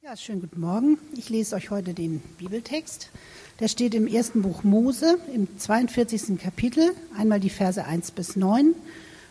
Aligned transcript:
Ja, 0.00 0.16
schönen 0.16 0.40
guten 0.40 0.60
Morgen. 0.60 0.96
Ich 1.16 1.28
lese 1.28 1.56
euch 1.56 1.70
heute 1.70 1.92
den 1.92 2.20
Bibeltext. 2.38 3.10
Der 3.58 3.66
steht 3.66 3.96
im 3.96 4.06
ersten 4.06 4.42
Buch 4.42 4.62
Mose, 4.62 5.18
im 5.34 5.48
42. 5.58 6.38
Kapitel, 6.38 6.92
einmal 7.18 7.40
die 7.40 7.50
Verse 7.50 7.84
1 7.84 8.12
bis 8.12 8.36
9 8.36 8.74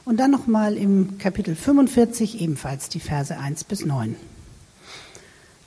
und 0.04 0.20
dann 0.20 0.30
nochmal 0.30 0.76
im 0.76 1.18
Kapitel 1.20 1.56
45 1.56 2.42
ebenfalls 2.42 2.90
die 2.90 3.00
Verse 3.00 3.36
1 3.36 3.64
bis 3.64 3.86
9. 3.86 4.18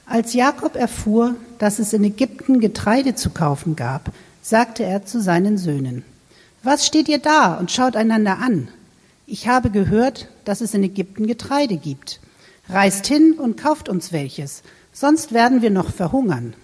Als 0.04 0.34
Jakob 0.34 0.76
erfuhr, 0.76 1.34
dass 1.58 1.78
es 1.78 1.94
in 1.94 2.04
Ägypten 2.04 2.60
Getreide 2.60 3.14
zu 3.14 3.30
kaufen 3.30 3.76
gab, 3.76 4.12
sagte 4.42 4.84
er 4.84 5.06
zu 5.06 5.22
seinen 5.22 5.56
Söhnen, 5.56 6.04
was 6.62 6.86
steht 6.86 7.08
ihr 7.08 7.20
da 7.20 7.54
und 7.54 7.70
schaut 7.70 7.96
einander 7.96 8.38
an? 8.38 8.68
Ich 9.26 9.48
habe 9.48 9.70
gehört, 9.70 10.28
dass 10.44 10.60
es 10.60 10.74
in 10.74 10.82
Ägypten 10.82 11.26
Getreide 11.26 11.78
gibt. 11.78 12.20
Reist 12.68 13.06
hin 13.06 13.32
und 13.38 13.56
kauft 13.56 13.88
uns 13.88 14.12
welches 14.12 14.62
sonst 14.92 15.32
werden 15.32 15.62
wir 15.62 15.70
noch 15.70 15.92
verhungern. 15.92 16.54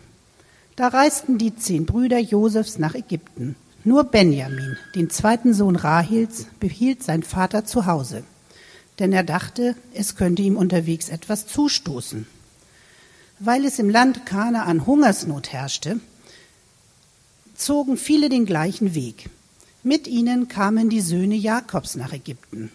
Da 0.76 0.88
reisten 0.88 1.38
die 1.38 1.56
zehn 1.56 1.86
Brüder 1.86 2.18
Josefs 2.18 2.78
nach 2.78 2.94
Ägypten. 2.94 3.56
Nur 3.84 4.04
Benjamin, 4.04 4.76
den 4.94 5.10
zweiten 5.10 5.54
Sohn 5.54 5.76
Rahels, 5.76 6.46
behielt 6.58 7.02
sein 7.02 7.22
Vater 7.22 7.64
zu 7.64 7.86
Hause, 7.86 8.24
denn 8.98 9.12
er 9.12 9.22
dachte, 9.22 9.76
es 9.94 10.16
könnte 10.16 10.42
ihm 10.42 10.56
unterwegs 10.56 11.08
etwas 11.08 11.46
zustoßen. 11.46 12.26
Weil 13.38 13.64
es 13.64 13.78
im 13.78 13.88
Land 13.88 14.26
Kanaan 14.26 14.86
Hungersnot 14.86 15.52
herrschte, 15.52 16.00
zogen 17.54 17.96
viele 17.96 18.28
den 18.28 18.44
gleichen 18.44 18.94
Weg. 18.94 19.30
Mit 19.82 20.08
ihnen 20.08 20.48
kamen 20.48 20.90
die 20.90 21.00
Söhne 21.00 21.36
Jakobs 21.36 21.94
nach 21.94 22.12
Ägypten. 22.12 22.72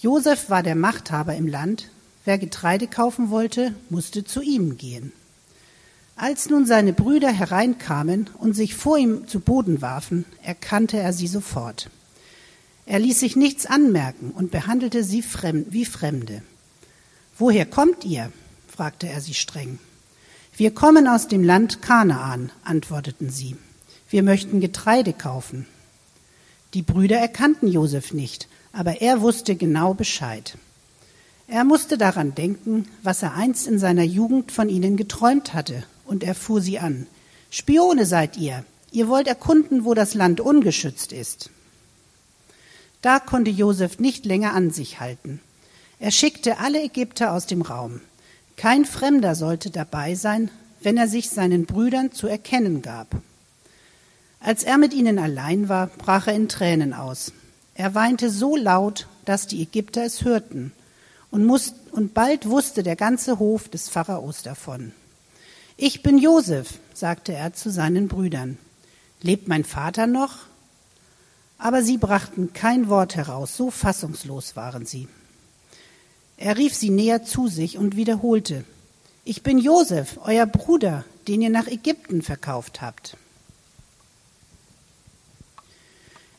Josef 0.00 0.50
war 0.50 0.64
der 0.64 0.74
Machthaber 0.74 1.36
im 1.36 1.46
Land, 1.46 1.88
Wer 2.24 2.38
Getreide 2.38 2.86
kaufen 2.86 3.30
wollte, 3.30 3.74
musste 3.90 4.24
zu 4.24 4.42
ihm 4.42 4.76
gehen. 4.76 5.12
Als 6.14 6.50
nun 6.50 6.66
seine 6.66 6.92
Brüder 6.92 7.32
hereinkamen 7.32 8.30
und 8.38 8.54
sich 8.54 8.74
vor 8.74 8.98
ihm 8.98 9.26
zu 9.26 9.40
Boden 9.40 9.82
warfen, 9.82 10.24
erkannte 10.42 10.98
er 10.98 11.12
sie 11.12 11.26
sofort. 11.26 11.90
Er 12.86 12.98
ließ 12.98 13.18
sich 13.18 13.34
nichts 13.34 13.66
anmerken 13.66 14.30
und 14.30 14.50
behandelte 14.50 15.02
sie 15.04 15.24
wie 15.70 15.84
Fremde. 15.84 16.42
Woher 17.38 17.66
kommt 17.66 18.04
ihr? 18.04 18.30
fragte 18.68 19.08
er 19.08 19.20
sie 19.20 19.34
streng. 19.34 19.78
Wir 20.56 20.72
kommen 20.72 21.08
aus 21.08 21.28
dem 21.28 21.42
Land 21.42 21.82
Kanaan, 21.82 22.52
antworteten 22.62 23.30
sie. 23.30 23.56
Wir 24.10 24.22
möchten 24.22 24.60
Getreide 24.60 25.12
kaufen. 25.12 25.66
Die 26.74 26.82
Brüder 26.82 27.18
erkannten 27.18 27.68
Josef 27.68 28.12
nicht, 28.12 28.48
aber 28.72 29.00
er 29.00 29.22
wusste 29.22 29.56
genau 29.56 29.94
Bescheid. 29.94 30.56
Er 31.48 31.64
musste 31.64 31.98
daran 31.98 32.34
denken, 32.34 32.88
was 33.02 33.22
er 33.22 33.34
einst 33.34 33.66
in 33.66 33.78
seiner 33.78 34.04
Jugend 34.04 34.52
von 34.52 34.68
ihnen 34.68 34.96
geträumt 34.96 35.54
hatte, 35.54 35.84
und 36.04 36.22
er 36.22 36.34
fuhr 36.34 36.60
sie 36.60 36.78
an. 36.78 37.06
Spione 37.50 38.06
seid 38.06 38.36
ihr. 38.36 38.64
Ihr 38.90 39.08
wollt 39.08 39.26
erkunden, 39.26 39.84
wo 39.84 39.94
das 39.94 40.14
Land 40.14 40.40
ungeschützt 40.40 41.12
ist. 41.12 41.50
Da 43.00 43.18
konnte 43.18 43.50
Josef 43.50 43.98
nicht 43.98 44.24
länger 44.26 44.54
an 44.54 44.70
sich 44.70 45.00
halten. 45.00 45.40
Er 45.98 46.10
schickte 46.10 46.58
alle 46.58 46.82
Ägypter 46.82 47.32
aus 47.32 47.46
dem 47.46 47.62
Raum. 47.62 48.00
Kein 48.56 48.84
Fremder 48.84 49.34
sollte 49.34 49.70
dabei 49.70 50.14
sein, 50.14 50.50
wenn 50.82 50.96
er 50.96 51.08
sich 51.08 51.30
seinen 51.30 51.66
Brüdern 51.66 52.12
zu 52.12 52.26
erkennen 52.26 52.82
gab. 52.82 53.16
Als 54.40 54.62
er 54.62 54.78
mit 54.78 54.92
ihnen 54.92 55.18
allein 55.18 55.68
war, 55.68 55.86
brach 55.86 56.26
er 56.26 56.34
in 56.34 56.48
Tränen 56.48 56.92
aus. 56.92 57.32
Er 57.74 57.94
weinte 57.94 58.30
so 58.30 58.56
laut, 58.56 59.06
dass 59.24 59.46
die 59.46 59.62
Ägypter 59.62 60.04
es 60.04 60.24
hörten 60.24 60.72
und, 61.32 61.44
muss, 61.44 61.74
und 61.90 62.14
bald 62.14 62.48
wusste 62.48 62.84
der 62.84 62.94
ganze 62.94 63.40
Hof 63.40 63.68
des 63.68 63.88
Pharaos 63.88 64.42
davon. 64.42 64.92
Ich 65.76 66.02
bin 66.02 66.18
Josef, 66.18 66.78
sagte 66.94 67.32
er 67.32 67.54
zu 67.54 67.70
seinen 67.70 68.06
Brüdern. 68.06 68.58
Lebt 69.22 69.48
mein 69.48 69.64
Vater 69.64 70.06
noch? 70.06 70.46
Aber 71.58 71.82
sie 71.82 71.96
brachten 71.96 72.52
kein 72.52 72.88
Wort 72.88 73.16
heraus, 73.16 73.56
so 73.56 73.70
fassungslos 73.70 74.56
waren 74.56 74.84
sie. 74.86 75.08
Er 76.36 76.56
rief 76.58 76.74
sie 76.74 76.90
näher 76.90 77.24
zu 77.24 77.48
sich 77.48 77.78
und 77.78 77.96
wiederholte, 77.96 78.64
ich 79.24 79.44
bin 79.44 79.58
Josef, 79.58 80.18
euer 80.24 80.46
Bruder, 80.46 81.04
den 81.28 81.42
ihr 81.42 81.50
nach 81.50 81.68
Ägypten 81.68 82.22
verkauft 82.22 82.82
habt. 82.82 83.16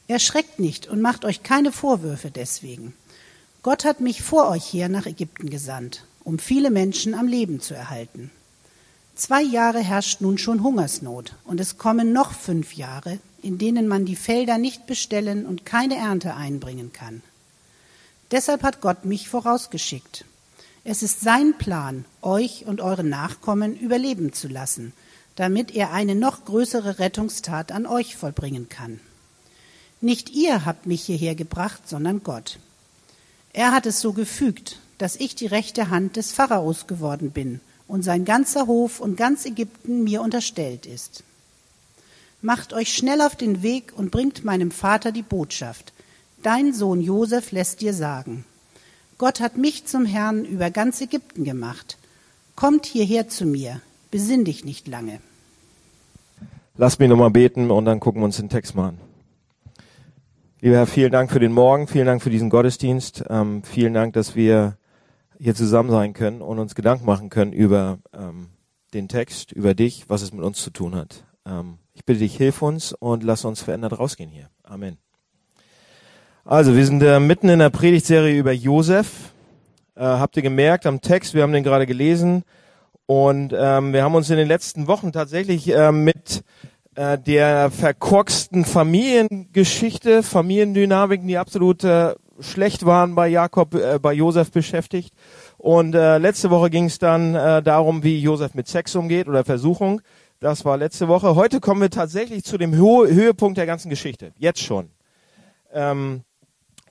Erschreckt 0.07 0.59
nicht 0.59 0.87
und 0.87 1.01
macht 1.01 1.23
euch 1.23 1.43
keine 1.43 1.71
Vorwürfe 1.71 2.29
deswegen. 2.29 2.93
Gott 3.63 3.85
hat 3.85 4.01
mich 4.01 4.21
vor 4.21 4.49
euch 4.49 4.65
hier 4.65 4.89
nach 4.89 5.05
Ägypten 5.05 5.49
gesandt, 5.49 6.03
um 6.25 6.37
viele 6.37 6.69
Menschen 6.69 7.13
am 7.13 7.27
Leben 7.27 7.61
zu 7.61 7.73
erhalten. 7.73 8.29
Zwei 9.15 9.41
Jahre 9.41 9.79
herrscht 9.79 10.19
nun 10.19 10.37
schon 10.37 10.63
Hungersnot 10.63 11.35
und 11.45 11.61
es 11.61 11.77
kommen 11.77 12.11
noch 12.11 12.33
fünf 12.33 12.73
Jahre, 12.73 13.19
in 13.41 13.57
denen 13.57 13.87
man 13.87 14.03
die 14.03 14.17
Felder 14.17 14.57
nicht 14.57 14.85
bestellen 14.85 15.45
und 15.45 15.65
keine 15.65 15.95
Ernte 15.95 16.35
einbringen 16.35 16.91
kann. 16.91 17.21
Deshalb 18.31 18.63
hat 18.63 18.81
Gott 18.81 19.05
mich 19.05 19.29
vorausgeschickt. 19.29 20.25
Es 20.83 21.01
ist 21.01 21.21
sein 21.21 21.57
Plan, 21.57 22.03
euch 22.21 22.65
und 22.65 22.81
eure 22.81 23.05
Nachkommen 23.05 23.79
überleben 23.79 24.33
zu 24.33 24.49
lassen, 24.49 24.91
damit 25.37 25.71
er 25.71 25.93
eine 25.93 26.15
noch 26.15 26.43
größere 26.43 26.99
Rettungstat 26.99 27.71
an 27.71 27.85
euch 27.85 28.17
vollbringen 28.17 28.67
kann. 28.67 28.99
Nicht 30.01 30.31
ihr 30.31 30.65
habt 30.65 30.85
mich 30.85 31.03
hierher 31.03 31.35
gebracht, 31.35 31.87
sondern 31.87 32.23
Gott. 32.23 32.59
Er 33.53 33.71
hat 33.71 33.85
es 33.85 34.01
so 34.01 34.13
gefügt, 34.13 34.79
dass 34.97 35.15
ich 35.15 35.35
die 35.35 35.45
rechte 35.45 35.89
Hand 35.89 36.15
des 36.15 36.31
Pharaos 36.31 36.87
geworden 36.87 37.31
bin 37.31 37.61
und 37.87 38.01
sein 38.01 38.25
ganzer 38.25 38.65
Hof 38.65 38.99
und 38.99 39.15
ganz 39.15 39.45
Ägypten 39.45 40.03
mir 40.03 40.21
unterstellt 40.21 40.87
ist. 40.87 41.23
Macht 42.41 42.73
euch 42.73 42.93
schnell 42.93 43.21
auf 43.21 43.35
den 43.35 43.61
Weg 43.61 43.93
und 43.95 44.11
bringt 44.11 44.43
meinem 44.43 44.71
Vater 44.71 45.11
die 45.11 45.21
Botschaft. 45.21 45.93
Dein 46.41 46.73
Sohn 46.73 46.99
Josef 46.99 47.51
lässt 47.51 47.81
dir 47.81 47.93
sagen. 47.93 48.43
Gott 49.17 49.39
hat 49.39 49.55
mich 49.55 49.85
zum 49.85 50.05
Herrn 50.05 50.43
über 50.43 50.71
ganz 50.71 50.99
Ägypten 50.99 51.43
gemacht. 51.43 51.97
Kommt 52.55 52.85
hierher 52.85 53.29
zu 53.29 53.45
mir, 53.45 53.81
besinn 54.11 54.43
dich 54.45 54.65
nicht 54.65 54.87
lange. 54.87 55.21
Lass 56.75 56.97
mich 56.97 57.07
nochmal 57.07 57.29
beten 57.29 57.69
und 57.69 57.85
dann 57.85 57.99
gucken 57.99 58.21
wir 58.21 58.25
uns 58.25 58.37
den 58.37 58.49
Text 58.49 58.75
mal 58.75 58.89
an. 58.89 58.97
Lieber 60.63 60.77
Herr, 60.77 60.87
vielen 60.87 61.11
Dank 61.11 61.29
für 61.29 61.41
den 61.41 61.51
Morgen, 61.51 61.87
vielen 61.87 62.05
Dank 62.05 62.21
für 62.21 62.29
diesen 62.29 62.49
Gottesdienst, 62.49 63.25
ähm, 63.29 63.63
vielen 63.63 63.93
Dank, 63.93 64.13
dass 64.13 64.33
wir 64.33 64.77
hier 65.37 65.55
zusammen 65.55 65.89
sein 65.89 66.13
können 66.13 66.41
und 66.41 66.57
uns 66.57 66.73
Gedanken 66.73 67.05
machen 67.05 67.29
können 67.29 67.51
über 67.51 67.97
ähm, 68.17 68.47
den 68.93 69.09
Text, 69.09 69.51
über 69.51 69.73
dich, 69.73 70.05
was 70.07 70.21
es 70.21 70.31
mit 70.31 70.41
uns 70.41 70.63
zu 70.63 70.69
tun 70.69 70.95
hat. 70.95 71.25
Ähm, 71.45 71.79
ich 71.93 72.05
bitte 72.05 72.19
dich, 72.19 72.37
hilf 72.37 72.61
uns 72.61 72.93
und 72.93 73.23
lass 73.23 73.43
uns 73.43 73.61
verändert 73.61 73.99
rausgehen 73.99 74.29
hier. 74.29 74.47
Amen. 74.63 74.95
Also, 76.45 76.77
wir 76.77 76.85
sind 76.85 77.03
äh, 77.03 77.19
mitten 77.19 77.49
in 77.49 77.59
der 77.59 77.69
Predigtserie 77.69 78.39
über 78.39 78.53
Josef. 78.53 79.33
Äh, 79.95 80.03
habt 80.03 80.37
ihr 80.37 80.43
gemerkt 80.43 80.85
am 80.85 81.01
Text, 81.01 81.33
wir 81.33 81.43
haben 81.43 81.51
den 81.51 81.65
gerade 81.65 81.85
gelesen 81.85 82.45
und 83.05 83.53
ähm, 83.53 83.91
wir 83.91 84.01
haben 84.01 84.15
uns 84.15 84.29
in 84.29 84.37
den 84.37 84.47
letzten 84.47 84.87
Wochen 84.87 85.11
tatsächlich 85.11 85.69
äh, 85.75 85.91
mit 85.91 86.45
äh, 86.95 87.17
der 87.17 87.71
verkorksten 87.71 88.65
Familiengeschichte, 88.65 90.23
Familiendynamiken, 90.23 91.27
die 91.27 91.37
absolut 91.37 91.83
äh, 91.83 92.15
schlecht 92.39 92.85
waren 92.85 93.15
bei 93.15 93.27
Jakob, 93.27 93.75
äh, 93.75 93.99
bei 93.99 94.13
Josef 94.13 94.51
beschäftigt. 94.51 95.13
Und 95.57 95.95
äh, 95.95 96.17
letzte 96.17 96.49
Woche 96.49 96.69
ging 96.69 96.85
es 96.85 96.99
dann 96.99 97.35
äh, 97.35 97.63
darum, 97.63 98.03
wie 98.03 98.19
Josef 98.19 98.53
mit 98.53 98.67
Sex 98.67 98.95
umgeht 98.95 99.27
oder 99.27 99.43
Versuchung. 99.43 100.01
Das 100.39 100.65
war 100.65 100.77
letzte 100.77 101.07
Woche. 101.07 101.35
Heute 101.35 101.59
kommen 101.59 101.81
wir 101.81 101.89
tatsächlich 101.89 102.43
zu 102.43 102.57
dem 102.57 102.77
Ho 102.79 103.05
Höhepunkt 103.05 103.57
der 103.57 103.65
ganzen 103.65 103.89
Geschichte. 103.89 104.33
Jetzt 104.37 104.61
schon. 104.61 104.89
Ähm, 105.71 106.23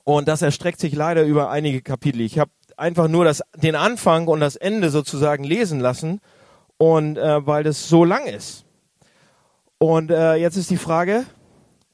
und 0.03 0.27
das 0.27 0.41
erstreckt 0.41 0.79
sich 0.79 0.93
leider 0.95 1.23
über 1.23 1.49
einige 1.49 1.81
Kapitel. 1.81 2.21
Ich 2.21 2.39
habe 2.39 2.51
einfach 2.75 3.07
nur 3.07 3.25
das, 3.25 3.41
den 3.55 3.75
Anfang 3.75 4.27
und 4.27 4.39
das 4.39 4.55
Ende 4.55 4.89
sozusagen 4.89 5.43
lesen 5.43 5.79
lassen. 5.79 6.19
Und 6.77 7.17
äh, 7.17 7.45
weil 7.45 7.63
das 7.63 7.87
so 7.87 8.03
lang 8.03 8.25
ist. 8.25 8.65
Und 9.83 10.11
äh, 10.11 10.35
jetzt 10.35 10.55
ist 10.55 10.69
die 10.69 10.77
Frage, 10.77 11.25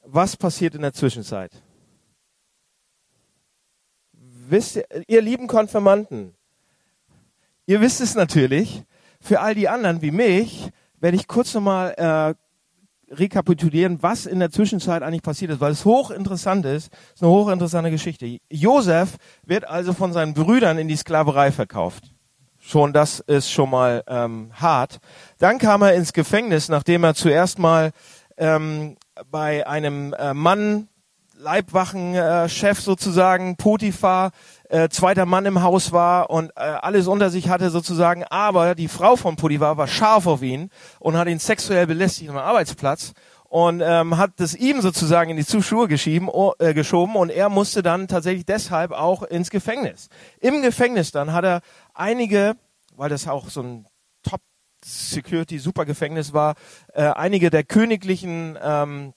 was 0.04 0.36
passiert 0.36 0.76
in 0.76 0.82
der 0.82 0.92
Zwischenzeit? 0.92 1.50
Wisst 4.12 4.76
ihr, 4.76 4.84
ihr 5.08 5.20
lieben 5.20 5.48
Konfirmanden, 5.48 6.36
ihr 7.66 7.80
wisst 7.80 8.00
es 8.00 8.14
natürlich, 8.14 8.84
für 9.20 9.40
all 9.40 9.56
die 9.56 9.68
anderen 9.68 10.02
wie 10.02 10.12
mich, 10.12 10.70
werde 11.00 11.16
ich 11.16 11.26
kurz 11.26 11.52
nochmal 11.52 11.94
äh, 11.96 13.12
rekapitulieren, 13.12 14.00
was 14.04 14.24
in 14.24 14.38
der 14.38 14.52
Zwischenzeit 14.52 15.02
eigentlich 15.02 15.22
passiert 15.22 15.50
ist, 15.50 15.60
weil 15.60 15.72
es 15.72 15.84
hochinteressant 15.84 16.66
ist. 16.66 16.92
Es 16.92 17.14
ist 17.14 17.22
eine 17.24 17.32
hochinteressante 17.32 17.90
Geschichte. 17.90 18.38
Josef 18.48 19.16
wird 19.44 19.64
also 19.64 19.94
von 19.94 20.12
seinen 20.12 20.34
Brüdern 20.34 20.78
in 20.78 20.86
die 20.86 20.94
Sklaverei 20.94 21.50
verkauft. 21.50 22.14
Schon 22.70 22.92
das 22.92 23.18
ist 23.18 23.50
schon 23.50 23.68
mal 23.68 24.04
ähm, 24.06 24.52
hart. 24.54 25.00
Dann 25.38 25.58
kam 25.58 25.82
er 25.82 25.94
ins 25.94 26.12
Gefängnis, 26.12 26.68
nachdem 26.68 27.02
er 27.02 27.16
zuerst 27.16 27.58
mal 27.58 27.90
ähm, 28.36 28.96
bei 29.28 29.66
einem 29.66 30.12
äh, 30.12 30.34
Mann, 30.34 30.86
Leibwachenchef 31.36 32.78
äh, 32.78 32.80
sozusagen, 32.80 33.56
Potiphar, 33.56 34.30
äh, 34.68 34.88
zweiter 34.88 35.26
Mann 35.26 35.46
im 35.46 35.62
Haus 35.62 35.90
war 35.90 36.30
und 36.30 36.50
äh, 36.50 36.60
alles 36.60 37.08
unter 37.08 37.30
sich 37.30 37.48
hatte 37.48 37.70
sozusagen, 37.70 38.22
aber 38.22 38.76
die 38.76 38.86
Frau 38.86 39.16
von 39.16 39.34
Potiphar 39.34 39.76
war 39.76 39.88
scharf 39.88 40.28
auf 40.28 40.42
ihn 40.42 40.70
und 41.00 41.16
hat 41.16 41.26
ihn 41.26 41.40
sexuell 41.40 41.88
belästigt 41.88 42.30
am 42.30 42.36
Arbeitsplatz 42.36 43.14
und 43.50 43.82
ähm, 43.84 44.16
hat 44.16 44.34
das 44.36 44.54
ihm 44.54 44.80
sozusagen 44.80 45.28
in 45.28 45.36
die 45.36 45.44
Zuschuhe 45.44 45.88
geschieben, 45.88 46.28
oh, 46.28 46.52
äh, 46.60 46.72
geschoben 46.72 47.16
und 47.16 47.30
er 47.30 47.48
musste 47.48 47.82
dann 47.82 48.06
tatsächlich 48.06 48.46
deshalb 48.46 48.92
auch 48.92 49.24
ins 49.24 49.50
Gefängnis. 49.50 50.08
Im 50.40 50.62
Gefängnis 50.62 51.10
dann 51.10 51.32
hat 51.32 51.44
er 51.44 51.60
einige, 51.92 52.54
weil 52.94 53.10
das 53.10 53.26
auch 53.26 53.50
so 53.50 53.60
ein 53.60 53.86
Top 54.22 54.40
Security 54.84 55.58
Super 55.58 55.84
Gefängnis 55.84 56.32
war, 56.32 56.54
äh, 56.94 57.02
einige 57.02 57.50
der 57.50 57.64
königlichen 57.64 58.56
ähm, 58.62 59.14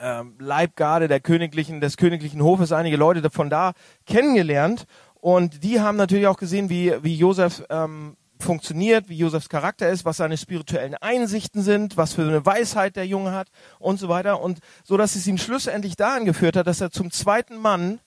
ähm, 0.00 0.36
Leibgarde 0.38 1.08
der 1.08 1.18
königlichen, 1.18 1.80
des 1.80 1.96
königlichen 1.96 2.40
Hofes, 2.40 2.70
einige 2.70 2.96
Leute 2.96 3.22
davon 3.22 3.50
da 3.50 3.72
kennengelernt. 4.06 4.84
Und 5.14 5.64
die 5.64 5.80
haben 5.80 5.96
natürlich 5.96 6.28
auch 6.28 6.36
gesehen, 6.36 6.70
wie, 6.70 6.94
wie 7.02 7.16
Josef 7.16 7.64
ähm, 7.70 8.16
funktioniert, 8.42 9.08
wie 9.08 9.16
Josefs 9.16 9.48
Charakter 9.48 9.88
ist, 9.88 10.04
was 10.04 10.18
seine 10.18 10.36
spirituellen 10.36 10.94
Einsichten 10.94 11.62
sind, 11.62 11.96
was 11.96 12.14
für 12.14 12.22
eine 12.22 12.44
Weisheit 12.44 12.96
der 12.96 13.06
Junge 13.06 13.32
hat 13.32 13.48
und 13.78 13.98
so 13.98 14.08
weiter. 14.08 14.40
Und 14.40 14.58
so, 14.84 14.96
dass 14.96 15.16
es 15.16 15.26
ihn 15.26 15.38
schlussendlich 15.38 15.96
daran 15.96 16.24
geführt 16.24 16.56
hat, 16.56 16.66
dass 16.66 16.80
er 16.80 16.90
zum 16.90 17.10
zweiten 17.10 17.56
Mann 17.56 18.00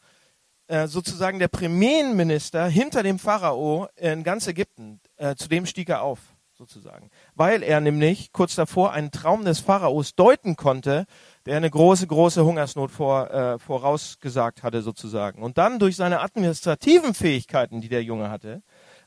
äh, 0.67 0.87
sozusagen 0.87 1.39
der 1.39 1.49
Premierminister 1.49 2.67
hinter 2.67 3.03
dem 3.03 3.19
Pharao 3.19 3.87
in 3.95 4.23
ganz 4.23 4.47
Ägypten, 4.47 5.01
äh, 5.17 5.35
zu 5.35 5.49
dem 5.49 5.65
stieg 5.65 5.89
er 5.89 6.01
auf 6.01 6.19
sozusagen. 6.61 7.09
Weil 7.33 7.63
er 7.63 7.81
nämlich 7.81 8.31
kurz 8.31 8.53
davor 8.53 8.91
einen 8.93 9.09
Traum 9.09 9.43
des 9.43 9.59
Pharaos 9.59 10.13
deuten 10.13 10.55
konnte, 10.55 11.05
der 11.47 11.57
eine 11.57 11.69
große, 11.69 12.05
große 12.05 12.45
Hungersnot 12.45 12.91
vor, 12.91 13.31
äh, 13.31 13.57
vorausgesagt 13.57 14.61
hatte 14.61 14.83
sozusagen. 14.83 15.41
Und 15.41 15.57
dann 15.57 15.79
durch 15.79 15.95
seine 15.95 16.21
administrativen 16.21 17.15
Fähigkeiten, 17.15 17.81
die 17.81 17.89
der 17.89 18.03
Junge 18.03 18.29
hatte, 18.29 18.61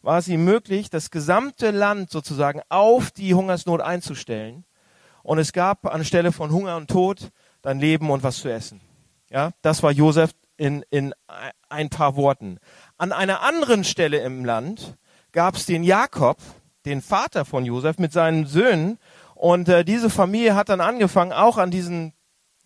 war 0.04 0.18
es 0.18 0.28
ihm 0.28 0.44
möglich, 0.44 0.90
das 0.90 1.10
gesamte 1.10 1.70
Land 1.70 2.10
sozusagen 2.10 2.60
auf 2.68 3.10
die 3.10 3.34
Hungersnot 3.34 3.80
einzustellen. 3.80 4.64
Und 5.22 5.38
es 5.38 5.52
gab 5.52 5.86
anstelle 5.86 6.30
von 6.30 6.50
Hunger 6.50 6.76
und 6.76 6.88
Tod 6.88 7.30
dann 7.62 7.78
Leben 7.78 8.10
und 8.10 8.22
was 8.22 8.36
zu 8.36 8.48
essen. 8.52 8.82
Ja, 9.30 9.52
das 9.62 9.82
war 9.82 9.90
Josef 9.90 10.32
in, 10.58 10.84
in 10.90 11.14
ein 11.70 11.88
paar 11.88 12.16
Worten. 12.16 12.58
An 12.98 13.12
einer 13.12 13.40
anderen 13.40 13.84
Stelle 13.84 14.18
im 14.18 14.44
Land 14.44 14.96
gab 15.32 15.56
es 15.56 15.64
den 15.64 15.82
Jakob, 15.82 16.36
den 16.84 17.00
Vater 17.00 17.46
von 17.46 17.64
Josef, 17.64 17.98
mit 17.98 18.12
seinen 18.12 18.46
Söhnen. 18.46 18.98
Und 19.34 19.68
äh, 19.70 19.84
diese 19.84 20.10
Familie 20.10 20.54
hat 20.54 20.68
dann 20.68 20.82
angefangen, 20.82 21.32
auch 21.32 21.56
an 21.56 21.70
diesen 21.70 22.12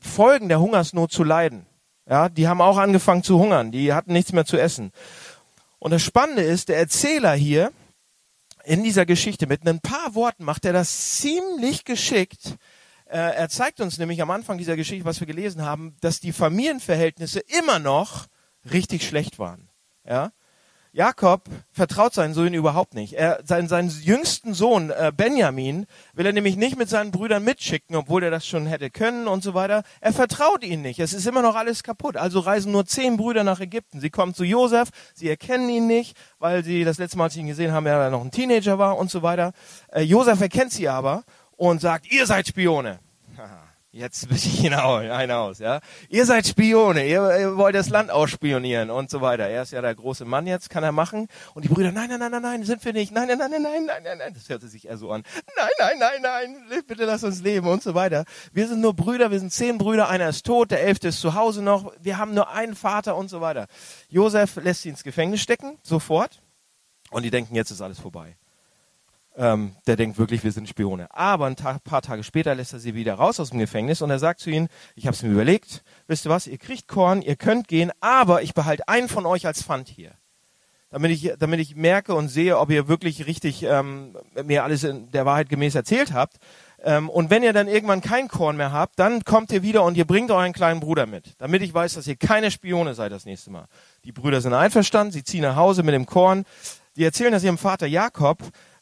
Folgen 0.01 0.49
der 0.49 0.61
Hungersnot 0.61 1.13
zu 1.13 1.23
leiden. 1.23 1.67
Ja, 2.09 2.29
die 2.29 2.49
haben 2.49 2.63
auch 2.63 2.79
angefangen 2.79 3.23
zu 3.23 3.39
hungern, 3.39 3.71
die 3.71 3.93
hatten 3.93 4.15
nichts 4.15 4.33
mehr 4.33 4.47
zu 4.47 4.57
essen. 4.57 4.93
Und 5.79 5.93
das 5.93 6.03
Spannende 6.03 6.43
ist, 6.43 6.69
der 6.69 6.79
Erzähler 6.79 7.35
hier 7.35 7.73
in 8.65 8.83
dieser 8.83 9.07
Geschichte 9.07 9.47
mit 9.47 9.67
ein 9.67 9.81
paar 9.81 10.15
Worten 10.15 10.45
macht 10.45 10.65
er 10.65 10.73
das 10.73 11.19
ziemlich 11.19 11.85
geschickt. 11.85 12.57
Äh, 13.07 13.17
er 13.17 13.49
zeigt 13.49 13.81
uns 13.81 13.99
nämlich 13.99 14.21
am 14.21 14.31
Anfang 14.31 14.59
dieser 14.59 14.77
Geschichte, 14.77 15.05
was 15.05 15.21
wir 15.21 15.27
gelesen 15.27 15.63
haben, 15.63 15.97
dass 16.01 16.21
die 16.21 16.33
Familienverhältnisse 16.33 17.41
immer 17.41 17.79
noch 17.79 18.27
richtig 18.71 19.07
schlecht 19.07 19.39
waren. 19.39 19.71
Ja, 20.05 20.33
Jakob 20.93 21.43
vertraut 21.71 22.15
seinen 22.15 22.35
Söhnen 22.35 22.55
überhaupt 22.55 22.95
nicht. 22.95 23.15
Er, 23.15 23.41
seinen, 23.45 23.69
seinen 23.69 23.89
jüngsten 23.89 24.55
Sohn 24.55 24.91
äh, 24.91 25.13
Benjamin 25.15 25.87
will 26.15 26.27
er 26.27 26.33
nämlich 26.33 26.57
nicht 26.57 26.77
mit 26.77 26.89
seinen 26.89 27.11
Brüdern 27.11 27.45
mitschicken, 27.45 27.97
obwohl 27.97 28.23
er 28.23 28.31
das 28.31 28.47
schon 28.47 28.67
hätte 28.67 28.91
können 28.91 29.29
und 29.29 29.43
so 29.43 29.55
weiter. 29.55 29.83
Er 30.01 30.13
vertraut 30.13 30.65
ihnen 30.65 30.83
nicht. 30.83 30.99
Es 31.01 31.13
ist 31.13 31.27
immer 31.27 31.43
noch 31.43 31.57
alles 31.57 31.83
kaputt. 31.83 32.17
Also 32.17 32.41
reisen 32.41 32.73
nur 32.73 32.87
zehn 32.87 33.17
Brüder 33.17 33.45
nach 33.45 33.61
Ägypten. 33.61 34.01
Sie 34.01 34.11
kommen 34.11 34.35
zu 34.35 34.45
Josef, 34.45 34.89
sie 35.15 35.29
erkennen 35.29 35.69
ihn 35.69 35.87
nicht, 35.87 36.17
weil 36.39 36.65
sie 36.65 36.85
das 36.85 36.99
letzte 36.99 37.19
Mal, 37.19 37.25
als 37.25 37.35
sie 37.35 37.41
ihn 37.41 37.47
gesehen 37.47 37.73
haben, 37.73 37.87
er 37.87 38.11
noch 38.11 38.25
ein 38.25 38.31
Teenager 38.31 38.79
war 38.79 38.97
und 38.97 39.11
so 39.11 39.23
weiter. 39.23 39.53
Äh, 39.93 40.03
Josef 40.03 40.41
erkennt 40.41 40.73
sie 40.73 40.89
aber 40.89 41.25
und 41.57 41.81
sagt, 41.81 42.11
ihr 42.11 42.27
seid 42.27 42.49
Spione. 42.49 43.01
Jetzt 43.91 44.29
wische 44.29 44.49
ich 44.49 44.65
ihn 44.65 44.75
einen 44.75 45.33
aus, 45.33 45.61
ja. 45.61 45.81
Ihr 46.11 46.27
seid 46.27 46.47
Spione, 46.47 47.07
ihr, 47.07 47.39
ihr, 47.39 47.57
wollt 47.57 47.75
das 47.75 47.89
Land 47.89 48.11
ausspionieren 48.11 48.91
und 48.91 49.09
so 49.09 49.23
weiter. 49.23 49.49
Er 49.49 49.63
ist 49.63 49.73
ja 49.73 49.81
der 49.81 49.95
große 49.95 50.27
Mann 50.27 50.47
jetzt, 50.47 50.69
kann 50.69 50.85
er 50.85 50.93
machen. 50.93 51.27
Und 51.55 51.65
die 51.65 51.69
Brüder, 51.69 51.91
nein, 51.91 52.11
nein, 52.11 52.19
nein, 52.19 52.31
nein, 52.31 52.43
nein, 52.43 52.65
sind 52.65 52.85
wir 52.85 52.93
nicht. 52.93 53.13
Nein, 53.13 53.29
nein, 53.29 53.39
nein, 53.39 53.51
nein, 53.51 53.63
nein, 53.63 53.87
nein, 53.87 54.03
nein, 54.03 54.19
nein. 54.19 54.35
Das 54.35 54.47
hörte 54.51 54.69
sich 54.69 54.89
eher 54.89 54.99
so 54.99 55.11
an. 55.11 55.23
Nein, 55.57 55.71
nein, 55.79 56.21
nein, 56.21 56.53
nein, 56.69 56.85
bitte 56.87 57.07
lass 57.07 57.25
uns 57.25 57.41
leben 57.41 57.67
und 57.67 57.83
so 57.83 57.95
weiter. 57.95 58.27
Wir 58.53 58.69
sind 58.69 58.83
nur 58.83 58.93
Brüder, 58.93 59.31
wir 59.31 59.41
sind 59.41 59.55
zehn 59.55 59.79
Brüder, 59.79 60.11
einer 60.11 60.29
ist 60.29 60.45
tot, 60.45 60.71
der 60.71 60.83
elfte 60.83 61.09
ist 61.09 61.21
zu 61.21 61.33
Hause 61.33 61.63
noch. 61.63 61.91
Wir 61.99 62.19
haben 62.19 62.35
nur 62.35 62.51
einen 62.51 62.75
Vater 62.75 63.17
und 63.17 63.31
so 63.31 63.41
weiter. 63.41 63.69
Josef 64.11 64.57
lässt 64.57 64.83
sie 64.83 64.91
ins 64.91 65.03
Gefängnis 65.03 65.41
stecken, 65.41 65.79
sofort. 65.83 66.43
Und 67.11 67.23
die 67.23 67.31
denken, 67.31 67.55
jetzt 67.55 67.71
ist 67.71 67.81
alles 67.81 67.99
vorbei 67.99 68.37
ähm, 69.39 69.77
der 69.87 69.97
denkt 69.97 70.19
wirklich, 70.19 70.43
wir 70.43 70.51
sind 70.53 70.69
Spione. 70.69 71.07
Aber 71.15 71.47
ein 71.47 71.55
paar 71.55 72.03
Tage 72.03 72.25
später 72.25 72.55
lässt 72.55 72.73
er 72.73 72.81
sie 72.81 72.95
wieder 72.95 73.15
raus 73.15 73.39
aus 73.39 73.51
dem 73.51 73.61
Gefängnis 73.61 74.03
und 74.03 74.11
er 74.11 74.19
sagt 74.19 74.41
zu 74.41 74.51
ihnen, 74.51 74.69
ich 74.97 75.07
habe 75.07 75.15
es 75.15 75.23
mir 75.23 75.31
überlegt, 75.31 75.85
wisst 76.09 76.27
ihr 76.27 76.31
was, 76.31 76.49
ihr 76.49 76.59
kriegt 76.59 76.89
Korn, 76.89 77.23
ihr 77.23 77.37
könnt 77.37 77.69
gehen, 77.69 77.93
aber 78.01 78.43
ich 78.43 78.53
behalte 78.53 78.89
einen 78.89 79.09
von 79.09 79.27
euch 79.27 79.47
als 79.47 79.63
Pfand 79.63 79.89
hier. 79.89 80.11
Damit 80.91 81.11
ich, 81.11 81.33
damit 81.39 81.61
ich 81.61 81.77
merke 81.77 82.15
und 82.15 82.29
sehe, 82.29 82.59
ob 82.59 82.71
ihr 82.71 82.89
wirklich 82.89 83.27
richtig 83.27 83.63
ähm, 83.63 84.17
mir 84.45 84.65
alles 84.65 84.85
in 84.85 85.11
der 85.13 85.27
Wahrheit 85.27 85.51
gemäß 85.51 85.75
erzählt 85.75 86.15
habt. 86.15 86.39
Ähm, 86.83 87.11
und 87.11 87.31
wenn 87.31 87.43
ihr 87.43 87.53
dann 87.53 87.69
irgendwann 87.69 88.01
kein 88.01 88.27
Korn 88.27 88.57
mehr 88.57 88.73
habt, 88.73 88.99
dann 88.99 89.23
kommt 89.23 89.53
ihr 89.53 89.63
wieder 89.63 89.85
und 89.85 89.97
ihr 89.97 90.07
bringt 90.07 90.31
euren 90.31 90.55
kleinen 90.55 90.81
Bruder 90.81 91.07
mit, 91.07 91.35
damit 91.39 91.63
ich 91.63 91.75
weiß, 91.75 91.95
dass 91.95 92.07
ihr 92.07 92.17
keine 92.17 92.51
Spione 92.51 92.95
seid 92.95 93.13
das 93.13 93.27
nächste 93.27 93.51
Mal. 93.51 93.67
Die 94.05 94.13
Brüder 94.13 94.41
sind 94.41 94.55
einverstanden, 94.55 95.13
sie 95.13 95.23
ziehen 95.23 95.43
nach 95.43 95.57
Hause 95.57 95.83
mit 95.83 95.95
dem 95.95 96.07
Korn. 96.07 96.45
Die 96.97 97.05
erzählen 97.05 97.33
das 97.33 97.45
ihrem 97.45 97.59
Vater 97.59 97.87
Jakob 97.87 98.39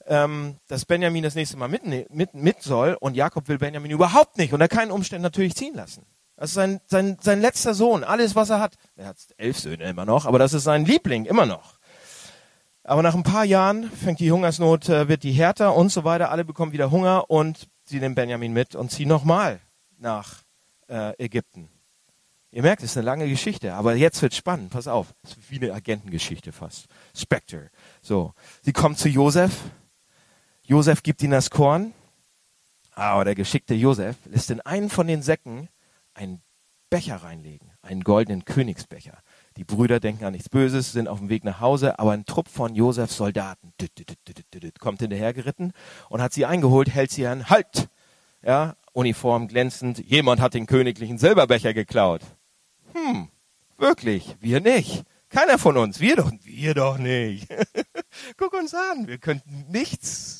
ähm, 0.06 0.56
dass 0.69 0.85
Benjamin 0.85 1.23
das 1.23 1.35
nächste 1.35 1.56
Mal 1.56 1.69
mit, 1.69 1.85
mit, 2.11 2.35
mit 2.35 2.62
soll 2.62 2.97
und 2.99 3.14
Jakob 3.14 3.49
will 3.49 3.58
Benjamin 3.58 3.91
überhaupt 3.91 4.38
nicht 4.38 4.53
unter 4.53 4.69
keinen 4.69 4.91
Umständen 4.91 5.23
natürlich 5.23 5.55
ziehen 5.55 5.75
lassen. 5.75 6.06
Das 6.37 6.50
ist 6.50 6.55
sein, 6.55 6.81
sein, 6.87 7.17
sein 7.20 7.41
letzter 7.41 7.75
Sohn, 7.75 8.05
alles 8.05 8.35
was 8.35 8.50
er 8.50 8.61
hat. 8.61 8.75
Er 8.97 9.06
hat 9.06 9.17
elf 9.38 9.58
Söhne 9.58 9.85
immer 9.85 10.05
noch, 10.05 10.26
aber 10.26 10.38
das 10.38 10.53
ist 10.53 10.64
sein 10.64 10.85
Liebling 10.85 11.25
immer 11.25 11.47
noch. 11.47 11.79
Aber 12.85 13.03
nach 13.03 13.14
ein 13.14 13.23
paar 13.23 13.44
Jahren 13.44 13.91
fängt 13.91 14.20
die 14.20 14.31
Hungersnot, 14.31 14.88
äh, 14.88 15.08
wird 15.08 15.23
die 15.23 15.32
härter 15.32 15.75
und 15.75 15.91
so 15.91 16.05
weiter. 16.05 16.31
Alle 16.31 16.44
bekommen 16.44 16.73
wieder 16.73 16.91
Hunger 16.91 17.31
und 17.31 17.69
sie 17.85 17.99
nehmen 17.99 18.14
Benjamin 18.14 18.52
mit 18.52 18.76
und 18.76 18.91
ziehen 18.91 19.09
nochmal 19.09 19.61
nach 19.99 20.43
äh, 20.88 21.12
Ägypten. 21.25 21.69
Ihr 22.52 22.62
merkt, 22.62 22.82
es 22.82 22.93
ist 22.93 22.97
eine 22.97 23.06
lange 23.06 23.29
Geschichte, 23.29 23.75
aber 23.75 23.97
jetzt 23.97 24.23
wird 24.23 24.35
spannend. 24.35 24.70
Pass 24.70 24.87
auf, 24.88 25.14
es 25.25 25.32
ist 25.32 25.50
wie 25.50 25.61
eine 25.61 25.75
Agentengeschichte 25.75 26.52
fast. 26.52 26.87
Spectre. 27.14 27.70
So, 28.02 28.35
sie 28.62 28.73
kommt 28.73 28.99
zu 28.99 29.09
Josef 29.09 29.52
Josef 30.67 31.05
gibt 31.05 31.23
ihnen 31.23 31.31
das 31.31 31.51
Korn, 31.51 31.93
aber 32.90 33.25
der 33.25 33.37
geschickte 33.37 33.75
Josef 33.75 34.17
lässt 34.25 34.50
in 34.50 34.61
einen 34.61 34.90
von 34.90 35.07
den 35.07 35.23
Säcken 35.23 35.69
einen 36.12 36.43
Becher 36.90 37.17
reinlegen, 37.17 37.71
einen 37.83 38.02
goldenen 38.02 38.45
Königsbecher. 38.45 39.19
Die 39.57 39.64
Brüder 39.64 40.00
denken 40.00 40.25
an 40.25 40.33
nichts 40.33 40.49
Böses, 40.49 40.90
sind 40.90 41.07
auf 41.07 41.19
dem 41.21 41.29
Weg 41.29 41.45
nach 41.45 41.61
Hause, 41.61 42.00
aber 42.00 42.12
ein 42.12 42.25
Trupp 42.25 42.49
von 42.49 42.75
Josefs 42.75 43.17
Soldaten 43.17 43.73
kommt 44.81 45.00
hinterhergeritten 45.00 45.73
und 46.09 46.21
hat 46.21 46.33
sie 46.33 46.47
eingeholt, 46.47 46.90
hält 46.90 47.12
sie 47.12 47.26
an, 47.26 47.49
halt! 47.49 47.88
Ja, 48.43 48.76
Uniform 48.93 49.49
glänzend, 49.49 49.99
jemand 49.99 50.40
hat 50.40 50.55
den 50.55 50.67
königlichen 50.67 51.19
Silberbecher 51.19 51.75
geklaut. 51.75 52.23
Hm, 52.93 53.29
wirklich, 53.79 54.37
wir 54.40 54.61
nicht. 54.61 55.05
Keiner 55.29 55.59
von 55.59 55.76
uns, 55.76 56.00
wir 56.00 56.17
doch, 56.17 56.33
wir 56.43 56.75
doch 56.75 56.99
nicht. 56.99 57.49
Guck 58.37 58.52
uns 58.55 58.75
an, 58.75 59.07
wir 59.07 59.19
könnten 59.19 59.67
nichts 59.71 60.36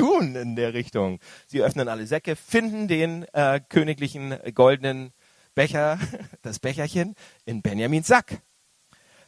tun 0.00 0.34
in 0.34 0.56
der 0.56 0.72
Richtung. 0.72 1.20
Sie 1.46 1.62
öffnen 1.62 1.88
alle 1.88 2.06
Säcke, 2.06 2.36
finden 2.36 2.88
den 2.88 3.24
äh, 3.34 3.60
königlichen 3.68 4.34
goldenen 4.54 5.12
Becher, 5.54 5.98
das 6.42 6.58
Becherchen, 6.58 7.14
in 7.44 7.62
Benjamins 7.62 8.06
Sack. 8.06 8.40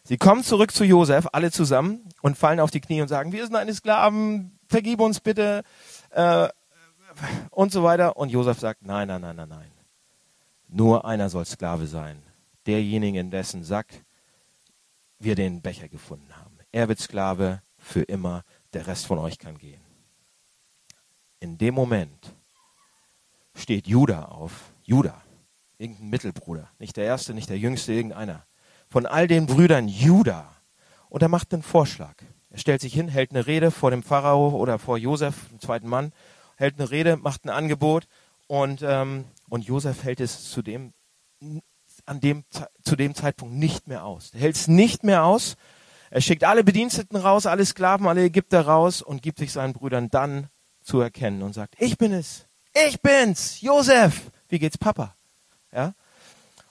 Sie 0.05 0.17
kommen 0.17 0.43
zurück 0.43 0.73
zu 0.73 0.85
Josef, 0.85 1.29
alle 1.33 1.53
zusammen, 1.53 2.09
und 2.23 2.37
fallen 2.39 2.59
auf 2.59 2.71
die 2.71 2.81
Knie 2.81 3.03
und 3.03 3.09
sagen, 3.09 3.33
wir 3.33 3.45
sind 3.45 3.55
eine 3.55 3.75
Sklaven, 3.75 4.59
vergib 4.67 5.01
uns 5.01 5.21
bitte, 5.21 5.63
äh, 6.11 6.49
und 7.51 7.71
so 7.71 7.83
weiter. 7.83 8.17
Und 8.17 8.31
Josef 8.31 8.59
sagt, 8.59 8.85
nein, 8.85 9.09
nein, 9.09 9.21
nein, 9.21 9.37
nein, 9.37 9.49
nein. 9.49 9.71
Nur 10.69 11.05
einer 11.05 11.29
soll 11.29 11.45
Sklave 11.45 11.87
sein. 11.87 12.23
Derjenige, 12.67 13.21
in 13.21 13.31
dessen 13.31 13.63
Sack 13.63 13.89
wir 15.19 15.35
den 15.35 15.61
Becher 15.61 15.89
gefunden 15.89 16.35
haben. 16.37 16.57
Er 16.73 16.89
wird 16.89 16.99
Sklave 16.99 17.61
für 17.77 18.03
immer, 18.03 18.43
der 18.73 18.87
Rest 18.87 19.07
von 19.07 19.19
euch 19.19 19.39
kann 19.39 19.59
gehen 19.59 19.82
in 21.43 21.59
dem 21.59 21.75
Moment 21.75 22.35
steht 23.55 23.89
Judah 23.89 24.27
auf. 24.27 24.73
Judah, 24.85 25.21
irgendein 25.77 26.11
Mittelbruder, 26.11 26.71
nicht 26.79 26.97
der 26.97 27.05
erste, 27.05 27.35
nicht 27.35 27.51
der 27.51 27.59
jüngste, 27.59 27.93
irgendeiner. 27.93 28.47
Von 28.89 29.07
all 29.07 29.27
den 29.27 29.47
Brüdern 29.47 29.89
Judah. 29.89 30.55
Und 31.09 31.23
er 31.23 31.29
macht 31.29 31.53
einen 31.53 31.63
Vorschlag. 31.63 32.15
Er 32.51 32.59
stellt 32.59 32.81
sich 32.81 32.95
hin, 32.95 33.09
hält 33.09 33.33
eine 33.33 33.47
Rede 33.47 33.71
vor 33.71 33.91
dem 33.91 34.03
Pharao 34.03 34.51
oder 34.51 34.79
vor 34.79 34.99
Josef, 34.99 35.49
dem 35.49 35.61
zweiten 35.61 35.89
Mann, 35.89 36.13
hält 36.57 36.79
eine 36.79 36.91
Rede, 36.91 37.17
macht 37.17 37.45
ein 37.45 37.51
Angebot 37.51 38.07
und, 38.47 38.83
ähm, 38.83 39.25
und 39.49 39.65
Josef 39.65 40.05
hält 40.05 40.21
es 40.21 40.51
zu 40.51 40.63
dem, 40.63 40.93
an 42.07 42.21
dem, 42.21 42.45
zu 42.83 42.95
dem 42.95 43.15
Zeitpunkt 43.15 43.55
nicht 43.55 43.89
mehr 43.89 44.05
aus. 44.05 44.31
Er 44.33 44.41
hält 44.41 44.57
es 44.57 44.69
nicht 44.69 45.03
mehr 45.03 45.25
aus, 45.25 45.57
Er 46.11 46.21
schickt 46.21 46.45
alle 46.45 46.63
Bediensteten 46.63 47.17
raus, 47.17 47.47
alle 47.47 47.65
Sklaven, 47.65 48.07
alle 48.07 48.25
Ägypter 48.25 48.61
raus 48.61 49.01
und 49.01 49.23
gibt 49.23 49.39
sich 49.39 49.51
seinen 49.51 49.73
Brüdern 49.73 50.11
dann 50.11 50.49
zu 50.83 51.01
erkennen 51.01 51.43
und 51.43 51.53
sagt, 51.53 51.75
ich 51.79 51.99
bin 51.99 52.13
es, 52.13 52.47
ich 52.87 53.01
bin's, 53.01 53.61
Josef. 53.61 54.31
Wie 54.49 54.59
geht's 54.59 54.79
Papa? 54.79 55.15
Ja? 55.73 55.95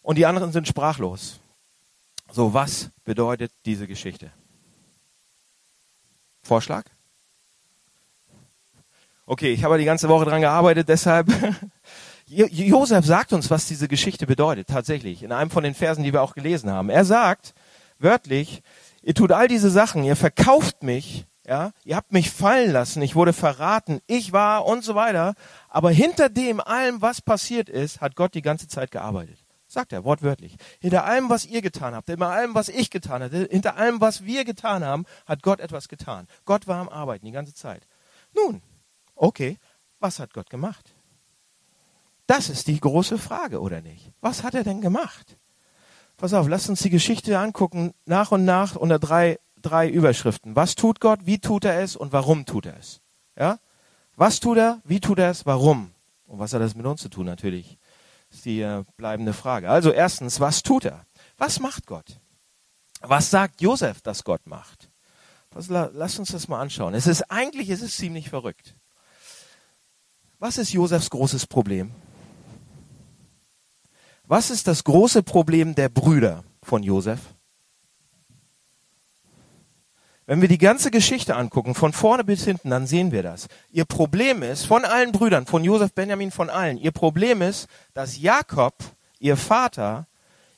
Und 0.01 0.17
die 0.17 0.25
anderen 0.25 0.51
sind 0.51 0.67
sprachlos. 0.67 1.39
So, 2.31 2.53
was 2.53 2.89
bedeutet 3.03 3.51
diese 3.65 3.87
Geschichte? 3.87 4.31
Vorschlag? 6.43 6.85
Okay, 9.25 9.53
ich 9.53 9.63
habe 9.63 9.77
die 9.77 9.85
ganze 9.85 10.09
Woche 10.09 10.25
dran 10.25 10.41
gearbeitet, 10.41 10.89
deshalb 10.89 11.27
Josef 12.25 13.05
sagt 13.05 13.33
uns, 13.33 13.49
was 13.49 13.67
diese 13.67 13.87
Geschichte 13.87 14.25
bedeutet, 14.25 14.67
tatsächlich, 14.67 15.21
in 15.21 15.31
einem 15.31 15.51
von 15.51 15.63
den 15.63 15.73
Versen, 15.73 16.03
die 16.03 16.13
wir 16.13 16.21
auch 16.21 16.33
gelesen 16.33 16.69
haben. 16.69 16.89
Er 16.89 17.03
sagt 17.03 17.53
wörtlich, 17.99 18.63
ihr 19.03 19.13
tut 19.13 19.31
all 19.31 19.47
diese 19.47 19.69
Sachen, 19.69 20.03
ihr 20.03 20.15
verkauft 20.15 20.81
mich, 20.83 21.25
ja, 21.51 21.73
ihr 21.83 21.97
habt 21.97 22.13
mich 22.13 22.31
fallen 22.31 22.71
lassen, 22.71 23.01
ich 23.01 23.13
wurde 23.13 23.33
verraten, 23.33 23.99
ich 24.07 24.31
war 24.31 24.65
und 24.65 24.85
so 24.85 24.95
weiter, 24.95 25.33
aber 25.67 25.91
hinter 25.91 26.29
dem 26.29 26.61
allem, 26.61 27.01
was 27.01 27.21
passiert 27.21 27.67
ist, 27.67 27.99
hat 27.99 28.15
Gott 28.15 28.35
die 28.35 28.41
ganze 28.41 28.69
Zeit 28.69 28.89
gearbeitet. 28.89 29.37
Sagt 29.67 29.91
er 29.91 30.05
wortwörtlich. 30.05 30.55
Hinter 30.79 31.03
allem, 31.03 31.29
was 31.29 31.45
ihr 31.45 31.61
getan 31.61 31.93
habt, 31.93 32.09
hinter 32.09 32.29
allem, 32.29 32.55
was 32.55 32.69
ich 32.69 32.89
getan 32.89 33.21
habe, 33.21 33.49
hinter 33.51 33.75
allem, 33.75 33.99
was 33.99 34.23
wir 34.23 34.45
getan 34.45 34.85
haben, 34.85 35.05
hat 35.25 35.43
Gott 35.43 35.59
etwas 35.59 35.89
getan. 35.89 36.25
Gott 36.45 36.67
war 36.67 36.79
am 36.79 36.87
Arbeiten 36.87 37.25
die 37.25 37.33
ganze 37.33 37.53
Zeit. 37.53 37.85
Nun, 38.33 38.61
okay, 39.13 39.57
was 39.99 40.19
hat 40.19 40.33
Gott 40.33 40.49
gemacht? 40.49 40.95
Das 42.27 42.47
ist 42.47 42.67
die 42.67 42.79
große 42.79 43.17
Frage, 43.17 43.59
oder 43.59 43.81
nicht? 43.81 44.13
Was 44.21 44.43
hat 44.43 44.55
er 44.55 44.63
denn 44.63 44.79
gemacht? 44.79 45.37
Pass 46.15 46.33
auf, 46.33 46.47
lasst 46.47 46.69
uns 46.69 46.81
die 46.81 46.89
Geschichte 46.89 47.37
angucken, 47.37 47.93
nach 48.05 48.31
und 48.31 48.45
nach 48.45 48.77
unter 48.77 48.99
drei, 48.99 49.37
drei 49.61 49.89
Überschriften. 49.89 50.55
Was 50.55 50.75
tut 50.75 50.99
Gott, 50.99 51.21
wie 51.25 51.39
tut 51.39 51.65
er 51.65 51.81
es 51.81 51.95
und 51.95 52.11
warum 52.13 52.45
tut 52.45 52.65
er 52.65 52.77
es? 52.77 53.01
Ja? 53.37 53.59
Was 54.15 54.39
tut 54.39 54.57
er, 54.57 54.81
wie 54.83 54.99
tut 54.99 55.19
er 55.19 55.31
es, 55.31 55.45
warum? 55.45 55.91
Und 56.25 56.39
was 56.39 56.53
hat 56.53 56.61
das 56.61 56.75
mit 56.75 56.85
uns 56.85 57.01
zu 57.01 57.09
tun 57.09 57.25
natürlich? 57.25 57.77
ist 58.31 58.45
die 58.45 58.61
äh, 58.61 58.83
bleibende 58.97 59.33
Frage. 59.33 59.69
Also 59.69 59.91
erstens, 59.91 60.39
was 60.39 60.63
tut 60.63 60.85
er? 60.85 61.05
Was 61.37 61.59
macht 61.59 61.85
Gott? 61.85 62.19
Was 63.01 63.29
sagt 63.29 63.61
Josef, 63.61 64.01
dass 64.01 64.23
Gott 64.23 64.45
macht? 64.47 64.89
Was, 65.51 65.67
lasst 65.67 66.19
uns 66.19 66.31
das 66.31 66.47
mal 66.47 66.61
anschauen. 66.61 66.93
Es 66.93 67.07
ist 67.07 67.23
eigentlich, 67.23 67.69
es 67.69 67.81
ist 67.81 67.97
ziemlich 67.97 68.29
verrückt. 68.29 68.75
Was 70.39 70.57
ist 70.57 70.71
Josefs 70.71 71.09
großes 71.09 71.45
Problem? 71.47 71.91
Was 74.25 74.49
ist 74.49 74.67
das 74.67 74.83
große 74.85 75.23
Problem 75.23 75.75
der 75.75 75.89
Brüder 75.89 76.43
von 76.63 76.83
Josef? 76.83 77.19
Wenn 80.31 80.39
wir 80.39 80.47
die 80.47 80.57
ganze 80.57 80.91
Geschichte 80.91 81.35
angucken, 81.35 81.75
von 81.75 81.91
vorne 81.91 82.23
bis 82.23 82.45
hinten, 82.45 82.69
dann 82.69 82.87
sehen 82.87 83.11
wir 83.11 83.21
das. 83.21 83.49
Ihr 83.69 83.83
Problem 83.83 84.43
ist, 84.43 84.65
von 84.65 84.85
allen 84.85 85.11
Brüdern, 85.11 85.45
von 85.45 85.61
Josef, 85.65 85.91
Benjamin, 85.91 86.31
von 86.31 86.49
allen, 86.49 86.77
ihr 86.77 86.93
Problem 86.93 87.41
ist, 87.41 87.67
dass 87.93 88.17
Jakob, 88.17 88.73
ihr 89.19 89.35
Vater, 89.35 90.07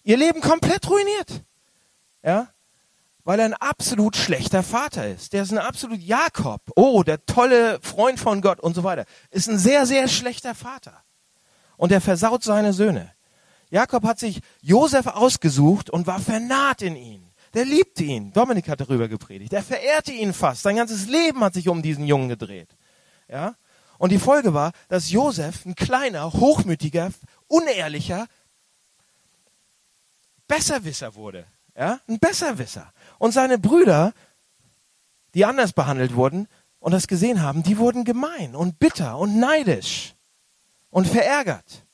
ihr 0.04 0.16
Leben 0.16 0.42
komplett 0.42 0.88
ruiniert. 0.88 1.42
Ja? 2.22 2.50
Weil 3.24 3.40
er 3.40 3.46
ein 3.46 3.56
absolut 3.56 4.16
schlechter 4.16 4.62
Vater 4.62 5.08
ist. 5.08 5.34
Der 5.34 5.42
ist 5.42 5.52
ein 5.52 5.58
absolut 5.58 6.02
Jakob. 6.02 6.62
Oh, 6.76 7.02
der 7.02 7.26
tolle 7.26 7.80
Freund 7.82 8.20
von 8.20 8.42
Gott 8.42 8.60
und 8.60 8.76
so 8.76 8.84
weiter. 8.84 9.06
Ist 9.32 9.50
ein 9.50 9.58
sehr, 9.58 9.88
sehr 9.88 10.08
schlechter 10.08 10.54
Vater. 10.54 11.02
Und 11.78 11.92
er 11.92 12.00
versaut 12.00 12.44
seine 12.44 12.74
Söhne. 12.74 13.12
Jakob 13.72 14.04
hat 14.04 14.20
sich 14.20 14.42
Josef 14.62 15.08
ausgesucht 15.08 15.90
und 15.90 16.06
war 16.06 16.20
vernarrt 16.20 16.84
in 16.84 16.96
ihn. 16.96 17.33
Der 17.54 17.66
liebte 17.66 18.04
ihn. 18.04 18.34
Dominik 18.34 18.68
hat 18.68 18.82
darüber 18.82 19.08
gepredigt. 19.08 19.54
Er 19.54 19.64
verehrte 19.64 20.12
ihn 20.12 20.34
fast. 20.34 20.64
Sein 20.64 20.76
ganzes 20.76 21.08
Leben 21.08 21.44
hat 21.44 21.54
sich 21.54 21.70
um 21.70 21.82
diesen 21.82 22.06
Jungen 22.06 22.30
gedreht. 22.30 22.76
Ja? 23.28 23.56
Und 24.00 24.12
die 24.12 24.20
Folge 24.20 24.54
war, 24.54 24.72
dass 24.88 25.12
Josef 25.12 25.66
ein 25.66 25.76
kleiner, 25.76 26.34
hochmütiger, 26.34 27.12
unehrlicher 27.48 28.28
Besserwisser 30.48 31.16
wurde. 31.16 31.46
Ja? 31.78 32.00
Ein 32.08 32.20
Besserwisser. 32.20 32.92
Und 33.20 33.34
seine 33.34 33.60
Brüder, 33.60 34.14
die 35.36 35.46
anders 35.46 35.74
behandelt 35.74 36.16
wurden 36.16 36.48
und 36.80 36.92
das 36.92 37.08
gesehen 37.08 37.42
haben, 37.42 37.62
die 37.64 37.78
wurden 37.78 38.04
gemein 38.04 38.56
und 38.56 38.80
bitter 38.80 39.18
und 39.18 39.40
neidisch 39.40 40.16
und 40.90 41.08
verärgert. 41.08 41.86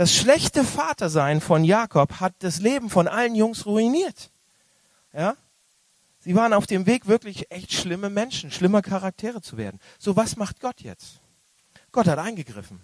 Das 0.00 0.14
schlechte 0.14 0.64
Vatersein 0.64 1.42
von 1.42 1.62
Jakob 1.62 2.20
hat 2.20 2.32
das 2.38 2.58
Leben 2.58 2.88
von 2.88 3.06
allen 3.06 3.34
Jungs 3.34 3.66
ruiniert. 3.66 4.30
Ja? 5.12 5.36
Sie 6.20 6.34
waren 6.34 6.54
auf 6.54 6.66
dem 6.66 6.86
Weg, 6.86 7.06
wirklich 7.06 7.50
echt 7.50 7.74
schlimme 7.74 8.08
Menschen, 8.08 8.50
schlimmer 8.50 8.80
Charaktere 8.80 9.42
zu 9.42 9.58
werden. 9.58 9.78
So, 9.98 10.16
was 10.16 10.36
macht 10.36 10.58
Gott 10.58 10.80
jetzt? 10.80 11.20
Gott 11.92 12.06
hat 12.06 12.18
eingegriffen. 12.18 12.80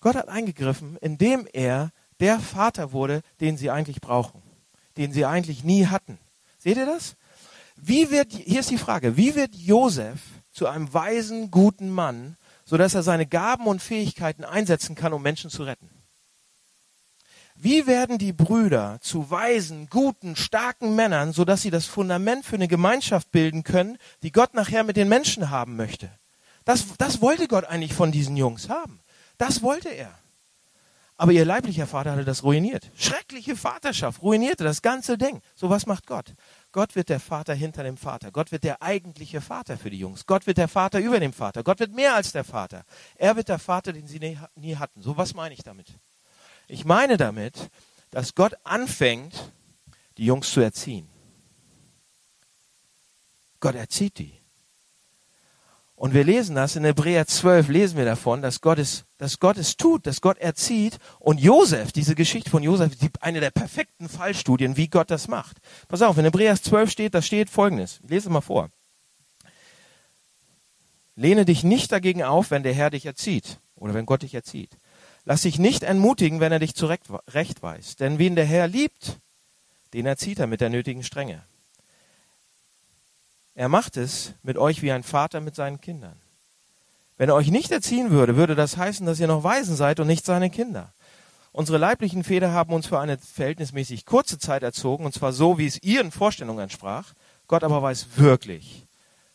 Gott 0.00 0.16
hat 0.16 0.28
eingegriffen, 0.28 0.96
indem 0.96 1.46
er 1.52 1.92
der 2.18 2.40
Vater 2.40 2.90
wurde, 2.90 3.22
den 3.40 3.56
sie 3.56 3.70
eigentlich 3.70 4.00
brauchen, 4.00 4.42
den 4.96 5.12
sie 5.12 5.26
eigentlich 5.26 5.62
nie 5.62 5.86
hatten. 5.86 6.18
Seht 6.58 6.76
ihr 6.76 6.86
das? 6.86 7.14
Wie 7.76 8.10
wird, 8.10 8.32
hier 8.32 8.58
ist 8.58 8.70
die 8.70 8.78
Frage, 8.78 9.16
wie 9.16 9.36
wird 9.36 9.54
Josef 9.54 10.22
zu 10.50 10.66
einem 10.66 10.92
weisen, 10.92 11.52
guten 11.52 11.88
Mann, 11.88 12.36
sodass 12.64 12.94
er 12.94 13.02
seine 13.02 13.26
Gaben 13.26 13.66
und 13.66 13.82
Fähigkeiten 13.82 14.44
einsetzen 14.44 14.94
kann, 14.94 15.12
um 15.12 15.22
Menschen 15.22 15.50
zu 15.50 15.64
retten. 15.64 15.90
Wie 17.54 17.86
werden 17.86 18.18
die 18.18 18.32
Brüder 18.32 18.98
zu 19.00 19.30
weisen, 19.30 19.88
guten, 19.88 20.36
starken 20.36 20.96
Männern, 20.96 21.32
sodass 21.32 21.62
sie 21.62 21.70
das 21.70 21.86
Fundament 21.86 22.44
für 22.44 22.56
eine 22.56 22.66
Gemeinschaft 22.66 23.30
bilden 23.30 23.62
können, 23.62 23.98
die 24.22 24.32
Gott 24.32 24.54
nachher 24.54 24.84
mit 24.84 24.96
den 24.96 25.08
Menschen 25.08 25.50
haben 25.50 25.76
möchte? 25.76 26.10
Das, 26.64 26.96
das 26.98 27.20
wollte 27.20 27.48
Gott 27.48 27.64
eigentlich 27.64 27.94
von 27.94 28.10
diesen 28.10 28.36
Jungs 28.36 28.68
haben. 28.68 29.00
Das 29.38 29.62
wollte 29.62 29.90
er. 29.90 30.12
Aber 31.16 31.32
ihr 31.32 31.44
leiblicher 31.44 31.86
Vater 31.86 32.12
hatte 32.12 32.24
das 32.24 32.42
ruiniert. 32.42 32.90
Schreckliche 32.96 33.54
Vaterschaft 33.54 34.22
ruinierte 34.22 34.64
das 34.64 34.82
ganze 34.82 35.18
Ding. 35.18 35.40
So 35.54 35.70
was 35.70 35.86
macht 35.86 36.06
Gott? 36.06 36.34
Gott 36.72 36.96
wird 36.96 37.10
der 37.10 37.20
Vater 37.20 37.54
hinter 37.54 37.82
dem 37.84 37.98
Vater. 37.98 38.30
Gott 38.32 38.50
wird 38.50 38.64
der 38.64 38.82
eigentliche 38.82 39.42
Vater 39.42 39.76
für 39.76 39.90
die 39.90 39.98
Jungs. 39.98 40.26
Gott 40.26 40.46
wird 40.46 40.56
der 40.56 40.68
Vater 40.68 41.00
über 41.00 41.20
dem 41.20 41.34
Vater. 41.34 41.62
Gott 41.62 41.80
wird 41.80 41.92
mehr 41.92 42.14
als 42.14 42.32
der 42.32 42.44
Vater. 42.44 42.84
Er 43.16 43.36
wird 43.36 43.48
der 43.48 43.58
Vater, 43.58 43.92
den 43.92 44.06
sie 44.06 44.18
nie, 44.18 44.38
nie 44.56 44.76
hatten. 44.76 45.02
So 45.02 45.16
was 45.16 45.34
meine 45.34 45.54
ich 45.54 45.62
damit? 45.62 45.98
Ich 46.68 46.86
meine 46.86 47.18
damit, 47.18 47.70
dass 48.10 48.34
Gott 48.34 48.54
anfängt, 48.64 49.52
die 50.16 50.24
Jungs 50.24 50.50
zu 50.50 50.60
erziehen. 50.60 51.08
Gott 53.60 53.74
erzieht 53.74 54.18
die. 54.18 54.41
Und 56.02 56.14
wir 56.14 56.24
lesen 56.24 56.56
das 56.56 56.74
in 56.74 56.82
Hebräer 56.82 57.28
12, 57.28 57.68
lesen 57.68 57.96
wir 57.96 58.04
davon, 58.04 58.42
dass 58.42 58.60
Gott 58.60 58.80
es, 58.80 59.04
dass 59.18 59.38
Gott 59.38 59.56
es 59.56 59.76
tut, 59.76 60.04
dass 60.04 60.20
Gott 60.20 60.36
erzieht. 60.38 60.98
Und 61.20 61.38
Josef, 61.38 61.92
diese 61.92 62.16
Geschichte 62.16 62.50
von 62.50 62.64
Josef, 62.64 63.00
ist 63.00 63.22
eine 63.22 63.38
der 63.38 63.52
perfekten 63.52 64.08
Fallstudien, 64.08 64.76
wie 64.76 64.88
Gott 64.88 65.12
das 65.12 65.28
macht. 65.28 65.58
Pass 65.86 66.02
auf, 66.02 66.18
in 66.18 66.24
Hebräer 66.24 66.60
12 66.60 66.90
steht, 66.90 67.14
da 67.14 67.22
steht 67.22 67.50
folgendes. 67.50 68.00
Ich 68.02 68.10
lese 68.10 68.30
mal 68.30 68.40
vor. 68.40 68.70
Lehne 71.14 71.44
dich 71.44 71.62
nicht 71.62 71.92
dagegen 71.92 72.24
auf, 72.24 72.50
wenn 72.50 72.64
der 72.64 72.74
Herr 72.74 72.90
dich 72.90 73.06
erzieht 73.06 73.60
oder 73.76 73.94
wenn 73.94 74.04
Gott 74.04 74.22
dich 74.22 74.34
erzieht. 74.34 74.76
Lass 75.24 75.42
dich 75.42 75.60
nicht 75.60 75.84
entmutigen, 75.84 76.40
wenn 76.40 76.50
er 76.50 76.58
dich 76.58 76.74
zurechtweist. 76.74 78.00
Denn 78.00 78.18
wen 78.18 78.34
der 78.34 78.46
Herr 78.46 78.66
liebt, 78.66 79.20
den 79.94 80.06
erzieht 80.06 80.40
er 80.40 80.48
mit 80.48 80.60
der 80.60 80.70
nötigen 80.70 81.04
Strenge. 81.04 81.44
Er 83.54 83.68
macht 83.68 83.96
es 83.96 84.34
mit 84.42 84.56
euch 84.56 84.82
wie 84.82 84.92
ein 84.92 85.02
Vater 85.02 85.40
mit 85.40 85.54
seinen 85.54 85.80
Kindern. 85.80 86.20
Wenn 87.16 87.28
er 87.28 87.34
euch 87.34 87.50
nicht 87.50 87.70
erziehen 87.70 88.10
würde, 88.10 88.36
würde 88.36 88.54
das 88.54 88.76
heißen, 88.76 89.06
dass 89.06 89.20
ihr 89.20 89.26
noch 89.26 89.44
Waisen 89.44 89.76
seid 89.76 90.00
und 90.00 90.06
nicht 90.06 90.24
seine 90.24 90.50
Kinder. 90.50 90.92
Unsere 91.52 91.76
leiblichen 91.76 92.24
Väter 92.24 92.52
haben 92.52 92.72
uns 92.72 92.86
für 92.86 92.98
eine 92.98 93.18
verhältnismäßig 93.18 94.06
kurze 94.06 94.38
Zeit 94.38 94.62
erzogen, 94.62 95.04
und 95.04 95.12
zwar 95.12 95.34
so, 95.34 95.58
wie 95.58 95.66
es 95.66 95.82
ihren 95.82 96.10
Vorstellungen 96.10 96.60
entsprach. 96.60 97.12
Gott 97.46 97.62
aber 97.62 97.82
weiß 97.82 98.16
wirklich, 98.16 98.86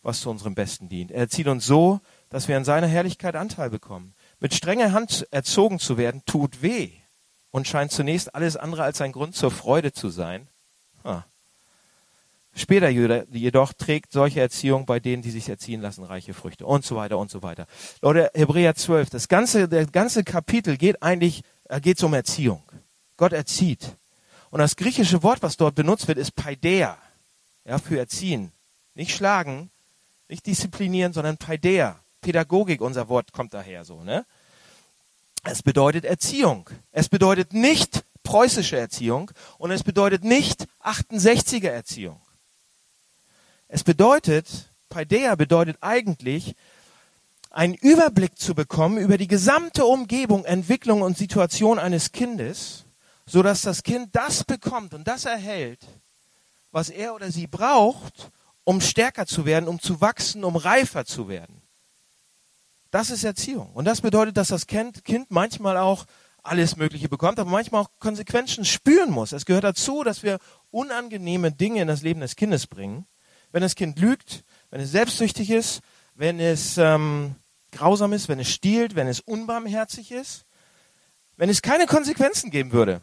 was 0.01 0.21
zu 0.21 0.31
unserem 0.31 0.55
Besten 0.55 0.89
dient. 0.89 1.11
Er 1.11 1.19
erzieht 1.19 1.47
uns 1.47 1.67
so, 1.67 1.99
dass 2.29 2.47
wir 2.47 2.57
an 2.57 2.65
seiner 2.65 2.87
Herrlichkeit 2.87 3.35
Anteil 3.35 3.69
bekommen. 3.69 4.15
Mit 4.39 4.55
strenger 4.55 4.93
Hand 4.93 5.27
erzogen 5.29 5.77
zu 5.77 5.97
werden, 5.97 6.23
tut 6.25 6.63
weh 6.63 6.89
und 7.51 7.67
scheint 7.67 7.91
zunächst 7.91 8.33
alles 8.33 8.57
andere 8.57 8.83
als 8.83 8.99
ein 8.99 9.11
Grund 9.11 9.35
zur 9.35 9.51
Freude 9.51 9.93
zu 9.93 10.09
sein. 10.09 10.47
Später 12.57 12.89
jedoch 12.89 13.73
trägt 13.73 14.11
solche 14.11 14.41
Erziehung 14.41 14.87
bei 14.87 14.99
denen, 14.99 15.21
die 15.21 15.29
sich 15.29 15.47
erziehen 15.47 15.79
lassen, 15.79 16.03
reiche 16.03 16.33
Früchte 16.33 16.65
und 16.65 16.83
so 16.83 16.95
weiter 16.95 17.19
und 17.19 17.29
so 17.29 17.43
weiter. 17.43 17.67
Leute, 18.01 18.31
Hebräer 18.33 18.73
12, 18.73 19.11
das 19.11 19.27
ganze, 19.27 19.69
der 19.69 19.85
ganze 19.85 20.23
Kapitel 20.23 20.75
geht 20.75 21.03
eigentlich, 21.03 21.43
äh, 21.65 21.79
geht 21.79 22.01
um 22.01 22.15
Erziehung. 22.15 22.63
Gott 23.15 23.31
erzieht. 23.31 23.95
Und 24.49 24.57
das 24.57 24.75
griechische 24.75 25.21
Wort, 25.21 25.43
was 25.43 25.57
dort 25.57 25.75
benutzt 25.75 26.07
wird, 26.07 26.17
ist 26.17 26.35
Paideia. 26.35 26.97
Ja, 27.63 27.77
für 27.77 27.99
erziehen. 27.99 28.51
Nicht 28.95 29.15
schlagen, 29.15 29.69
nicht 30.27 30.47
disziplinieren, 30.47 31.13
sondern 31.13 31.37
Paideia. 31.37 31.99
Pädagogik, 32.21 32.81
unser 32.81 33.07
Wort 33.07 33.33
kommt 33.33 33.53
daher 33.53 33.85
so, 33.85 34.03
ne? 34.03 34.25
Es 35.43 35.61
bedeutet 35.61 36.05
Erziehung. 36.05 36.67
Es 36.91 37.07
bedeutet 37.07 37.53
nicht 37.53 38.03
preußische 38.23 38.79
Erziehung 38.79 39.29
und 39.59 39.69
es 39.69 39.83
bedeutet 39.83 40.23
nicht 40.23 40.67
68er 40.81 41.69
Erziehung. 41.69 42.19
Es 43.67 43.83
bedeutet, 43.83 44.71
Paideia 44.89 45.35
bedeutet 45.35 45.77
eigentlich, 45.81 46.55
einen 47.49 47.73
Überblick 47.73 48.37
zu 48.37 48.55
bekommen 48.55 48.97
über 48.97 49.17
die 49.17 49.27
gesamte 49.27 49.85
Umgebung, 49.85 50.45
Entwicklung 50.45 51.01
und 51.01 51.17
Situation 51.17 51.79
eines 51.79 52.11
Kindes, 52.11 52.85
so 53.25 53.41
dass 53.43 53.61
das 53.61 53.83
Kind 53.83 54.15
das 54.15 54.43
bekommt 54.43 54.93
und 54.93 55.07
das 55.07 55.25
erhält, 55.25 55.79
was 56.71 56.89
er 56.89 57.15
oder 57.15 57.31
sie 57.31 57.47
braucht, 57.47 58.31
um 58.63 58.79
stärker 58.79 59.25
zu 59.25 59.45
werden, 59.45 59.67
um 59.67 59.79
zu 59.79 60.01
wachsen, 60.01 60.43
um 60.43 60.55
reifer 60.55 61.05
zu 61.05 61.27
werden. 61.27 61.61
Das 62.91 63.09
ist 63.09 63.23
Erziehung. 63.23 63.71
Und 63.73 63.85
das 63.85 64.01
bedeutet, 64.01 64.37
dass 64.37 64.49
das 64.49 64.67
Kind, 64.67 65.01
manchmal 65.29 65.77
auch 65.77 66.05
alles 66.43 66.77
Mögliche 66.77 67.09
bekommt, 67.09 67.39
aber 67.39 67.49
manchmal 67.49 67.81
auch 67.81 67.89
Konsequenzen 67.99 68.63
spüren 68.63 69.11
muss. 69.11 69.33
Es 69.33 69.45
gehört 69.45 69.65
dazu, 69.65 70.03
dass 70.03 70.23
wir 70.23 70.39
unangenehme 70.71 71.51
Dinge 71.51 71.81
in 71.81 71.87
das 71.87 72.01
Leben 72.01 72.21
des 72.21 72.37
Kindes 72.37 72.67
bringen. 72.67 73.05
Wenn 73.51 73.61
das 73.61 73.75
Kind 73.75 73.99
lügt, 73.99 74.43
wenn 74.69 74.81
es 74.81 74.91
selbstsüchtig 74.91 75.49
ist, 75.49 75.81
wenn 76.15 76.39
es 76.39 76.77
ähm, 76.77 77.35
grausam 77.71 78.13
ist, 78.13 78.27
wenn 78.27 78.39
es 78.39 78.49
stiehlt, 78.49 78.95
wenn 78.95 79.07
es 79.07 79.19
unbarmherzig 79.19 80.11
ist, 80.11 80.45
wenn 81.37 81.49
es 81.49 81.61
keine 81.61 81.85
Konsequenzen 81.85 82.49
geben 82.49 82.71
würde. 82.71 83.01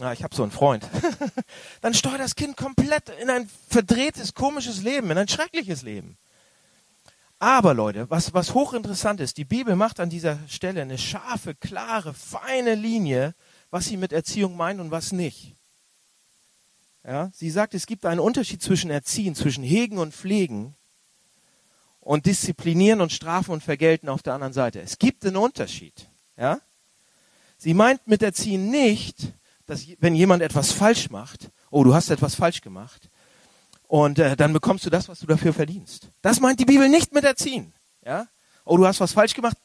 Ah, 0.00 0.12
ich 0.12 0.22
habe 0.22 0.34
so 0.34 0.42
einen 0.42 0.52
Freund. 0.52 0.86
dann 1.80 1.94
steuert 1.94 2.20
das 2.20 2.34
Kind 2.34 2.56
komplett 2.56 3.08
in 3.20 3.30
ein 3.30 3.48
verdrehtes, 3.68 4.34
komisches 4.34 4.82
Leben, 4.82 5.10
in 5.10 5.18
ein 5.18 5.28
schreckliches 5.28 5.82
Leben. 5.82 6.18
Aber 7.38 7.74
Leute, 7.74 8.08
was, 8.10 8.32
was 8.32 8.54
hochinteressant 8.54 9.20
ist, 9.20 9.36
die 9.36 9.44
Bibel 9.44 9.76
macht 9.76 10.00
an 10.00 10.08
dieser 10.08 10.38
Stelle 10.48 10.82
eine 10.82 10.96
scharfe, 10.96 11.54
klare, 11.54 12.14
feine 12.14 12.74
Linie, 12.74 13.34
was 13.70 13.86
sie 13.86 13.98
mit 13.98 14.12
Erziehung 14.12 14.56
meint 14.56 14.80
und 14.80 14.90
was 14.90 15.12
nicht. 15.12 15.54
Ja, 17.06 17.30
sie 17.32 17.50
sagt, 17.50 17.74
es 17.74 17.86
gibt 17.86 18.04
einen 18.04 18.18
Unterschied 18.18 18.60
zwischen 18.60 18.90
Erziehen, 18.90 19.36
zwischen 19.36 19.62
Hegen 19.62 19.98
und 19.98 20.12
Pflegen 20.12 20.74
und 22.00 22.26
Disziplinieren 22.26 23.00
und 23.00 23.12
Strafen 23.12 23.52
und 23.52 23.62
Vergelten 23.62 24.08
auf 24.08 24.24
der 24.24 24.34
anderen 24.34 24.52
Seite. 24.52 24.80
Es 24.80 24.98
gibt 24.98 25.24
einen 25.24 25.36
Unterschied. 25.36 26.08
Ja? 26.36 26.60
Sie 27.58 27.74
meint 27.74 28.08
mit 28.08 28.24
Erziehen 28.24 28.70
nicht, 28.70 29.32
dass 29.66 29.86
wenn 30.00 30.16
jemand 30.16 30.42
etwas 30.42 30.72
falsch 30.72 31.08
macht, 31.08 31.50
oh, 31.70 31.84
du 31.84 31.94
hast 31.94 32.10
etwas 32.10 32.34
falsch 32.34 32.60
gemacht, 32.60 33.08
und 33.88 34.18
äh, 34.18 34.36
dann 34.36 34.52
bekommst 34.52 34.84
du 34.84 34.90
das, 34.90 35.08
was 35.08 35.20
du 35.20 35.28
dafür 35.28 35.52
verdienst. 35.52 36.08
Das 36.22 36.40
meint 36.40 36.58
die 36.58 36.64
Bibel 36.64 36.88
nicht 36.88 37.14
mit 37.14 37.22
Erziehen. 37.22 37.72
Ja? 38.04 38.26
Oh, 38.64 38.76
du 38.76 38.84
hast 38.84 38.98
was 38.98 39.12
falsch 39.12 39.34
gemacht. 39.34 39.56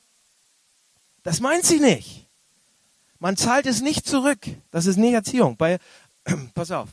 Das 1.24 1.40
meint 1.40 1.66
sie 1.66 1.80
nicht. 1.80 2.28
Man 3.18 3.36
zahlt 3.36 3.66
es 3.66 3.82
nicht 3.82 4.08
zurück. 4.08 4.42
Das 4.70 4.86
ist 4.86 4.98
nicht 4.98 5.14
Erziehung. 5.14 5.58
Bei, 5.58 5.80
pass 6.54 6.70
auf. 6.70 6.90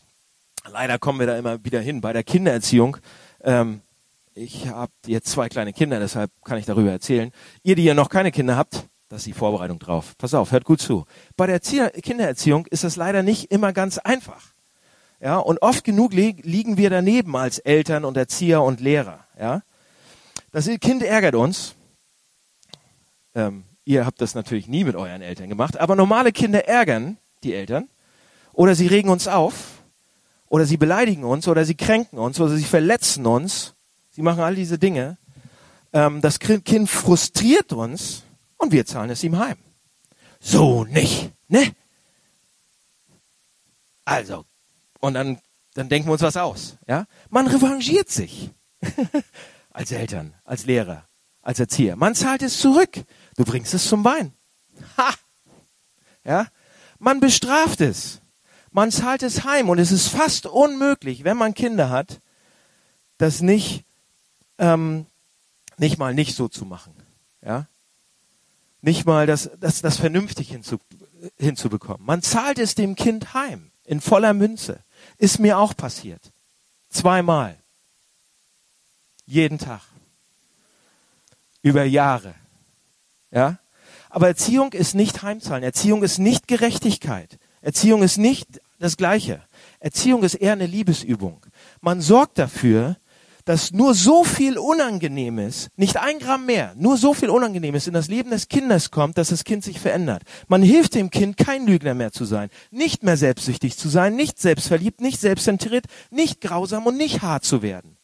Leider 0.70 0.98
kommen 0.98 1.18
wir 1.20 1.26
da 1.26 1.36
immer 1.36 1.64
wieder 1.64 1.80
hin. 1.80 2.00
Bei 2.00 2.12
der 2.12 2.24
Kindererziehung. 2.24 2.98
Ähm, 3.42 3.82
ich 4.34 4.68
habe 4.68 4.92
jetzt 5.06 5.30
zwei 5.30 5.48
kleine 5.48 5.72
Kinder, 5.72 5.98
deshalb 5.98 6.30
kann 6.44 6.58
ich 6.58 6.66
darüber 6.66 6.90
erzählen. 6.90 7.32
Ihr, 7.62 7.74
die 7.74 7.84
ja 7.84 7.94
noch 7.94 8.08
keine 8.08 8.30
Kinder 8.30 8.56
habt, 8.56 8.86
das 9.08 9.22
ist 9.22 9.26
die 9.26 9.32
Vorbereitung 9.32 9.78
drauf. 9.78 10.14
Pass 10.16 10.34
auf, 10.34 10.52
hört 10.52 10.64
gut 10.64 10.80
zu. 10.80 11.06
Bei 11.36 11.46
der 11.46 11.60
Kindererziehung 11.60 12.66
ist 12.66 12.84
das 12.84 12.96
leider 12.96 13.22
nicht 13.22 13.50
immer 13.50 13.72
ganz 13.72 13.98
einfach. 13.98 14.52
Ja, 15.20 15.38
und 15.38 15.60
oft 15.62 15.82
genug 15.82 16.12
li 16.12 16.36
liegen 16.42 16.76
wir 16.76 16.90
daneben 16.90 17.34
als 17.34 17.58
Eltern 17.58 18.04
und 18.04 18.16
Erzieher 18.16 18.62
und 18.62 18.80
Lehrer. 18.80 19.24
Ja, 19.38 19.62
das 20.52 20.68
Kind 20.80 21.02
ärgert 21.02 21.34
uns. 21.34 21.74
Ähm, 23.34 23.64
ihr 23.84 24.06
habt 24.06 24.20
das 24.20 24.34
natürlich 24.36 24.68
nie 24.68 24.84
mit 24.84 24.94
euren 24.94 25.22
Eltern 25.22 25.48
gemacht, 25.48 25.76
aber 25.78 25.96
normale 25.96 26.30
Kinder 26.30 26.68
ärgern 26.68 27.18
die 27.42 27.54
Eltern 27.54 27.88
oder 28.52 28.76
sie 28.76 28.86
regen 28.86 29.08
uns 29.08 29.26
auf 29.26 29.77
oder 30.48 30.64
sie 30.64 30.76
beleidigen 30.76 31.24
uns 31.24 31.48
oder 31.48 31.64
sie 31.64 31.74
kränken 31.74 32.18
uns 32.18 32.40
oder 32.40 32.56
sie 32.56 32.64
verletzen 32.64 33.26
uns. 33.26 33.74
Sie 34.10 34.22
machen 34.22 34.40
all 34.40 34.54
diese 34.54 34.78
Dinge. 34.78 35.18
Ähm, 35.92 36.20
das 36.20 36.38
Kind 36.38 36.88
frustriert 36.88 37.72
uns 37.72 38.22
und 38.56 38.72
wir 38.72 38.86
zahlen 38.86 39.10
es 39.10 39.22
ihm 39.22 39.38
heim. 39.38 39.58
So 40.40 40.84
nicht, 40.84 41.30
ne? 41.48 41.72
Also 44.04 44.44
und 45.00 45.14
dann, 45.14 45.38
dann 45.74 45.88
denken 45.88 46.08
wir 46.08 46.12
uns 46.12 46.22
was 46.22 46.36
aus. 46.36 46.76
Ja? 46.86 47.06
Man 47.30 47.46
revanchiert 47.46 48.10
sich. 48.10 48.50
als 49.70 49.92
Eltern, 49.92 50.34
als 50.44 50.66
Lehrer, 50.66 51.04
als 51.42 51.60
Erzieher. 51.60 51.96
Man 51.96 52.14
zahlt 52.14 52.42
es 52.42 52.58
zurück. 52.58 53.04
Du 53.36 53.44
bringst 53.44 53.74
es 53.74 53.88
zum 53.88 54.04
Wein. 54.04 54.32
Ha! 54.96 55.14
Ja? 56.24 56.46
Man 56.98 57.20
bestraft 57.20 57.80
es. 57.80 58.20
Man 58.78 58.92
zahlt 58.92 59.24
es 59.24 59.42
heim. 59.42 59.70
Und 59.70 59.80
es 59.80 59.90
ist 59.90 60.06
fast 60.06 60.46
unmöglich, 60.46 61.24
wenn 61.24 61.36
man 61.36 61.52
Kinder 61.52 61.90
hat, 61.90 62.20
das 63.16 63.40
nicht, 63.40 63.82
ähm, 64.56 65.06
nicht 65.78 65.98
mal 65.98 66.14
nicht 66.14 66.36
so 66.36 66.46
zu 66.46 66.64
machen. 66.64 66.94
Ja? 67.44 67.66
Nicht 68.80 69.04
mal 69.04 69.26
das, 69.26 69.50
das, 69.58 69.82
das 69.82 69.96
vernünftig 69.96 70.50
hinzu, 70.50 70.78
hinzubekommen. 71.40 72.06
Man 72.06 72.22
zahlt 72.22 72.60
es 72.60 72.76
dem 72.76 72.94
Kind 72.94 73.34
heim 73.34 73.72
in 73.82 74.00
voller 74.00 74.32
Münze. 74.32 74.78
Ist 75.16 75.40
mir 75.40 75.58
auch 75.58 75.76
passiert. 75.76 76.30
Zweimal. 76.88 77.58
Jeden 79.26 79.58
Tag. 79.58 79.82
Über 81.62 81.82
Jahre. 81.82 82.32
Ja? 83.32 83.58
Aber 84.08 84.28
Erziehung 84.28 84.72
ist 84.72 84.94
nicht 84.94 85.22
Heimzahlen. 85.22 85.64
Erziehung 85.64 86.04
ist 86.04 86.18
nicht 86.18 86.46
Gerechtigkeit. 86.46 87.40
Erziehung 87.60 88.04
ist 88.04 88.18
nicht 88.18 88.60
das 88.78 88.96
Gleiche. 88.96 89.42
Erziehung 89.80 90.22
ist 90.22 90.34
eher 90.34 90.52
eine 90.52 90.66
Liebesübung. 90.66 91.44
Man 91.80 92.00
sorgt 92.00 92.38
dafür, 92.38 92.96
dass 93.48 93.72
nur 93.72 93.94
so 93.94 94.24
viel 94.24 94.58
Unangenehmes, 94.58 95.70
nicht 95.74 95.96
ein 95.96 96.18
Gramm 96.18 96.44
mehr, 96.44 96.74
nur 96.76 96.98
so 96.98 97.14
viel 97.14 97.30
Unangenehmes 97.30 97.86
in 97.86 97.94
das 97.94 98.08
Leben 98.08 98.28
des 98.28 98.48
Kindes 98.48 98.90
kommt, 98.90 99.16
dass 99.16 99.28
das 99.28 99.42
Kind 99.42 99.64
sich 99.64 99.80
verändert. 99.80 100.22
Man 100.48 100.62
hilft 100.62 100.94
dem 100.94 101.08
Kind, 101.08 101.38
kein 101.38 101.66
Lügner 101.66 101.94
mehr 101.94 102.12
zu 102.12 102.26
sein, 102.26 102.50
nicht 102.70 103.04
mehr 103.04 103.16
selbstsüchtig 103.16 103.78
zu 103.78 103.88
sein, 103.88 104.16
nicht 104.16 104.38
selbstverliebt, 104.38 105.00
nicht 105.00 105.18
selbstzentriert, 105.18 105.86
nicht 106.10 106.42
grausam 106.42 106.86
und 106.86 106.98
nicht 106.98 107.22
hart 107.22 107.44
zu 107.44 107.62
werden. 107.62 107.96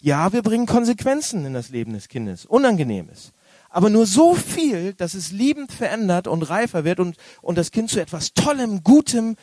Ja, 0.00 0.32
wir 0.32 0.40
bringen 0.40 0.64
Konsequenzen 0.64 1.44
in 1.44 1.52
das 1.52 1.68
Leben 1.68 1.92
des 1.92 2.08
Kindes, 2.08 2.46
Unangenehmes. 2.46 3.32
Aber 3.68 3.90
nur 3.90 4.06
so 4.06 4.34
viel, 4.34 4.94
dass 4.94 5.12
es 5.12 5.32
liebend 5.32 5.70
verändert 5.70 6.26
und 6.26 6.48
reifer 6.48 6.84
wird 6.84 7.00
und, 7.00 7.16
und 7.42 7.58
das 7.58 7.72
Kind 7.72 7.90
zu 7.90 8.00
etwas 8.00 8.32
Tollem, 8.32 8.82
Gutem, 8.82 9.36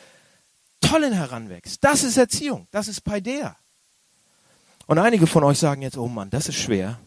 Tollen 0.86 1.12
heranwächst. 1.12 1.82
Das 1.82 2.02
ist 2.02 2.16
Erziehung. 2.16 2.68
Das 2.70 2.88
ist 2.88 3.02
Paideia. 3.02 3.56
Und 4.86 4.98
einige 4.98 5.26
von 5.26 5.42
euch 5.44 5.58
sagen 5.58 5.82
jetzt, 5.82 5.98
oh 5.98 6.08
Mann, 6.08 6.30
das 6.30 6.48
ist 6.48 6.56
schwer. 6.56 7.00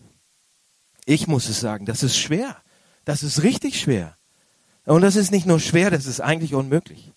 Ich 1.06 1.28
muss 1.28 1.48
es 1.48 1.60
sagen, 1.60 1.86
das 1.86 2.04
ist 2.04 2.18
schwer. 2.18 2.58
Das 3.06 3.24
ist 3.24 3.42
richtig 3.42 3.80
schwer. 3.80 4.16
Und 4.86 5.02
das 5.02 5.16
ist 5.16 5.32
nicht 5.32 5.46
nur 5.46 5.60
schwer, 5.60 5.92
das 5.92 6.06
ist 6.06 6.20
eigentlich 6.20 6.54
unmöglich. 6.54 7.12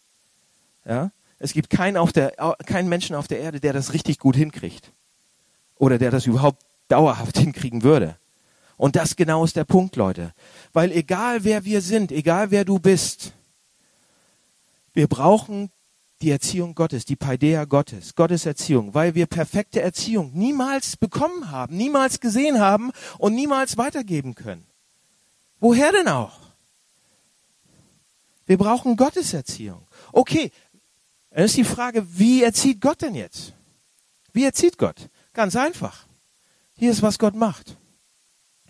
Ja? 0.85 1.11
Es 1.38 1.53
gibt 1.53 1.70
keinen, 1.70 1.96
auf 1.96 2.12
der, 2.12 2.33
keinen 2.66 2.88
Menschen 2.88 3.16
auf 3.16 3.29
der 3.29 3.40
Erde, 3.40 3.61
der 3.61 3.72
das 3.72 3.92
richtig 3.92 4.18
gut 4.18 4.37
hinkriegt. 4.37 4.92
Oder 5.77 5.98
der 5.98 6.11
das 6.11 6.27
überhaupt 6.27 6.62
dauerhaft 6.88 7.37
hinkriegen 7.38 7.83
würde. 7.83 8.16
Und 8.77 8.96
das 8.96 9.16
genau 9.16 9.44
ist 9.44 9.57
der 9.57 9.64
Punkt, 9.64 9.96
Leute. 9.96 10.33
Weil 10.72 10.92
egal 10.92 11.44
wer 11.44 11.64
wir 11.64 11.81
sind, 11.81 12.12
egal 12.12 12.51
wer 12.51 12.64
du 12.64 12.79
bist, 12.79 13.33
wir 14.94 15.09
brauchen 15.09 15.70
die 16.22 16.30
Erziehung 16.30 16.74
Gottes, 16.74 17.04
die 17.04 17.16
Paideia 17.16 17.64
Gottes, 17.64 18.14
Gottes 18.14 18.46
Erziehung, 18.46 18.94
weil 18.94 19.14
wir 19.14 19.26
perfekte 19.26 19.82
Erziehung 19.82 20.30
niemals 20.32 20.96
bekommen 20.96 21.50
haben, 21.50 21.76
niemals 21.76 22.20
gesehen 22.20 22.61
haben 22.61 22.92
und 23.18 23.35
niemals 23.35 23.76
weitergeben 23.76 24.35
können. 24.35 24.64
Woher 25.58 25.90
denn 25.92 26.08
auch? 26.08 26.38
Wir 28.46 28.56
brauchen 28.56 28.96
Gottes 28.96 29.35
Erziehung. 29.35 29.87
Okay, 30.12 30.52
dann 31.30 31.44
ist 31.44 31.56
die 31.56 31.64
Frage, 31.64 32.06
wie 32.18 32.42
erzieht 32.42 32.80
Gott 32.80 33.02
denn 33.02 33.14
jetzt? 33.14 33.52
Wie 34.32 34.44
erzieht 34.44 34.78
Gott? 34.78 35.08
Ganz 35.32 35.56
einfach. 35.56 36.06
Hier 36.76 36.90
ist, 36.90 37.02
was 37.02 37.18
Gott 37.18 37.35
macht. 37.35 37.76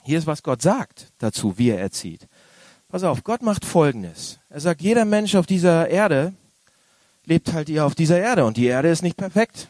Hier 0.05 0.19
ist, 0.19 0.27
was 0.27 0.43
Gott 0.43 0.63
sagt 0.63 1.13
dazu, 1.19 1.59
wie 1.59 1.71
er 1.71 1.81
erzieht. 1.81 2.29
Pass 2.89 3.05
auf, 3.05 3.25
Gott 3.25 3.43
macht 3.43 3.65
Folgendes. 3.65 4.39
Er 4.49 4.61
sagt, 4.61 4.83
jeder 4.83 5.05
Mensch 5.05 5.35
auf 5.35 5.47
dieser 5.47 5.89
Erde 5.89 6.35
lebt 7.25 7.53
halt 7.53 7.69
ihr 7.69 7.85
auf 7.85 7.95
dieser 7.95 8.19
Erde 8.19 8.45
und 8.45 8.57
die 8.57 8.67
Erde 8.67 8.89
ist 8.89 9.03
nicht 9.03 9.17
perfekt. 9.17 9.69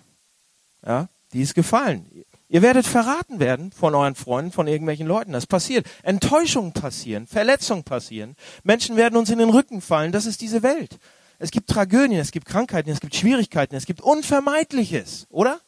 Ja, 0.84 1.08
die 1.32 1.42
ist 1.42 1.54
gefallen. 1.54 2.24
Ihr 2.48 2.60
werdet 2.60 2.86
verraten 2.86 3.40
werden 3.40 3.72
von 3.72 3.94
euren 3.94 4.14
Freunden, 4.14 4.52
von 4.52 4.66
irgendwelchen 4.66 5.06
Leuten. 5.06 5.32
Das 5.32 5.46
passiert. 5.46 5.86
Enttäuschungen 6.02 6.72
passieren, 6.72 7.26
Verletzungen 7.26 7.84
passieren. 7.84 8.36
Menschen 8.62 8.96
werden 8.96 9.16
uns 9.16 9.30
in 9.30 9.38
den 9.38 9.48
Rücken 9.48 9.80
fallen. 9.80 10.12
Das 10.12 10.26
ist 10.26 10.42
diese 10.42 10.62
Welt. 10.62 10.98
Es 11.38 11.50
gibt 11.50 11.70
Tragödien, 11.70 12.20
es 12.20 12.30
gibt 12.30 12.46
Krankheiten, 12.46 12.90
es 12.90 13.00
gibt 13.00 13.16
Schwierigkeiten, 13.16 13.74
es 13.74 13.86
gibt 13.86 14.00
Unvermeidliches, 14.00 15.26
oder? 15.30 15.60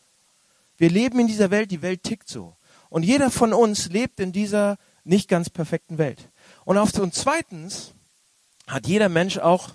Wir 0.77 0.91
leben 0.91 1.19
in 1.19 1.27
dieser 1.27 1.51
Welt, 1.51 1.71
die 1.71 1.83
Welt 1.83 2.03
tickt 2.03 2.29
so. 2.29 2.55
Und 2.91 3.03
jeder 3.03 3.31
von 3.31 3.53
uns 3.53 3.89
lebt 3.89 4.21
in 4.21 4.33
dieser 4.33 4.77
nicht 5.05 5.29
ganz 5.29 5.51
perfekten 5.51 5.99
Welt. 5.99 6.29
Und 6.65 6.79
auf 6.79 6.97
und 6.99 7.15
zweitens 7.15 7.93
hat 8.67 8.87
jeder 8.87 9.09
Mensch 9.09 9.39
auch 9.39 9.71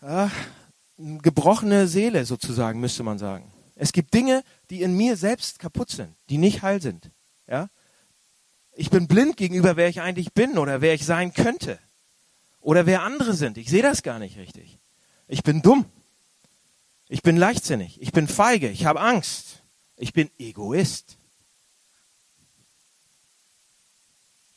eine 0.00 0.30
gebrochene 0.98 1.86
Seele 1.86 2.24
sozusagen, 2.26 2.80
müsste 2.80 3.02
man 3.02 3.18
sagen. 3.18 3.52
Es 3.74 3.92
gibt 3.92 4.12
Dinge, 4.12 4.42
die 4.70 4.82
in 4.82 4.96
mir 4.96 5.16
selbst 5.16 5.58
kaputt 5.58 5.90
sind, 5.90 6.14
die 6.28 6.38
nicht 6.38 6.62
heil 6.62 6.82
sind. 6.82 7.10
Ja? 7.46 7.68
Ich 8.72 8.90
bin 8.90 9.06
blind 9.06 9.36
gegenüber, 9.36 9.76
wer 9.76 9.88
ich 9.88 10.00
eigentlich 10.00 10.32
bin 10.32 10.58
oder 10.58 10.80
wer 10.80 10.94
ich 10.94 11.04
sein 11.04 11.32
könnte. 11.32 11.78
Oder 12.60 12.86
wer 12.86 13.02
andere 13.02 13.34
sind. 13.34 13.56
Ich 13.56 13.70
sehe 13.70 13.82
das 13.82 14.02
gar 14.02 14.18
nicht 14.18 14.36
richtig. 14.36 14.78
Ich 15.28 15.42
bin 15.42 15.62
dumm. 15.62 15.86
Ich 17.08 17.22
bin 17.22 17.36
leichtsinnig. 17.36 18.00
Ich 18.02 18.12
bin 18.12 18.28
feige. 18.28 18.68
Ich 18.68 18.84
habe 18.84 19.00
Angst. 19.00 19.62
Ich 19.96 20.12
bin 20.12 20.30
Egoist. 20.38 21.16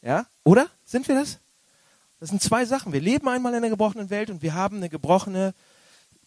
Ja? 0.02 0.26
Oder? 0.44 0.70
Sind 0.84 1.08
wir 1.08 1.16
das? 1.16 1.40
Das 2.20 2.30
sind 2.30 2.42
zwei 2.42 2.66
Sachen. 2.66 2.94
Wir 2.94 3.02
leben 3.02 3.28
einmal 3.28 3.54
in 3.54 3.58
einer 3.58 3.70
gebrochenen 3.70 4.10
Welt 4.10 4.30
und 4.30 4.42
wir 4.42 4.54
haben 4.54 4.78
eine 4.78 4.90
gebrochene, 4.90 5.54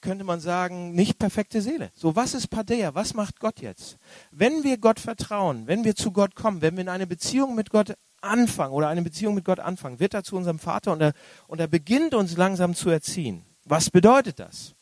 könnte 0.04 0.22
man 0.22 0.38
sagen, 0.38 0.92
nicht 0.92 1.18
perfekte 1.18 1.60
Seele. 1.60 1.90
So, 1.94 2.14
was 2.14 2.34
ist 2.34 2.46
Padea? 2.48 2.94
Was 2.94 3.14
macht 3.14 3.40
Gott 3.40 3.60
jetzt? 3.60 3.96
Wenn 4.30 4.62
wir 4.62 4.78
Gott 4.78 5.00
vertrauen, 5.00 5.66
wenn 5.66 5.82
wir 5.82 5.96
zu 5.96 6.12
Gott 6.12 6.36
kommen, 6.36 6.62
wenn 6.62 6.76
wir 6.76 6.82
in 6.82 6.88
eine 6.88 7.08
Beziehung 7.08 7.56
mit 7.56 7.70
Gott 7.70 7.96
anfangen 8.20 8.72
oder 8.72 8.88
eine 8.88 9.02
Beziehung 9.02 9.34
mit 9.34 9.44
Gott 9.44 9.58
anfangen, 9.58 9.98
wird 9.98 10.14
er 10.14 10.22
zu 10.22 10.36
unserem 10.36 10.60
Vater 10.60 10.92
und 10.92 11.00
er, 11.00 11.14
und 11.48 11.58
er 11.58 11.66
beginnt 11.66 12.14
uns 12.14 12.36
langsam 12.36 12.74
zu 12.74 12.90
erziehen. 12.90 13.44
Was 13.64 13.90
bedeutet 13.90 14.38
das? 14.38 14.74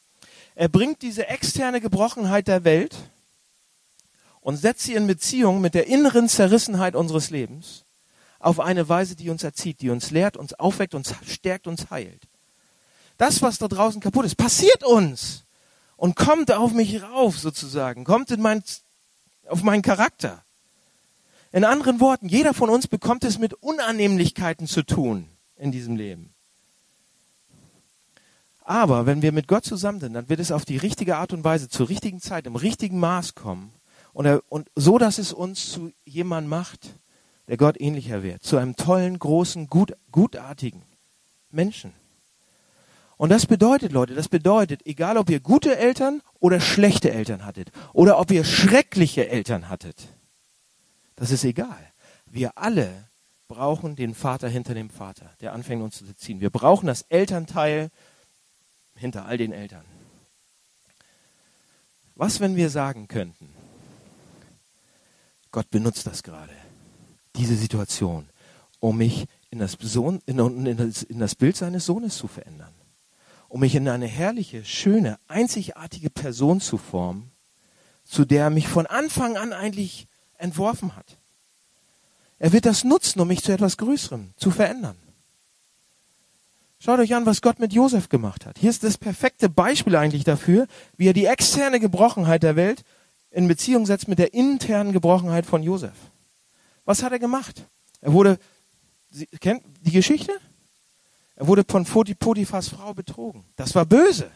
Er 0.54 0.68
bringt 0.68 1.00
diese 1.02 1.28
externe 1.28 1.80
Gebrochenheit 1.80 2.48
der 2.48 2.64
Welt 2.64 2.96
und 4.40 4.56
setzt 4.56 4.82
sie 4.82 4.94
in 4.94 5.06
Beziehung 5.06 5.60
mit 5.60 5.74
der 5.74 5.86
inneren 5.86 6.28
Zerrissenheit 6.28 6.94
unseres 6.94 7.30
Lebens 7.30 7.84
auf 8.38 8.58
eine 8.58 8.88
Weise, 8.88 9.14
die 9.14 9.30
uns 9.30 9.44
erzieht, 9.44 9.80
die 9.80 9.90
uns 9.90 10.10
lehrt, 10.10 10.36
uns 10.36 10.52
aufweckt, 10.54 10.94
uns 10.94 11.14
stärkt, 11.24 11.68
uns 11.68 11.90
heilt. 11.90 12.28
Das, 13.22 13.40
was 13.40 13.58
da 13.58 13.68
draußen 13.68 14.00
kaputt 14.00 14.24
ist, 14.24 14.34
passiert 14.34 14.82
uns 14.82 15.44
und 15.96 16.16
kommt 16.16 16.50
auf 16.50 16.72
mich 16.72 17.04
rauf 17.04 17.38
sozusagen, 17.38 18.02
kommt 18.02 18.32
in 18.32 18.40
mein, 18.40 18.64
auf 19.46 19.62
meinen 19.62 19.82
Charakter. 19.82 20.42
In 21.52 21.62
anderen 21.62 22.00
Worten, 22.00 22.28
jeder 22.28 22.52
von 22.52 22.68
uns 22.68 22.88
bekommt 22.88 23.22
es 23.22 23.38
mit 23.38 23.54
Unannehmlichkeiten 23.54 24.66
zu 24.66 24.82
tun 24.82 25.28
in 25.54 25.70
diesem 25.70 25.94
Leben. 25.94 26.34
Aber 28.64 29.06
wenn 29.06 29.22
wir 29.22 29.30
mit 29.30 29.46
Gott 29.46 29.64
zusammen 29.64 30.00
sind, 30.00 30.14
dann 30.14 30.28
wird 30.28 30.40
es 30.40 30.50
auf 30.50 30.64
die 30.64 30.78
richtige 30.78 31.16
Art 31.16 31.32
und 31.32 31.44
Weise, 31.44 31.68
zur 31.68 31.88
richtigen 31.88 32.20
Zeit, 32.20 32.48
im 32.48 32.56
richtigen 32.56 32.98
Maß 32.98 33.36
kommen. 33.36 33.72
Und, 34.12 34.26
er, 34.26 34.42
und 34.48 34.68
so, 34.74 34.98
dass 34.98 35.18
es 35.18 35.32
uns 35.32 35.70
zu 35.70 35.92
jemandem 36.04 36.50
macht, 36.50 36.98
der 37.46 37.56
Gott 37.56 37.80
ähnlicher 37.80 38.24
wird, 38.24 38.42
zu 38.42 38.56
einem 38.56 38.74
tollen, 38.74 39.16
großen, 39.16 39.68
gut, 39.68 39.92
gutartigen 40.10 40.82
Menschen. 41.52 42.01
Und 43.22 43.28
das 43.28 43.46
bedeutet, 43.46 43.92
Leute, 43.92 44.16
das 44.16 44.26
bedeutet, 44.26 44.84
egal 44.84 45.16
ob 45.16 45.30
ihr 45.30 45.38
gute 45.38 45.78
Eltern 45.78 46.22
oder 46.40 46.58
schlechte 46.58 47.12
Eltern 47.12 47.44
hattet, 47.44 47.70
oder 47.92 48.18
ob 48.18 48.32
ihr 48.32 48.42
schreckliche 48.42 49.28
Eltern 49.28 49.68
hattet, 49.68 50.08
das 51.14 51.30
ist 51.30 51.44
egal. 51.44 51.92
Wir 52.26 52.58
alle 52.58 53.08
brauchen 53.46 53.94
den 53.94 54.16
Vater 54.16 54.48
hinter 54.48 54.74
dem 54.74 54.90
Vater, 54.90 55.30
der 55.40 55.52
anfängt 55.52 55.84
uns 55.84 55.98
zu 55.98 56.16
ziehen. 56.16 56.40
Wir 56.40 56.50
brauchen 56.50 56.88
das 56.88 57.02
Elternteil 57.02 57.90
hinter 58.96 59.24
all 59.24 59.36
den 59.36 59.52
Eltern. 59.52 59.84
Was, 62.16 62.40
wenn 62.40 62.56
wir 62.56 62.70
sagen 62.70 63.06
könnten, 63.06 63.50
Gott 65.52 65.70
benutzt 65.70 66.08
das 66.08 66.24
gerade 66.24 66.56
diese 67.36 67.54
Situation, 67.54 68.28
um 68.80 68.96
mich 68.96 69.26
in 69.50 69.60
das, 69.60 69.76
Sohn, 69.80 70.20
in, 70.26 70.40
in, 70.66 70.76
das, 70.76 71.04
in 71.04 71.20
das 71.20 71.36
Bild 71.36 71.56
seines 71.56 71.86
Sohnes 71.86 72.16
zu 72.16 72.26
verändern, 72.26 72.74
um 73.52 73.60
mich 73.60 73.74
in 73.74 73.86
eine 73.86 74.06
herrliche, 74.06 74.64
schöne, 74.64 75.18
einzigartige 75.28 76.08
Person 76.08 76.58
zu 76.62 76.78
formen, 76.78 77.32
zu 78.02 78.24
der 78.24 78.44
er 78.44 78.50
mich 78.50 78.66
von 78.66 78.86
Anfang 78.86 79.36
an 79.36 79.52
eigentlich 79.52 80.06
entworfen 80.38 80.96
hat. 80.96 81.18
Er 82.38 82.54
wird 82.54 82.64
das 82.64 82.82
nutzen, 82.82 83.20
um 83.20 83.28
mich 83.28 83.42
zu 83.42 83.52
etwas 83.52 83.76
Größerem 83.76 84.30
zu 84.36 84.50
verändern. 84.50 84.96
Schaut 86.78 86.98
euch 86.98 87.14
an, 87.14 87.26
was 87.26 87.42
Gott 87.42 87.60
mit 87.60 87.74
Josef 87.74 88.08
gemacht 88.08 88.46
hat. 88.46 88.58
Hier 88.58 88.70
ist 88.70 88.84
das 88.84 88.96
perfekte 88.96 89.50
Beispiel 89.50 89.96
eigentlich 89.96 90.24
dafür, 90.24 90.66
wie 90.96 91.08
er 91.08 91.12
die 91.12 91.26
externe 91.26 91.78
Gebrochenheit 91.78 92.42
der 92.42 92.56
Welt 92.56 92.84
in 93.30 93.48
Beziehung 93.48 93.84
setzt 93.84 94.08
mit 94.08 94.18
der 94.18 94.32
internen 94.32 94.94
Gebrochenheit 94.94 95.44
von 95.44 95.62
Josef. 95.62 95.92
Was 96.86 97.02
hat 97.02 97.12
er 97.12 97.18
gemacht? 97.18 97.68
Er 98.00 98.14
wurde, 98.14 98.38
Sie 99.10 99.26
kennt 99.26 99.62
die 99.82 99.92
Geschichte? 99.92 100.32
Er 101.36 101.46
wurde 101.46 101.64
von 101.68 101.84
Potiphas 101.84 102.68
Frau 102.68 102.94
betrogen. 102.94 103.44
Das 103.56 103.74
war 103.74 103.86
böse. 103.86 104.30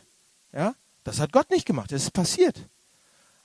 Ja? 0.53 0.75
Das 1.05 1.21
hat 1.21 1.33
Gott 1.33 1.51
nicht 1.51 1.67
gemacht. 1.67 1.93
Das 1.93 2.03
ist 2.03 2.13
passiert. 2.13 2.57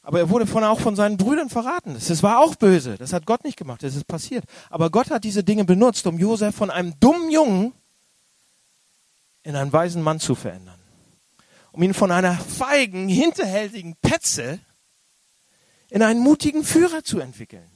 Aber 0.02 0.20
er 0.20 0.30
wurde 0.30 0.48
von, 0.48 0.64
auch 0.64 0.80
von 0.80 0.96
seinen 0.96 1.18
Brüdern 1.18 1.50
verraten. 1.50 1.94
Das 1.94 2.24
war 2.24 2.40
auch 2.40 2.56
böse. 2.56 2.98
Das 2.98 3.14
hat 3.14 3.26
Gott 3.26 3.44
nicht 3.44 3.58
gemacht. 3.58 3.84
Das 3.84 3.96
ist 3.96 4.08
passiert. 4.08 4.46
Aber 4.70 4.90
Gott 4.90 5.12
hat 5.12 5.24
diese 5.24 5.44
Dinge 5.44 5.64
benutzt, 5.64 6.08
um 6.08 6.18
Josef 6.18 6.56
von 6.56 6.72
einem 6.72 7.00
dummen 7.00 7.30
Jungen 7.30 7.74
in 9.44 9.56
einen 9.56 9.72
weisen 9.72 10.02
Mann 10.02 10.20
zu 10.20 10.34
verändern. 10.34 10.80
Um 11.72 11.84
ihn 11.84 11.94
von 11.94 12.12
einer 12.12 12.36
feigen, 12.36 13.08
hinterhältigen 13.08 13.96
Petze 14.02 14.60
in 15.90 16.02
einen 16.02 16.20
mutigen 16.20 16.64
Führer 16.64 17.04
zu 17.04 17.20
entwickeln 17.20 17.70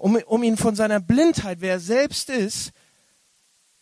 um, 0.00 0.16
um 0.26 0.42
ihn 0.42 0.56
von 0.56 0.74
seiner 0.74 1.00
Blindheit, 1.00 1.60
wer 1.60 1.72
er 1.74 1.80
selbst 1.80 2.30
ist, 2.30 2.72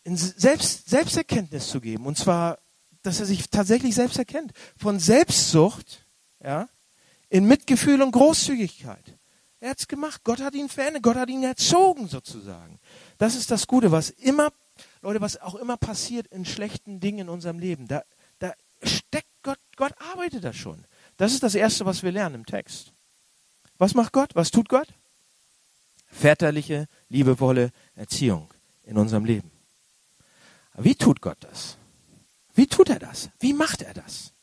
selbst, 0.05 0.89
Selbsterkenntnis 0.89 1.67
zu 1.67 1.81
geben. 1.81 2.05
Und 2.05 2.17
zwar, 2.17 2.59
dass 3.03 3.19
er 3.19 3.25
sich 3.25 3.49
tatsächlich 3.49 3.95
selbst 3.95 4.17
erkennt. 4.17 4.51
Von 4.77 4.99
Selbstsucht, 4.99 6.05
ja, 6.43 6.67
in 7.29 7.45
Mitgefühl 7.45 8.01
und 8.01 8.11
Großzügigkeit. 8.11 9.03
Er 9.59 9.71
hat's 9.71 9.87
gemacht. 9.87 10.21
Gott 10.23 10.41
hat 10.41 10.55
ihn 10.55 10.69
verändert. 10.69 11.03
Gott 11.03 11.17
hat 11.17 11.29
ihn 11.29 11.43
erzogen, 11.43 12.07
sozusagen. 12.07 12.79
Das 13.17 13.35
ist 13.35 13.51
das 13.51 13.67
Gute, 13.67 13.91
was 13.91 14.09
immer, 14.09 14.51
Leute, 15.01 15.21
was 15.21 15.39
auch 15.41 15.55
immer 15.55 15.77
passiert 15.77 16.27
in 16.27 16.45
schlechten 16.45 16.99
Dingen 16.99 17.19
in 17.19 17.29
unserem 17.29 17.59
Leben. 17.59 17.87
Da, 17.87 18.03
da 18.39 18.53
steckt 18.83 19.27
Gott, 19.43 19.59
Gott 19.75 19.93
arbeitet 20.13 20.43
da 20.43 20.53
schon. 20.53 20.85
Das 21.17 21.33
ist 21.33 21.43
das 21.43 21.55
Erste, 21.55 21.85
was 21.85 22.03
wir 22.03 22.11
lernen 22.11 22.35
im 22.35 22.45
Text. 22.45 22.93
Was 23.77 23.93
macht 23.93 24.13
Gott? 24.13 24.33
Was 24.35 24.51
tut 24.51 24.69
Gott? 24.69 24.87
väterliche, 26.11 26.87
liebevolle 27.09 27.71
Erziehung 27.95 28.53
in 28.83 28.97
unserem 28.97 29.25
Leben. 29.25 29.51
Wie 30.83 30.95
tut 30.95 31.21
Gott 31.21 31.37
das? 31.41 31.77
Wie 32.53 32.67
tut 32.67 32.89
er 32.89 32.99
das? 32.99 33.29
Wie 33.39 33.53
macht 33.53 33.81
er 33.81 33.93
das? 33.93 34.33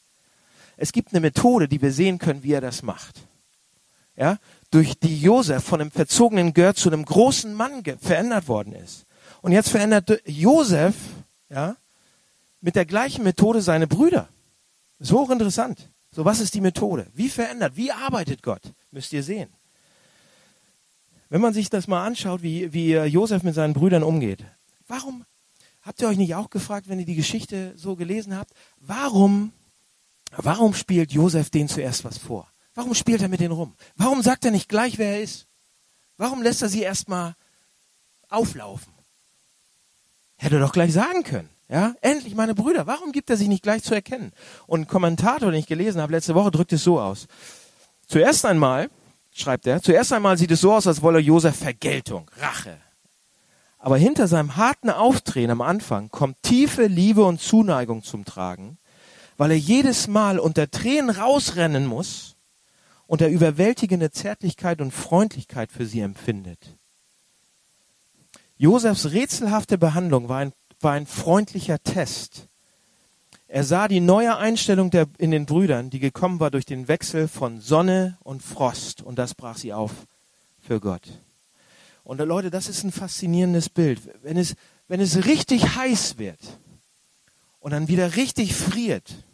Es 0.77 0.92
gibt 0.92 1.12
eine 1.12 1.20
Methode, 1.20 1.68
die 1.68 1.81
wir 1.81 1.92
sehen 1.92 2.18
können, 2.18 2.42
wie 2.42 2.53
er 2.53 2.61
das 2.61 2.83
macht. 2.83 3.20
Ja, 4.16 4.38
durch 4.70 4.99
die 4.99 5.20
Josef 5.20 5.62
von 5.64 5.81
einem 5.81 5.90
verzogenen 5.90 6.55
Gör 6.55 6.75
zu 6.75 6.90
einem 6.90 7.05
großen 7.05 7.53
Mann 7.53 7.83
verändert 8.01 8.49
worden 8.49 8.72
ist. 8.72 9.05
Und 9.42 9.53
jetzt 9.53 9.68
verändert 9.68 10.22
Josef, 10.25 10.94
ja, 11.51 11.77
mit 12.61 12.77
der 12.77 12.87
gleichen 12.87 13.22
Methode 13.25 13.61
seine 13.61 13.87
Brüder. 13.87 14.29
Ist 14.99 15.12
hochinteressant. 15.12 15.90
So, 16.11 16.25
was 16.25 16.40
ist 16.40 16.55
die 16.55 16.62
Methode? 16.62 17.07
Wie 17.12 17.29
verändert? 17.29 17.77
Wie 17.77 17.92
arbeitet 17.92 18.42
Gott? 18.42 18.62
Müsst 18.90 19.12
ihr 19.12 19.22
sehen. 19.22 19.51
Wenn 21.29 21.42
man 21.42 21.53
sich 21.53 21.68
das 21.68 21.87
mal 21.87 22.07
anschaut, 22.07 22.42
wie, 22.42 22.72
wie 22.72 22.94
Josef 22.94 23.42
mit 23.42 23.55
seinen 23.55 23.75
Brüdern 23.75 24.03
umgeht, 24.03 24.44
warum 24.87 25.27
habt 25.87 26.03
ihr 26.03 26.09
euch 26.09 26.18
nicht 26.18 26.35
auch 26.35 26.51
gefragt, 26.51 26.88
wenn 26.88 26.99
ihr 26.99 27.07
die 27.07 27.14
Geschichte 27.14 27.72
so 27.77 27.96
gelesen 27.96 28.37
habt, 28.37 28.53
warum, 28.79 29.53
warum 30.37 30.75
spielt 30.75 31.12
Josef 31.12 31.49
denen 31.49 31.68
zuerst 31.68 32.05
was 32.05 32.18
vor? 32.18 32.51
Warum 32.75 32.94
spielt 32.94 33.22
er 33.22 33.29
mit 33.29 33.40
denen 33.40 33.53
rum? 33.53 33.75
Warum 33.94 34.20
sagt 34.20 34.44
er 34.44 34.51
nicht 34.51 34.68
gleich, 34.68 34.99
wer 34.99 35.12
er 35.12 35.22
ist? 35.22 35.46
Warum 36.18 36.42
lässt 36.42 36.61
er 36.61 36.68
sie 36.68 36.83
erstmal 36.83 37.35
auflaufen? 38.29 38.92
Hätte 40.37 40.57
er 40.57 40.61
doch 40.61 40.72
gleich 40.72 40.92
sagen 40.92 41.22
können. 41.22 41.49
Ja, 41.68 41.94
endlich 42.01 42.35
meine 42.35 42.55
Brüder. 42.55 42.87
Warum 42.87 43.12
gibt 43.12 43.31
er 43.31 43.37
sich 43.37 43.49
nicht 43.49 43.62
gleich 43.62 43.83
zu 43.83 43.94
erkennen? 43.94 44.33
Und 44.66 44.83
ein 44.83 44.87
Kommentator, 44.87 45.51
den 45.51 45.59
ich 45.59 45.66
gelesen 45.66 46.01
habe 46.01 46.12
letzte 46.12 46.35
Woche, 46.35 46.51
drückt 46.51 46.72
es 46.72 46.85
so 46.85 47.01
aus. 47.01 47.27
Zuerst 48.07 48.44
einmal 48.44 48.88
schreibt 49.33 49.66
er, 49.66 49.83
zuerst 49.83 50.12
einmal 50.12 50.38
sieht 50.38 50.51
es 50.51 50.61
so 50.61 50.72
aus, 50.72 50.87
als 50.87 51.03
wolle 51.03 51.18
Josef 51.18 51.57
Vergeltung, 51.57 52.31
Rache. 52.38 52.79
Aber 53.87 53.99
hinter 53.99 54.27
seinem 54.27 54.57
harten 54.57 54.90
Auftreten 54.90 55.53
am 55.53 55.61
Anfang 55.61 56.11
kommt 56.11 56.42
tiefe 56.42 56.87
Liebe 56.87 57.25
und 57.25 57.40
Zuneigung 57.40 58.03
zum 58.03 58.25
Tragen, 58.25 58.79
weil 59.37 59.53
er 59.53 59.59
jedes 59.59 60.09
Mal 60.09 60.40
unter 60.40 60.68
Tränen 60.68 61.11
rausrennen 61.11 61.87
muss 61.87 62.35
und 63.07 63.20
er 63.20 63.31
überwältigende 63.31 64.11
Zärtlichkeit 64.11 64.81
und 64.81 64.90
Freundlichkeit 64.90 65.70
für 65.70 65.87
sie 65.87 66.01
empfindet. 66.01 66.59
Josefs 68.57 69.12
rätselhafte 69.12 69.79
Behandlung 69.79 70.29
war 70.29 70.38
ein, 70.38 70.53
war 70.81 70.94
ein 70.94 71.07
freundlicher 71.07 71.81
Test, 71.81 72.49
er 73.46 73.62
sah 73.62 73.87
die 73.87 74.01
neue 74.01 74.37
Einstellung 74.37 74.90
der, 74.90 75.07
in 75.16 75.31
den 75.31 75.46
Brüdern, 75.46 75.90
die 75.90 76.01
gekommen 76.01 76.40
war 76.40 76.51
durch 76.51 76.66
den 76.66 76.88
Wechsel 76.88 77.29
von 77.29 77.61
Sonne 77.61 78.18
und 78.25 78.42
Frost. 78.42 79.03
Und 79.03 79.20
das 79.20 79.37
brach 79.37 79.57
sie 79.57 79.72
auf 79.72 79.92
für 80.61 80.81
Gott. 80.81 81.20
Und 82.07 82.21
Leute, 82.21 82.51
das 82.51 82.69
ist 82.69 82.85
ein 82.85 82.92
faszinierendes 82.92 83.69
Bild. 83.69 84.01
Wenn 84.23 84.37
es, 84.37 84.55
wenn 84.87 85.01
es 85.01 85.25
richtig 85.25 85.75
heiß 85.75 86.19
wird 86.19 86.38
und 87.59 87.73
dann 87.73 87.88
wieder 87.88 88.14
richtig 88.14 88.55
friert, 88.55 89.25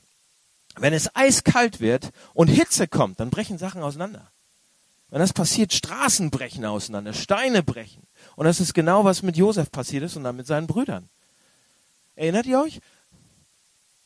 wenn 0.77 0.95
es 0.95 1.15
eiskalt 1.15 1.81
wird 1.81 2.13
und 2.33 2.49
Hitze 2.49 2.89
kommt, 2.89 3.21
dann 3.21 3.29
brechen 3.29 3.59
Sachen 3.59 3.83
auseinander. 3.83 4.33
Wenn 5.11 5.19
das 5.19 5.35
passiert, 5.35 5.75
Straßen 5.75 6.31
brechen 6.31 6.65
auseinander, 6.65 7.13
Steine 7.13 7.63
brechen. 7.63 8.05
Und 8.37 8.47
das 8.47 8.59
ist 8.59 8.73
genau, 8.73 9.05
was 9.05 9.23
mit 9.23 9.37
Josef 9.37 9.71
passiert 9.71 10.05
ist 10.05 10.17
und 10.17 10.25
dann 10.25 10.37
mit 10.37 10.47
seinen 10.47 10.67
Brüdern. 10.67 11.11
Erinnert 12.17 12.47
ihr 12.47 12.59
euch? 12.59 12.81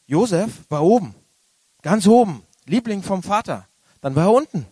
Josef 0.09 0.51
war 0.69 0.83
oben, 0.83 1.15
ganz 1.83 2.09
oben, 2.09 2.43
Liebling 2.65 3.05
vom 3.05 3.23
Vater. 3.23 3.69
Dann 4.01 4.17
war 4.17 4.25
er 4.25 4.33
unten, 4.33 4.67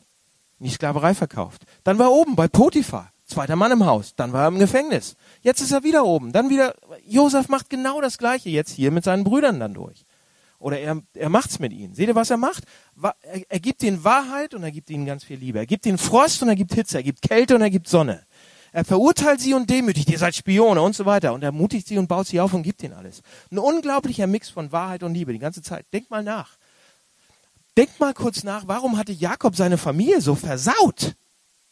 in 0.59 0.66
die 0.66 0.70
Sklaverei 0.70 1.14
verkauft. 1.14 1.62
Dann 1.85 1.96
war 2.00 2.07
er 2.07 2.12
oben 2.12 2.35
bei 2.35 2.48
Potiphar, 2.48 3.12
zweiter 3.26 3.56
Mann 3.56 3.72
im 3.72 3.87
Haus. 3.87 4.14
Dann 4.16 4.32
war 4.32 4.42
er 4.42 4.48
im 4.48 4.58
Gefängnis. 4.58 5.16
Jetzt 5.42 5.60
ist 5.60 5.72
er 5.72 5.82
wieder 5.82 6.04
oben. 6.04 6.32
Dann 6.32 6.50
wieder, 6.50 6.74
Josef 7.06 7.48
macht 7.48 7.70
genau 7.70 8.00
das 8.00 8.18
Gleiche 8.18 8.50
jetzt 8.50 8.72
hier 8.72 8.90
mit 8.90 9.04
seinen 9.04 9.24
Brüdern 9.24 9.60
dann 9.60 9.74
durch. 9.74 10.04
Oder 10.58 10.78
er, 10.78 11.02
er 11.14 11.28
macht's 11.28 11.58
mit 11.58 11.72
ihnen. 11.72 11.94
Seht 11.94 12.08
ihr, 12.08 12.14
was 12.14 12.30
er 12.30 12.37
macht? 12.37 12.64
Er, 13.02 13.14
er 13.48 13.60
gibt 13.60 13.82
ihnen 13.82 14.02
Wahrheit 14.04 14.54
und 14.54 14.62
er 14.62 14.70
gibt 14.70 14.88
ihnen 14.88 15.04
ganz 15.04 15.24
viel 15.24 15.38
Liebe. 15.38 15.58
Er 15.58 15.66
gibt 15.66 15.84
ihnen 15.84 15.98
Frost 15.98 16.42
und 16.42 16.48
er 16.48 16.56
gibt 16.56 16.74
Hitze. 16.74 16.98
Er 16.98 17.02
gibt 17.02 17.22
Kälte 17.22 17.54
und 17.54 17.60
er 17.60 17.70
gibt 17.70 17.88
Sonne. 17.88 18.24
Er 18.72 18.84
verurteilt 18.84 19.40
sie 19.40 19.54
und 19.54 19.70
demütigt, 19.70 20.10
ihr 20.10 20.18
seid 20.18 20.34
Spione 20.34 20.82
und 20.82 20.96
so 20.96 21.06
weiter. 21.06 21.32
Und 21.32 21.44
er 21.44 21.52
mutigt 21.52 21.87
sie 21.87 21.96
und 21.98 22.08
baut 22.08 22.26
sie 22.26 22.40
auf 22.40 22.54
und 22.54 22.62
gibt 22.62 22.82
ihnen 22.82 22.94
alles. 22.94 23.22
Ein 23.52 23.58
unglaublicher 23.58 24.26
Mix 24.26 24.48
von 24.50 24.72
Wahrheit 24.72 25.02
und 25.02 25.14
Liebe 25.14 25.32
die 25.32 25.38
ganze 25.38 25.62
Zeit. 25.62 25.87
Denkt 25.92 26.10
mal 26.10 26.24
nach. 26.24 26.56
Denkt 27.76 28.00
mal 28.00 28.14
kurz 28.14 28.42
nach, 28.42 28.66
warum 28.66 28.96
hatte 28.96 29.12
Jakob 29.12 29.56
seine 29.56 29.78
Familie 29.78 30.20
so 30.20 30.34
versaut 30.34 31.14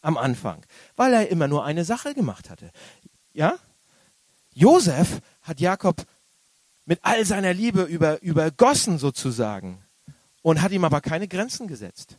am 0.03 0.19
Anfang? 0.19 0.65
Weil 0.97 1.15
er 1.15 1.29
immer 1.29 1.49
nur 1.49 1.65
eine 1.65 1.85
Sache 1.85 2.15
gemacht 2.15 2.51
hatte. 2.51 2.71
Ja? 3.33 3.57
Josef 4.53 5.21
hat 5.41 5.61
Jakob 5.61 6.05
mit 6.85 6.99
all 7.03 7.25
seiner 7.25 7.55
Liebe 7.55 7.83
über, 7.83 8.21
übergossen 8.23 8.99
sozusagen 8.99 9.79
und 10.43 10.61
hat 10.61 10.73
ihm 10.73 10.85
aber 10.85 11.01
keine 11.01 11.29
Grenzen 11.29 11.69
gesetzt. 11.69 12.19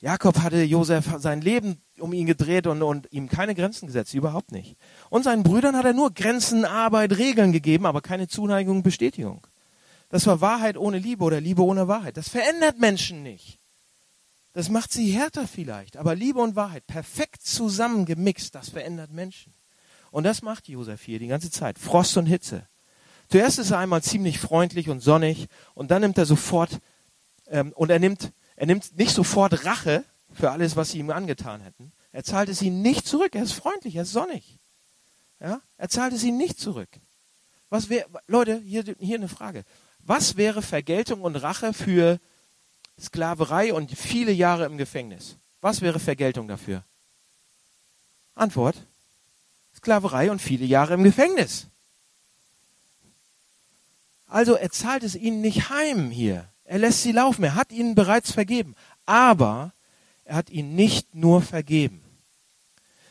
Jakob 0.00 0.40
hatte 0.40 0.62
Josef 0.62 1.06
sein 1.18 1.40
Leben 1.40 1.80
um 2.00 2.12
ihn 2.12 2.26
gedreht 2.26 2.66
und, 2.66 2.82
und 2.82 3.06
ihm 3.12 3.28
keine 3.28 3.54
Grenzen 3.54 3.86
gesetzt, 3.86 4.12
überhaupt 4.14 4.50
nicht. 4.50 4.76
Und 5.10 5.22
seinen 5.22 5.44
Brüdern 5.44 5.76
hat 5.76 5.84
er 5.84 5.92
nur 5.92 6.12
Grenzen, 6.12 6.64
Arbeit, 6.64 7.16
Regeln 7.18 7.52
gegeben, 7.52 7.86
aber 7.86 8.00
keine 8.00 8.26
Zuneigung, 8.26 8.82
Bestätigung. 8.82 9.46
Das 10.08 10.26
war 10.26 10.40
Wahrheit 10.40 10.76
ohne 10.76 10.98
Liebe 10.98 11.22
oder 11.22 11.40
Liebe 11.40 11.62
ohne 11.62 11.86
Wahrheit. 11.86 12.16
Das 12.16 12.28
verändert 12.28 12.80
Menschen 12.80 13.22
nicht. 13.22 13.61
Das 14.52 14.68
macht 14.68 14.92
sie 14.92 15.10
härter 15.10 15.46
vielleicht, 15.48 15.96
aber 15.96 16.14
Liebe 16.14 16.40
und 16.40 16.56
Wahrheit 16.56 16.86
perfekt 16.86 17.42
zusammengemixt, 17.42 18.54
das 18.54 18.68
verändert 18.68 19.10
Menschen. 19.10 19.54
Und 20.10 20.24
das 20.24 20.42
macht 20.42 20.68
Josef 20.68 21.02
hier 21.02 21.18
die 21.18 21.28
ganze 21.28 21.50
Zeit. 21.50 21.78
Frost 21.78 22.16
und 22.18 22.26
Hitze. 22.26 22.68
Zuerst 23.30 23.58
ist 23.58 23.70
er 23.70 23.78
einmal 23.78 24.02
ziemlich 24.02 24.38
freundlich 24.38 24.90
und 24.90 25.00
sonnig 25.00 25.48
und 25.74 25.90
dann 25.90 26.02
nimmt 26.02 26.18
er 26.18 26.26
sofort 26.26 26.80
ähm, 27.46 27.72
und 27.72 27.90
er 27.90 27.98
nimmt 27.98 28.32
er 28.56 28.66
nimmt 28.66 28.96
nicht 28.96 29.14
sofort 29.14 29.64
Rache 29.64 30.04
für 30.32 30.50
alles, 30.50 30.76
was 30.76 30.90
sie 30.90 30.98
ihm 30.98 31.10
angetan 31.10 31.60
hätten. 31.62 31.92
Er 32.12 32.24
zahlt 32.24 32.48
es 32.48 32.62
ihnen 32.62 32.82
nicht 32.82 33.06
zurück. 33.06 33.34
Er 33.34 33.42
ist 33.42 33.52
freundlich, 33.52 33.96
er 33.96 34.02
ist 34.02 34.12
sonnig. 34.12 34.58
Ja? 35.40 35.60
Er 35.78 35.88
zahlt 35.88 36.12
es 36.12 36.22
ihnen 36.22 36.38
nicht 36.38 36.60
zurück. 36.60 36.88
Was 37.70 37.88
wäre, 37.88 38.06
Leute, 38.26 38.60
hier, 38.60 38.84
hier 38.98 39.16
eine 39.16 39.28
Frage. 39.28 39.64
Was 39.98 40.36
wäre 40.36 40.62
Vergeltung 40.62 41.22
und 41.22 41.36
Rache 41.36 41.72
für 41.72 42.20
Sklaverei 43.02 43.74
und 43.74 43.90
viele 43.90 44.32
Jahre 44.32 44.64
im 44.66 44.78
Gefängnis? 44.78 45.36
Was 45.60 45.80
wäre 45.80 45.98
Vergeltung 45.98 46.46
dafür? 46.46 46.84
Antwort. 48.34 48.76
Sklaverei 49.74 50.30
und 50.30 50.40
viele 50.40 50.64
Jahre 50.64 50.94
im 50.94 51.02
Gefängnis. 51.02 51.66
Also 54.26 54.54
er 54.54 54.70
zahlt 54.70 55.02
es 55.02 55.16
ihnen 55.16 55.40
nicht 55.40 55.68
heim 55.68 56.10
hier. 56.10 56.48
Er 56.64 56.78
lässt 56.78 57.02
sie 57.02 57.12
laufen. 57.12 57.44
Er 57.44 57.54
hat 57.54 57.72
ihnen 57.72 57.94
bereits 57.94 58.32
vergeben. 58.32 58.74
Aber 59.04 59.72
er 60.24 60.36
hat 60.36 60.50
ihnen 60.50 60.74
nicht 60.74 61.14
nur 61.14 61.42
vergeben. 61.42 62.02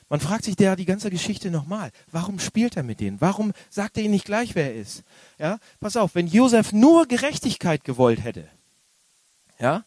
Man 0.09 0.19
fragt 0.19 0.43
sich 0.43 0.55
der 0.55 0.75
die 0.75 0.85
ganze 0.85 1.09
Geschichte 1.09 1.51
nochmal. 1.51 1.91
Warum 2.11 2.39
spielt 2.39 2.75
er 2.75 2.83
mit 2.83 2.99
denen? 2.99 3.21
Warum 3.21 3.53
sagt 3.69 3.97
er 3.97 4.03
ihnen 4.03 4.11
nicht 4.11 4.25
gleich, 4.25 4.55
wer 4.55 4.65
er 4.65 4.75
ist? 4.75 5.03
Ja, 5.37 5.59
pass 5.79 5.95
auf, 5.95 6.15
wenn 6.15 6.27
Josef 6.27 6.73
nur 6.73 7.07
Gerechtigkeit 7.07 7.83
gewollt 7.83 8.23
hätte, 8.23 8.49
ja, 9.61 9.85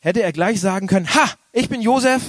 hätte 0.00 0.22
er 0.22 0.32
gleich 0.32 0.60
sagen 0.60 0.88
können, 0.88 1.14
ha, 1.14 1.30
ich 1.52 1.68
bin 1.68 1.80
Josef, 1.80 2.22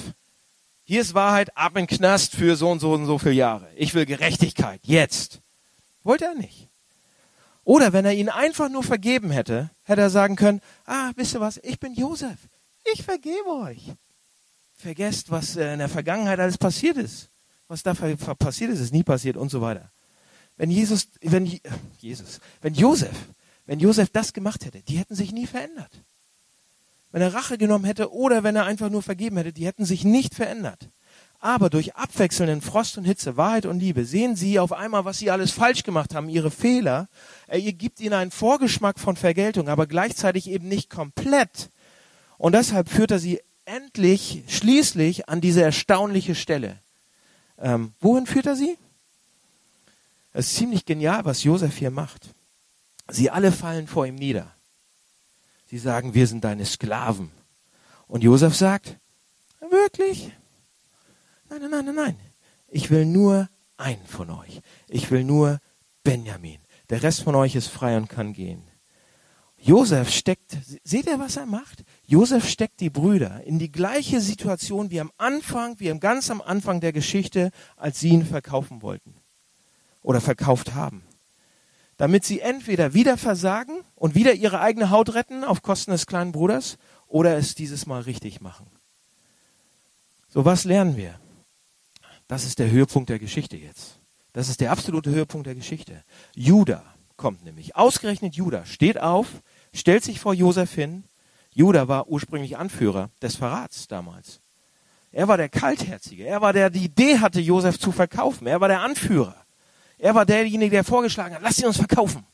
hier 0.83 1.01
ist 1.01 1.13
Wahrheit, 1.13 1.55
ab 1.57 1.77
in 1.77 1.87
Knast 1.87 2.35
für 2.35 2.55
so 2.55 2.69
und 2.69 2.79
so 2.79 2.93
und 2.93 3.05
so 3.05 3.17
viele 3.17 3.33
Jahre. 3.33 3.69
Ich 3.75 3.93
will 3.93 4.05
Gerechtigkeit, 4.05 4.81
jetzt. 4.83 5.39
Wollte 6.03 6.25
er 6.25 6.35
nicht. 6.35 6.67
Oder 7.63 7.93
wenn 7.93 8.03
er 8.03 8.13
ihnen 8.13 8.29
einfach 8.29 8.69
nur 8.69 8.83
vergeben 8.83 9.31
hätte, 9.31 9.71
hätte 9.83 10.01
er 10.01 10.09
sagen 10.09 10.35
können, 10.35 10.59
ah, 10.85 11.11
wisst 11.15 11.33
ihr 11.33 11.39
was, 11.39 11.57
ich 11.63 11.79
bin 11.79 11.93
Josef, 11.93 12.37
ich 12.93 13.03
vergebe 13.03 13.47
euch. 13.47 13.93
Vergesst, 14.75 15.31
was 15.31 15.55
äh, 15.55 15.71
in 15.71 15.79
der 15.79 15.87
Vergangenheit 15.87 16.39
alles 16.39 16.57
passiert 16.57 16.97
ist. 16.97 17.29
Was 17.69 17.83
da 17.83 17.93
passiert 17.93 18.71
ist, 18.71 18.81
ist 18.81 18.93
nie 18.93 19.03
passiert 19.03 19.37
und 19.37 19.49
so 19.49 19.61
weiter. 19.61 19.89
Wenn 20.57 20.69
Jesus, 20.69 21.07
wenn 21.21 21.45
Jesus, 21.99 22.41
wenn 22.61 22.73
Josef, 22.73 23.15
wenn 23.65 23.79
Josef 23.79 24.09
das 24.09 24.33
gemacht 24.33 24.65
hätte, 24.65 24.81
die 24.81 24.97
hätten 24.97 25.15
sich 25.15 25.31
nie 25.31 25.47
verändert. 25.47 26.03
Wenn 27.13 27.21
er 27.21 27.35
Rache 27.35 27.59
genommen 27.59 27.85
hätte 27.85 28.11
oder 28.11 28.43
wenn 28.43 28.55
er 28.55 28.65
einfach 28.65 28.89
nur 28.89 29.03
vergeben 29.03 29.37
hätte, 29.37 29.53
die 29.53 29.67
hätten 29.67 29.85
sich 29.85 30.03
nicht 30.03 30.33
verändert. 30.33 30.89
Aber 31.39 31.69
durch 31.69 31.95
abwechselnden 31.95 32.61
Frost 32.61 32.97
und 32.97 33.03
Hitze, 33.03 33.37
Wahrheit 33.37 33.67
und 33.67 33.79
Liebe 33.79 34.03
sehen 34.03 34.35
sie 34.35 34.57
auf 34.57 34.73
einmal, 34.73 35.05
was 35.05 35.19
sie 35.19 35.29
alles 35.29 35.51
falsch 35.51 35.83
gemacht 35.83 36.15
haben, 36.15 36.27
ihre 36.27 36.49
Fehler. 36.49 37.07
Er 37.45 37.61
gibt 37.61 37.99
ihnen 37.99 38.15
einen 38.15 38.31
Vorgeschmack 38.31 38.99
von 38.99 39.15
Vergeltung, 39.15 39.69
aber 39.69 39.85
gleichzeitig 39.85 40.49
eben 40.49 40.67
nicht 40.67 40.89
komplett. 40.89 41.69
Und 42.39 42.55
deshalb 42.55 42.89
führt 42.89 43.11
er 43.11 43.19
sie 43.19 43.41
endlich, 43.65 44.43
schließlich 44.47 45.29
an 45.29 45.39
diese 45.39 45.61
erstaunliche 45.61 46.33
Stelle. 46.33 46.79
Ähm, 47.59 47.93
wohin 47.99 48.25
führt 48.25 48.47
er 48.47 48.55
sie? 48.55 48.75
Es 50.31 50.47
ist 50.47 50.55
ziemlich 50.55 50.85
genial, 50.85 51.25
was 51.25 51.43
Josef 51.43 51.77
hier 51.77 51.91
macht. 51.91 52.33
Sie 53.07 53.29
alle 53.29 53.51
fallen 53.51 53.85
vor 53.85 54.07
ihm 54.07 54.15
nieder. 54.15 54.52
Sie 55.73 55.79
sagen, 55.79 56.13
wir 56.13 56.27
sind 56.27 56.43
deine 56.43 56.67
Sklaven. 56.67 57.31
Und 58.05 58.23
Josef 58.23 58.55
sagt, 58.55 58.99
wirklich? 59.71 60.31
Nein, 61.49 61.61
nein, 61.61 61.71
nein, 61.71 61.85
nein, 61.85 61.95
nein. 61.95 62.19
Ich 62.67 62.91
will 62.91 63.07
nur 63.07 63.49
einen 63.77 64.05
von 64.05 64.29
euch. 64.29 64.61
Ich 64.87 65.09
will 65.09 65.23
nur 65.23 65.57
Benjamin. 66.03 66.59
Der 66.91 67.01
Rest 67.01 67.23
von 67.23 67.33
euch 67.33 67.55
ist 67.55 67.69
frei 67.69 67.97
und 67.97 68.07
kann 68.07 68.33
gehen. 68.33 68.61
Josef 69.57 70.11
steckt, 70.11 70.55
seht 70.83 71.07
ihr, 71.07 71.17
was 71.17 71.37
er 71.37 71.47
macht? 71.47 71.83
Josef 72.05 72.47
steckt 72.47 72.79
die 72.79 72.91
Brüder 72.91 73.43
in 73.43 73.57
die 73.57 73.71
gleiche 73.71 74.21
Situation 74.21 74.91
wie 74.91 74.99
am 74.99 75.11
Anfang, 75.17 75.79
wie 75.79 75.89
ganz 75.97 76.29
am 76.29 76.43
Anfang 76.43 76.81
der 76.81 76.93
Geschichte, 76.93 77.49
als 77.77 77.99
sie 77.99 78.09
ihn 78.09 78.27
verkaufen 78.27 78.83
wollten 78.83 79.15
oder 80.03 80.21
verkauft 80.21 80.75
haben. 80.75 81.01
Damit 81.97 82.25
sie 82.25 82.39
entweder 82.39 82.93
wieder 82.93 83.17
versagen 83.17 83.83
und 83.95 84.15
wieder 84.15 84.33
ihre 84.33 84.59
eigene 84.59 84.89
Haut 84.89 85.13
retten 85.13 85.43
auf 85.43 85.61
Kosten 85.61 85.91
des 85.91 86.07
kleinen 86.07 86.31
Bruders 86.31 86.77
oder 87.07 87.37
es 87.37 87.55
dieses 87.55 87.85
Mal 87.85 88.01
richtig 88.01 88.41
machen. 88.41 88.65
So 90.27 90.45
was 90.45 90.63
lernen 90.63 90.97
wir? 90.97 91.19
Das 92.27 92.45
ist 92.45 92.57
der 92.57 92.71
Höhepunkt 92.71 93.09
der 93.09 93.19
Geschichte 93.19 93.57
jetzt. 93.57 93.99
Das 94.33 94.49
ist 94.49 94.61
der 94.61 94.71
absolute 94.71 95.11
Höhepunkt 95.11 95.45
der 95.45 95.53
Geschichte. 95.53 96.03
Judah 96.33 96.83
kommt 97.17 97.45
nämlich. 97.45 97.75
Ausgerechnet 97.75 98.35
Judah 98.35 98.65
steht 98.65 98.99
auf, 98.99 99.27
stellt 99.73 100.03
sich 100.03 100.19
vor 100.19 100.33
Josef 100.33 100.73
hin. 100.73 101.03
Judah 101.53 101.87
war 101.87 102.07
ursprünglich 102.07 102.57
Anführer 102.57 103.11
des 103.21 103.35
Verrats 103.35 103.87
damals. 103.87 104.41
Er 105.11 105.27
war 105.27 105.37
der 105.37 105.49
Kaltherzige. 105.49 106.25
Er 106.25 106.41
war 106.41 106.53
der, 106.53 106.71
die 106.71 106.85
Idee 106.85 107.19
hatte, 107.19 107.39
Josef 107.39 107.77
zu 107.77 107.91
verkaufen. 107.91 108.47
Er 108.47 108.59
war 108.59 108.67
der 108.67 108.81
Anführer. 108.81 109.42
Er 110.03 110.13
war 110.13 110.25
derjenige, 110.25 110.71
der 110.71 110.83
vorgeschlagen 110.83 111.33
hat, 111.33 111.41
lass 111.41 111.55
sie 111.55 111.65
uns 111.65 111.77
verkaufen. 111.77 112.25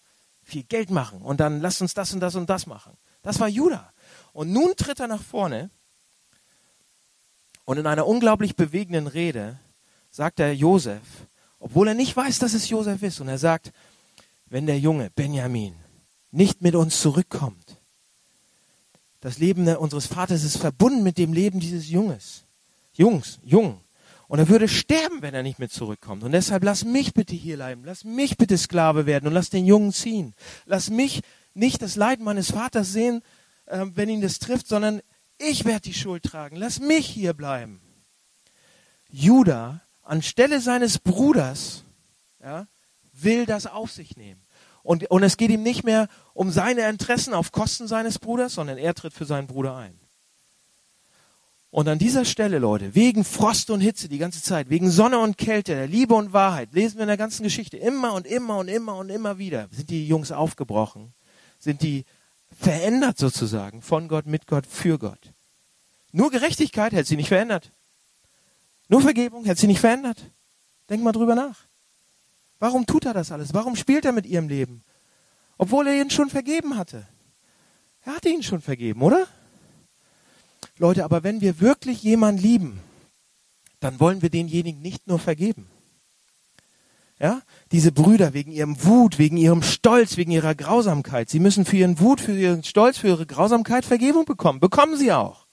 Viel 0.42 0.64
Geld 0.64 0.90
machen. 0.90 1.22
Und 1.22 1.40
dann 1.40 1.62
lass 1.62 1.80
uns 1.82 1.94
das 1.94 2.12
und 2.12 2.20
das 2.20 2.34
und 2.34 2.50
das 2.50 2.66
machen. 2.66 2.98
Das 3.22 3.40
war 3.40 3.48
Judah. 3.48 3.94
Und 4.34 4.52
nun 4.52 4.76
tritt 4.76 5.00
er 5.00 5.08
nach 5.08 5.22
vorne 5.22 5.70
und 7.66 7.78
in 7.78 7.86
einer 7.86 8.08
unglaublich 8.08 8.56
bewegenden 8.56 9.06
Rede 9.06 9.60
sagt 10.10 10.40
er 10.40 10.52
Josef, 10.52 11.04
obwohl 11.60 11.90
er 11.90 11.94
nicht 11.94 12.18
weiß, 12.18 12.40
dass 12.40 12.56
es 12.56 12.70
Josef 12.70 13.04
ist. 13.04 13.20
Und 13.22 13.28
er 13.28 13.38
sagt, 13.38 13.72
wenn 14.48 14.66
der 14.66 14.80
Junge 14.80 15.12
Benjamin 15.12 15.76
nicht 16.32 16.64
mit 16.64 16.74
uns 16.74 17.00
zurückkommt, 17.00 17.78
das 19.20 19.38
Leben 19.38 19.68
unseres 19.76 20.08
Vaters 20.08 20.44
ist 20.44 20.58
verbunden 20.58 21.04
mit 21.04 21.20
dem 21.20 21.34
Leben 21.34 21.60
dieses 21.60 21.88
Junges, 21.88 22.46
Jungs, 22.94 23.40
Jung. 23.44 23.80
Und 24.30 24.38
er 24.38 24.48
würde 24.48 24.68
sterben, 24.68 25.24
wenn 25.24 25.34
er 25.34 25.42
nicht 25.42 25.58
mit 25.58 25.74
zurückkommt. 25.74 26.24
Und 26.24 26.34
deshalb 26.34 26.64
lass 26.64 26.86
mich 26.86 27.16
bitte 27.16 27.34
hier 27.34 27.56
bleiben. 27.56 27.82
Lass 27.84 28.04
mich 28.04 28.38
bitte 28.38 28.60
Sklave 28.60 29.08
werden 29.08 29.26
und 29.26 29.34
lass 29.34 29.50
den 29.50 29.66
Jungen 29.66 29.92
ziehen. 29.92 30.36
Lass 30.68 30.92
mich 30.92 31.22
nicht 31.56 31.82
das 31.82 31.96
Leid 31.96 32.20
meines 32.20 32.52
Vaters 32.52 32.94
sehen, 32.94 33.24
äh, 33.66 33.88
wenn 33.96 34.08
ihn 34.08 34.22
das 34.22 34.38
trifft, 34.38 34.68
sondern 34.68 35.02
ich 35.40 35.66
werde 35.66 35.82
die 35.82 35.96
Schuld 35.96 36.22
tragen. 36.22 36.58
Lass 36.58 36.80
mich 36.80 37.08
hier 37.08 37.34
bleiben. 37.34 37.82
Judah 39.10 39.82
anstelle 40.04 40.62
seines 40.62 41.00
Bruders 41.00 41.84
ja, 42.40 42.68
will 43.12 43.48
das 43.48 43.66
auf 43.66 43.92
sich 43.92 44.16
nehmen. 44.16 44.46
Und, 44.84 45.10
und 45.10 45.24
es 45.24 45.38
geht 45.38 45.50
ihm 45.50 45.64
nicht 45.64 45.84
mehr 45.84 46.08
um 46.36 46.52
seine 46.52 46.88
Interessen 46.88 47.34
auf 47.34 47.52
Kosten 47.52 47.88
seines 47.88 48.20
Bruders, 48.20 48.54
sondern 48.54 48.78
er 48.78 48.94
tritt 48.94 49.14
für 49.14 49.26
seinen 49.26 49.48
Bruder 49.48 49.76
ein. 49.76 50.00
Und 51.72 51.88
an 51.88 52.00
dieser 52.00 52.26
Stelle, 52.26 52.58
Leute, 52.58 52.96
wegen 52.96 53.24
Frost 53.24 53.70
und 53.70 53.80
Hitze 53.80 54.10
die 54.10 54.18
ganze 54.18 54.42
Zeit, 54.42 54.70
wegen 54.70 54.90
Sonne 54.90 55.20
und 55.20 55.38
Kälte, 55.38 55.76
der 55.76 55.88
Liebe 55.88 56.16
und 56.16 56.34
Wahrheit, 56.34 56.74
lesen 56.74 56.98
wir 56.98 57.04
in 57.04 57.10
der 57.10 57.18
ganzen 57.18 57.44
Geschichte 57.44 57.78
immer 57.78 58.14
und 58.14 58.26
immer 58.26 58.58
und 58.58 58.68
immer 58.68 58.96
und 58.96 59.10
immer 59.10 59.38
wieder, 59.38 59.68
sind 59.72 59.90
die 59.92 60.08
Jungs 60.08 60.32
aufgebrochen, 60.32 61.14
sind 61.60 61.84
die 61.84 62.06
verändert 62.52 63.20
sozusagen 63.20 63.84
von 63.84 64.08
Gott, 64.08 64.26
mit 64.26 64.48
Gott, 64.48 64.66
für 64.66 64.98
Gott. 64.98 65.34
Nur 66.12 66.32
Gerechtigkeit 66.32 66.92
hätte 66.92 67.08
sie 67.08 67.18
nicht 67.18 67.28
verändert. 67.28 67.72
Nur 68.88 69.02
Vergebung 69.02 69.46
hätte 69.46 69.62
sie 69.62 69.68
nicht 69.68 69.80
verändert. 69.80 70.18
Denk 70.90 71.04
mal 71.04 71.12
drüber 71.12 71.36
nach. 71.36 71.68
Warum 72.58 72.88
tut 72.88 73.06
er 73.06 73.14
das 73.14 73.32
alles? 73.32 73.54
Warum 73.54 73.76
spielt 73.76 74.06
er 74.06 74.12
mit 74.12 74.26
ihrem 74.26 74.50
Leben? 74.50 74.84
Obwohl 75.60 75.88
er 75.88 75.94
ihnen 75.94 76.10
schon 76.10 76.32
vergeben 76.32 76.78
hatte. 76.78 77.08
Er 78.02 78.16
hatte 78.16 78.30
ihnen 78.30 78.42
schon 78.42 78.62
vergeben, 78.62 79.04
oder? 79.04 79.28
Leute, 80.80 81.04
aber 81.04 81.24
wenn 81.24 81.42
wir 81.42 81.60
wirklich 81.60 82.02
jemanden 82.04 82.42
lieben, 82.42 82.80
dann 83.80 84.00
wollen 84.00 84.22
wir 84.22 84.30
denjenigen 84.30 84.82
nicht 84.82 85.08
nur 85.08 85.20
vergeben. 85.20 85.68
Ja? 87.20 87.42
Diese 87.72 87.92
Brüder 87.92 88.34
wegen 88.34 88.52
ihrem 88.52 88.84
Wut, 88.84 89.20
wegen 89.20 89.38
ihrem 89.38 89.62
Stolz, 89.62 90.18
wegen 90.18 90.32
ihrer 90.32 90.56
Grausamkeit. 90.56 91.30
Sie 91.30 91.40
müssen 91.40 91.66
für 91.66 91.78
ihren 91.78 92.00
Wut, 92.00 92.22
für 92.22 92.38
ihren 92.38 92.64
Stolz, 92.64 92.98
für 92.98 93.10
ihre 93.10 93.26
Grausamkeit 93.26 93.86
Vergebung 93.86 94.26
bekommen. 94.26 94.60
Bekommen 94.60 94.98
sie 94.98 95.12
auch. 95.12 95.46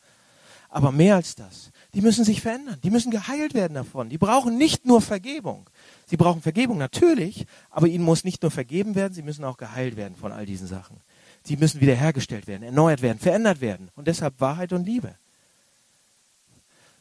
Aber 0.68 0.92
mehr 0.92 1.16
als 1.16 1.34
das. 1.34 1.70
Die 1.94 2.02
müssen 2.02 2.24
sich 2.24 2.42
verändern. 2.42 2.78
Die 2.82 2.90
müssen 2.90 3.10
geheilt 3.10 3.54
werden 3.54 3.74
davon. 3.74 4.10
Die 4.10 4.18
brauchen 4.18 4.58
nicht 4.58 4.84
nur 4.84 5.00
Vergebung. 5.00 5.68
Sie 6.06 6.16
brauchen 6.16 6.42
Vergebung 6.42 6.78
natürlich, 6.78 7.46
aber 7.70 7.88
ihnen 7.88 8.04
muss 8.04 8.22
nicht 8.22 8.42
nur 8.42 8.50
vergeben 8.50 8.94
werden, 8.94 9.14
sie 9.14 9.22
müssen 9.22 9.44
auch 9.44 9.56
geheilt 9.56 9.96
werden 9.96 10.14
von 10.14 10.30
all 10.30 10.46
diesen 10.46 10.66
Sachen. 10.66 11.00
Sie 11.46 11.56
müssen 11.56 11.80
wiederhergestellt 11.80 12.48
werden, 12.48 12.64
erneuert 12.64 13.02
werden, 13.02 13.20
verändert 13.20 13.60
werden. 13.60 13.88
Und 13.94 14.08
deshalb 14.08 14.40
Wahrheit 14.40 14.72
und 14.72 14.84
Liebe. 14.84 15.14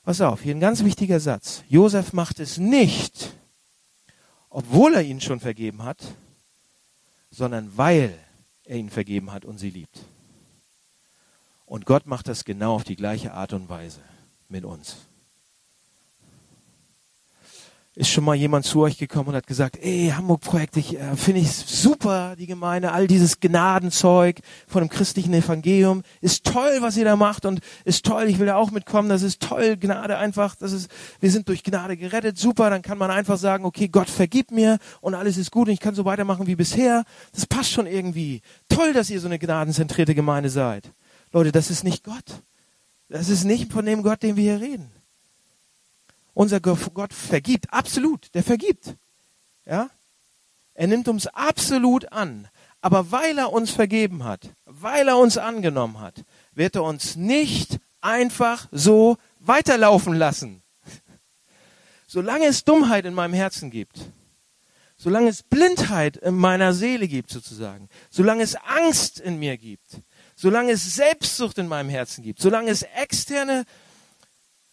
Pass 0.03 0.21
auf, 0.21 0.43
hier 0.43 0.53
ein 0.53 0.59
ganz 0.59 0.83
wichtiger 0.83 1.19
Satz. 1.19 1.63
Josef 1.67 2.13
macht 2.13 2.39
es 2.39 2.59
nicht, 2.59 3.33
obwohl 4.51 4.93
er 4.93 5.01
ihnen 5.01 5.19
schon 5.19 5.39
vergeben 5.39 5.81
hat, 5.81 5.97
sondern 7.31 7.75
weil 7.75 8.15
er 8.65 8.77
ihnen 8.77 8.91
vergeben 8.91 9.31
hat 9.31 9.45
und 9.45 9.57
sie 9.57 9.71
liebt. 9.71 9.99
Und 11.65 11.87
Gott 11.87 12.05
macht 12.05 12.27
das 12.27 12.45
genau 12.45 12.75
auf 12.75 12.83
die 12.83 12.95
gleiche 12.95 13.33
Art 13.33 13.51
und 13.51 13.67
Weise 13.67 14.01
mit 14.47 14.63
uns. 14.63 14.97
Ist 17.97 18.09
schon 18.09 18.25
mal 18.25 18.35
jemand 18.35 18.65
zu 18.65 18.81
euch 18.81 18.97
gekommen 18.97 19.29
und 19.29 19.35
hat 19.35 19.47
gesagt, 19.47 19.77
ey, 19.81 20.11
Hamburg-Projekt, 20.13 20.75
ich 20.75 20.99
äh, 20.99 21.15
finde 21.15 21.39
ich 21.39 21.49
super, 21.49 22.35
die 22.37 22.45
Gemeinde, 22.45 22.91
all 22.91 23.07
dieses 23.07 23.39
Gnadenzeug 23.39 24.41
von 24.67 24.81
dem 24.83 24.89
christlichen 24.89 25.33
Evangelium, 25.33 26.03
ist 26.19 26.43
toll, 26.43 26.77
was 26.81 26.97
ihr 26.97 27.05
da 27.05 27.15
macht 27.15 27.45
und 27.45 27.61
ist 27.85 28.05
toll, 28.05 28.25
ich 28.25 28.37
will 28.37 28.47
da 28.47 28.57
auch 28.57 28.71
mitkommen, 28.71 29.07
das 29.07 29.21
ist 29.21 29.41
toll, 29.41 29.77
Gnade 29.77 30.17
einfach, 30.17 30.55
das 30.55 30.73
ist, 30.73 30.91
wir 31.21 31.31
sind 31.31 31.47
durch 31.47 31.63
Gnade 31.63 31.95
gerettet, 31.95 32.37
super, 32.37 32.69
dann 32.69 32.81
kann 32.81 32.97
man 32.97 33.11
einfach 33.11 33.37
sagen, 33.37 33.63
okay, 33.63 33.87
Gott 33.87 34.09
vergib 34.09 34.51
mir 34.51 34.77
und 34.99 35.15
alles 35.15 35.37
ist 35.37 35.51
gut 35.51 35.69
und 35.69 35.73
ich 35.73 35.79
kann 35.79 35.95
so 35.95 36.03
weitermachen 36.03 36.47
wie 36.47 36.57
bisher, 36.57 37.05
das 37.33 37.45
passt 37.45 37.71
schon 37.71 37.87
irgendwie. 37.87 38.41
Toll, 38.67 38.91
dass 38.91 39.09
ihr 39.09 39.21
so 39.21 39.27
eine 39.27 39.39
gnadenzentrierte 39.39 40.15
Gemeinde 40.15 40.49
seid. 40.49 40.91
Leute, 41.31 41.53
das 41.53 41.71
ist 41.71 41.85
nicht 41.85 42.03
Gott. 42.03 42.41
Das 43.07 43.29
ist 43.29 43.45
nicht 43.45 43.71
von 43.71 43.85
dem 43.85 44.03
Gott, 44.03 44.21
den 44.21 44.35
wir 44.35 44.57
hier 44.57 44.61
reden. 44.61 44.91
Unser 46.35 46.59
Gott 46.59 47.13
vergibt, 47.13 47.71
absolut, 47.73 48.35
der 48.35 48.43
vergibt. 48.43 48.95
Ja? 49.65 49.89
Er 50.73 50.87
nimmt 50.87 51.07
uns 51.07 51.27
absolut 51.27 52.11
an. 52.11 52.49
Aber 52.81 53.11
weil 53.11 53.37
er 53.37 53.51
uns 53.51 53.71
vergeben 53.71 54.25
hat, 54.25 54.51
weil 54.65 55.07
er 55.07 55.17
uns 55.17 55.37
angenommen 55.37 55.99
hat, 55.99 56.23
wird 56.51 56.75
er 56.75 56.83
uns 56.83 57.15
nicht 57.15 57.79
einfach 58.01 58.67
so 58.71 59.17
weiterlaufen 59.39 60.13
lassen. 60.13 60.61
Solange 62.05 62.45
es 62.45 62.65
Dummheit 62.65 63.05
in 63.05 63.13
meinem 63.13 63.33
Herzen 63.33 63.71
gibt, 63.71 63.97
solange 64.97 65.29
es 65.29 65.41
Blindheit 65.41 66.17
in 66.17 66.35
meiner 66.35 66.73
Seele 66.73 67.07
gibt 67.07 67.31
sozusagen, 67.31 67.87
solange 68.09 68.43
es 68.43 68.55
Angst 68.55 69.21
in 69.21 69.39
mir 69.39 69.57
gibt, 69.57 70.01
solange 70.35 70.73
es 70.73 70.95
Selbstsucht 70.95 71.57
in 71.57 71.67
meinem 71.67 71.89
Herzen 71.89 72.23
gibt, 72.23 72.41
solange 72.41 72.71
es 72.71 72.83
externe 72.83 73.65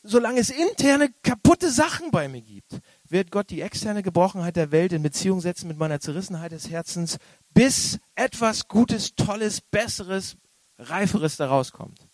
solange 0.02 0.40
es 0.40 0.50
interne 0.50 1.12
kaputte 1.22 1.70
Sachen 1.70 2.10
bei 2.10 2.28
mir 2.28 2.42
gibt, 2.42 2.80
wird 3.08 3.30
Gott 3.30 3.50
die 3.50 3.60
externe 3.60 4.02
Gebrochenheit 4.02 4.56
der 4.56 4.72
Welt 4.72 4.92
in 4.92 5.02
Beziehung 5.02 5.40
setzen 5.40 5.68
mit 5.68 5.78
meiner 5.78 6.00
Zerrissenheit 6.00 6.52
des 6.52 6.70
Herzens, 6.70 7.18
bis 7.54 7.98
etwas 8.14 8.68
Gutes, 8.68 9.14
Tolles, 9.14 9.60
Besseres, 9.60 10.36
Reiferes 10.78 11.36
daraus 11.36 11.72
kommt. 11.72 12.06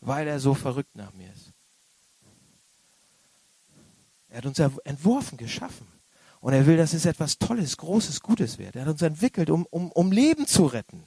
Weil 0.00 0.26
er 0.26 0.40
so 0.40 0.54
verrückt 0.54 0.96
nach 0.96 1.12
mir 1.12 1.32
ist. 1.32 1.52
Er 4.28 4.38
hat 4.38 4.46
uns 4.46 4.58
entworfen, 4.58 5.36
geschaffen. 5.36 5.86
Und 6.40 6.54
er 6.54 6.64
will, 6.66 6.76
dass 6.78 6.94
es 6.94 7.04
etwas 7.04 7.38
Tolles, 7.38 7.76
Großes, 7.76 8.20
Gutes 8.20 8.58
wird. 8.58 8.76
Er 8.76 8.82
hat 8.82 8.88
uns 8.88 9.02
entwickelt, 9.02 9.50
um, 9.50 9.66
um, 9.66 9.92
um 9.92 10.10
Leben 10.10 10.46
zu 10.46 10.66
retten. 10.66 11.04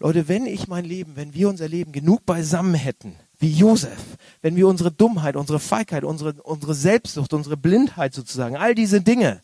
Leute, 0.00 0.28
wenn 0.28 0.46
ich 0.46 0.68
mein 0.68 0.84
Leben, 0.84 1.16
wenn 1.16 1.34
wir 1.34 1.48
unser 1.48 1.68
Leben 1.68 1.92
genug 1.92 2.24
beisammen 2.24 2.74
hätten, 2.74 3.16
wie 3.40 3.50
Josef, 3.50 3.98
wenn 4.42 4.56
wir 4.56 4.68
unsere 4.68 4.92
Dummheit, 4.92 5.36
unsere 5.36 5.58
Feigheit, 5.58 6.04
unsere, 6.04 6.34
unsere 6.42 6.74
Selbstsucht, 6.74 7.32
unsere 7.32 7.56
Blindheit 7.56 8.14
sozusagen, 8.14 8.56
all 8.56 8.74
diese 8.74 9.00
Dinge, 9.00 9.42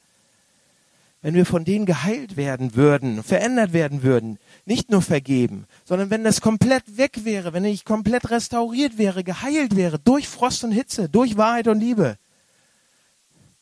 wenn 1.23 1.35
wir 1.35 1.47
von 1.47 1.65
denen 1.65 1.87
geheilt 1.87 2.37
werden 2.37 2.77
würden, 2.77 3.23
verändert 3.23 3.73
werden 3.73 4.03
würden, 4.03 4.39
nicht 4.67 4.91
nur 4.91 5.01
vergeben, 5.01 5.65
sondern 5.85 6.11
wenn 6.11 6.23
das 6.23 6.41
komplett 6.41 6.99
weg 6.99 7.25
wäre, 7.25 7.53
wenn 7.53 7.65
ich 7.65 7.85
komplett 7.85 8.31
restauriert 8.31 8.99
wäre, 8.99 9.25
geheilt 9.25 9.75
wäre, 9.75 9.99
durch 9.99 10.29
Frost 10.29 10.65
und 10.65 10.73
Hitze, 10.73 11.09
durch 11.09 11.37
Wahrheit 11.37 11.67
und 11.67 11.81
Liebe, 11.81 12.19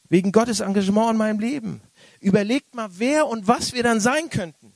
wegen 0.08 0.32
Gottes 0.32 0.60
Engagement 0.60 1.12
in 1.12 1.16
meinem 1.16 1.38
Leben. 1.38 1.80
Überlegt 2.20 2.74
mal, 2.74 2.88
wer 2.98 3.28
und 3.28 3.48
was 3.48 3.72
wir 3.72 3.82
dann 3.82 4.00
sein 4.00 4.28
könnten. 4.28 4.71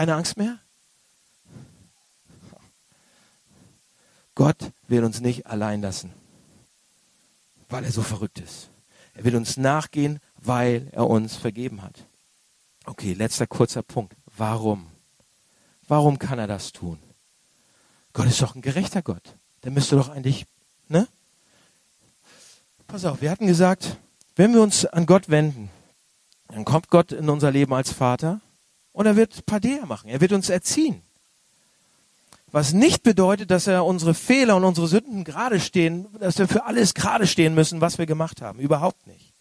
Keine 0.00 0.14
Angst 0.14 0.38
mehr? 0.38 0.58
Gott 4.34 4.72
will 4.88 5.04
uns 5.04 5.20
nicht 5.20 5.46
allein 5.46 5.82
lassen, 5.82 6.14
weil 7.68 7.84
er 7.84 7.92
so 7.92 8.00
verrückt 8.00 8.38
ist. 8.38 8.70
Er 9.12 9.24
will 9.24 9.36
uns 9.36 9.58
nachgehen, 9.58 10.20
weil 10.38 10.88
er 10.92 11.06
uns 11.06 11.36
vergeben 11.36 11.82
hat. 11.82 12.06
Okay, 12.86 13.12
letzter 13.12 13.46
kurzer 13.46 13.82
Punkt. 13.82 14.16
Warum? 14.38 14.86
Warum 15.86 16.18
kann 16.18 16.38
er 16.38 16.46
das 16.46 16.72
tun? 16.72 16.98
Gott 18.14 18.24
ist 18.24 18.40
doch 18.40 18.54
ein 18.54 18.62
gerechter 18.62 19.02
Gott. 19.02 19.36
Der 19.64 19.70
müsste 19.70 19.96
doch 19.96 20.08
eigentlich, 20.08 20.46
ne? 20.88 21.08
Pass 22.86 23.04
auf, 23.04 23.20
wir 23.20 23.30
hatten 23.30 23.46
gesagt, 23.46 23.98
wenn 24.34 24.54
wir 24.54 24.62
uns 24.62 24.86
an 24.86 25.04
Gott 25.04 25.28
wenden, 25.28 25.68
dann 26.48 26.64
kommt 26.64 26.88
Gott 26.88 27.12
in 27.12 27.28
unser 27.28 27.50
Leben 27.50 27.74
als 27.74 27.92
Vater 27.92 28.40
und 28.92 29.06
er 29.06 29.16
wird 29.16 29.46
Padea 29.46 29.86
machen. 29.86 30.08
Er 30.08 30.20
wird 30.20 30.32
uns 30.32 30.48
erziehen. 30.48 31.02
Was 32.52 32.72
nicht 32.72 33.02
bedeutet, 33.02 33.50
dass 33.50 33.66
er 33.66 33.84
unsere 33.84 34.14
Fehler 34.14 34.56
und 34.56 34.64
unsere 34.64 34.88
Sünden 34.88 35.22
gerade 35.22 35.60
stehen, 35.60 36.08
dass 36.18 36.38
wir 36.38 36.48
für 36.48 36.64
alles 36.64 36.94
gerade 36.94 37.26
stehen 37.26 37.54
müssen, 37.54 37.80
was 37.80 37.98
wir 37.98 38.06
gemacht 38.06 38.42
haben. 38.42 38.58
Überhaupt 38.58 39.06
nicht. 39.06 39.32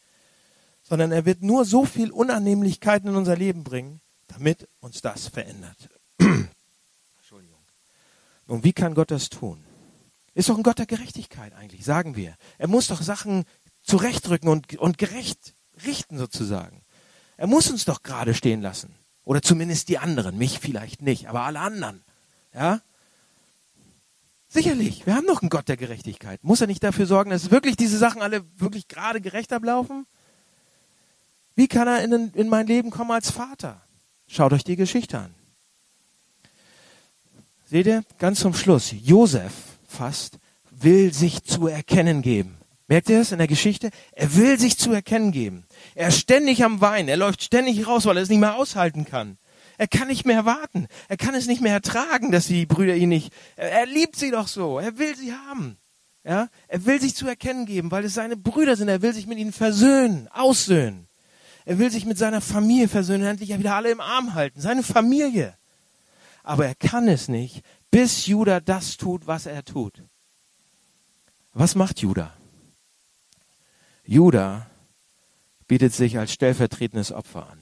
Sondern 0.83 1.11
er 1.11 1.25
wird 1.25 1.41
nur 1.41 1.65
so 1.65 1.85
viel 1.85 2.11
Unannehmlichkeiten 2.11 3.09
in 3.09 3.15
unser 3.15 3.35
Leben 3.35 3.63
bringen, 3.63 3.99
damit 4.27 4.67
uns 4.79 5.01
das 5.01 5.27
verändert. 5.27 5.89
Entschuldigung. 7.17 7.59
Und 8.47 8.63
wie 8.63 8.73
kann 8.73 8.93
Gott 8.93 9.09
das 9.09 9.29
tun? 9.29 9.63
Ist 10.35 10.49
doch 10.49 10.57
ein 10.57 10.63
Gott 10.63 10.77
der 10.77 10.85
Gerechtigkeit 10.85 11.53
eigentlich, 11.55 11.83
sagen 11.83 12.15
wir. 12.15 12.35
Er 12.59 12.67
muss 12.67 12.87
doch 12.87 13.01
Sachen 13.01 13.45
zurechtrücken 13.81 14.49
und, 14.49 14.77
und 14.77 14.99
gerecht 14.99 15.55
richten 15.85 16.17
sozusagen. 16.17 16.83
Er 17.37 17.47
muss 17.47 17.71
uns 17.71 17.85
doch 17.85 18.03
gerade 18.03 18.33
stehen 18.35 18.61
lassen. 18.61 18.93
Oder 19.29 19.43
zumindest 19.43 19.89
die 19.89 19.99
anderen, 19.99 20.39
mich 20.39 20.57
vielleicht 20.59 21.03
nicht, 21.03 21.27
aber 21.27 21.41
alle 21.41 21.59
anderen. 21.59 22.01
Ja? 22.51 22.81
Sicherlich, 24.47 25.05
wir 25.05 25.13
haben 25.13 25.27
noch 25.27 25.43
einen 25.43 25.51
Gott 25.51 25.67
der 25.67 25.77
Gerechtigkeit. 25.77 26.43
Muss 26.43 26.61
er 26.61 26.65
nicht 26.65 26.83
dafür 26.83 27.05
sorgen, 27.05 27.29
dass 27.29 27.51
wirklich 27.51 27.77
diese 27.77 27.99
Sachen 27.99 28.23
alle 28.23 28.43
wirklich 28.57 28.87
gerade 28.87 29.21
gerecht 29.21 29.53
ablaufen? 29.53 30.07
Wie 31.53 31.67
kann 31.67 31.87
er 31.87 32.03
in, 32.03 32.31
in 32.33 32.49
mein 32.49 32.65
Leben 32.65 32.89
kommen 32.89 33.11
als 33.11 33.29
Vater? 33.29 33.79
Schaut 34.25 34.51
euch 34.51 34.63
die 34.63 34.77
Geschichte 34.77 35.19
an. 35.19 35.35
Seht 37.65 37.85
ihr, 37.85 38.03
ganz 38.17 38.39
zum 38.39 38.55
Schluss, 38.55 38.91
Josef 38.99 39.53
fast 39.87 40.39
will 40.71 41.13
sich 41.13 41.43
zu 41.43 41.67
erkennen 41.67 42.23
geben. 42.23 42.57
Merkt 42.89 43.07
ihr 43.07 43.19
das 43.19 43.31
in 43.31 43.37
der 43.37 43.47
Geschichte? 43.47 43.91
Er 44.13 44.35
will 44.35 44.59
sich 44.59 44.79
zu 44.79 44.91
erkennen 44.91 45.31
geben. 45.31 45.63
Er 45.93 46.07
ist 46.07 46.17
ständig 46.17 46.63
am 46.63 46.81
Weinen. 46.81 47.07
Er 47.07 47.17
läuft 47.17 47.43
ständig 47.43 47.85
raus, 47.85 48.05
weil 48.05 48.17
er 48.17 48.23
es 48.23 48.29
nicht 48.29 48.39
mehr 48.39 48.55
aushalten 48.55 49.05
kann. 49.05 49.37
Er 49.77 49.87
kann 49.87 50.07
nicht 50.07 50.25
mehr 50.25 50.43
warten. 50.43 50.87
Er 51.07 51.15
kann 51.15 51.35
es 51.35 51.45
nicht 51.45 51.61
mehr 51.61 51.71
ertragen, 51.71 52.31
dass 52.31 52.47
die 52.47 52.65
Brüder 52.65 52.95
ihn 52.95 53.09
nicht. 53.09 53.31
Er, 53.57 53.71
er 53.71 53.85
liebt 53.85 54.15
sie 54.15 54.31
doch 54.31 54.47
so. 54.47 54.79
Er 54.79 54.97
will 54.97 55.15
sie 55.15 55.33
haben. 55.33 55.77
Ja, 56.23 56.49
er 56.67 56.85
will 56.87 56.99
sich 56.99 57.13
zu 57.13 57.27
erkennen 57.27 57.67
geben, 57.67 57.91
weil 57.91 58.05
es 58.05 58.15
seine 58.15 58.35
Brüder 58.35 58.75
sind. 58.75 58.87
Er 58.87 59.03
will 59.03 59.13
sich 59.13 59.27
mit 59.27 59.37
ihnen 59.37 59.53
versöhnen, 59.53 60.27
aussöhnen. 60.29 61.07
Er 61.65 61.77
will 61.77 61.91
sich 61.91 62.07
mit 62.07 62.17
seiner 62.17 62.41
Familie 62.41 62.87
versöhnen, 62.87 63.27
endlich 63.27 63.55
wieder 63.55 63.75
alle 63.75 63.91
im 63.91 64.01
Arm 64.01 64.33
halten, 64.33 64.61
seine 64.61 64.81
Familie. 64.81 65.55
Aber 66.41 66.65
er 66.65 66.75
kann 66.75 67.07
es 67.07 67.27
nicht, 67.27 67.61
bis 67.91 68.25
Judah 68.25 68.59
das 68.59 68.97
tut, 68.97 69.27
was 69.27 69.45
er 69.45 69.63
tut. 69.63 70.03
Was 71.53 71.75
macht 71.75 71.99
Judah? 71.99 72.33
Judah 74.09 74.65
bietet 75.67 75.93
sich 75.93 76.17
als 76.17 76.33
stellvertretendes 76.33 77.11
Opfer 77.11 77.47
an. 77.47 77.61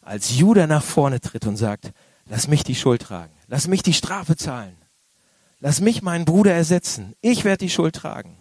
Als 0.00 0.34
Judah 0.34 0.66
nach 0.66 0.82
vorne 0.82 1.20
tritt 1.20 1.46
und 1.46 1.58
sagt, 1.58 1.92
lass 2.24 2.48
mich 2.48 2.64
die 2.64 2.74
Schuld 2.74 3.02
tragen, 3.02 3.34
lass 3.48 3.68
mich 3.68 3.82
die 3.82 3.92
Strafe 3.92 4.34
zahlen, 4.34 4.74
lass 5.60 5.82
mich 5.82 6.00
meinen 6.00 6.24
Bruder 6.24 6.54
ersetzen, 6.54 7.14
ich 7.20 7.44
werde 7.44 7.66
die 7.66 7.70
Schuld 7.70 7.96
tragen. 7.96 8.38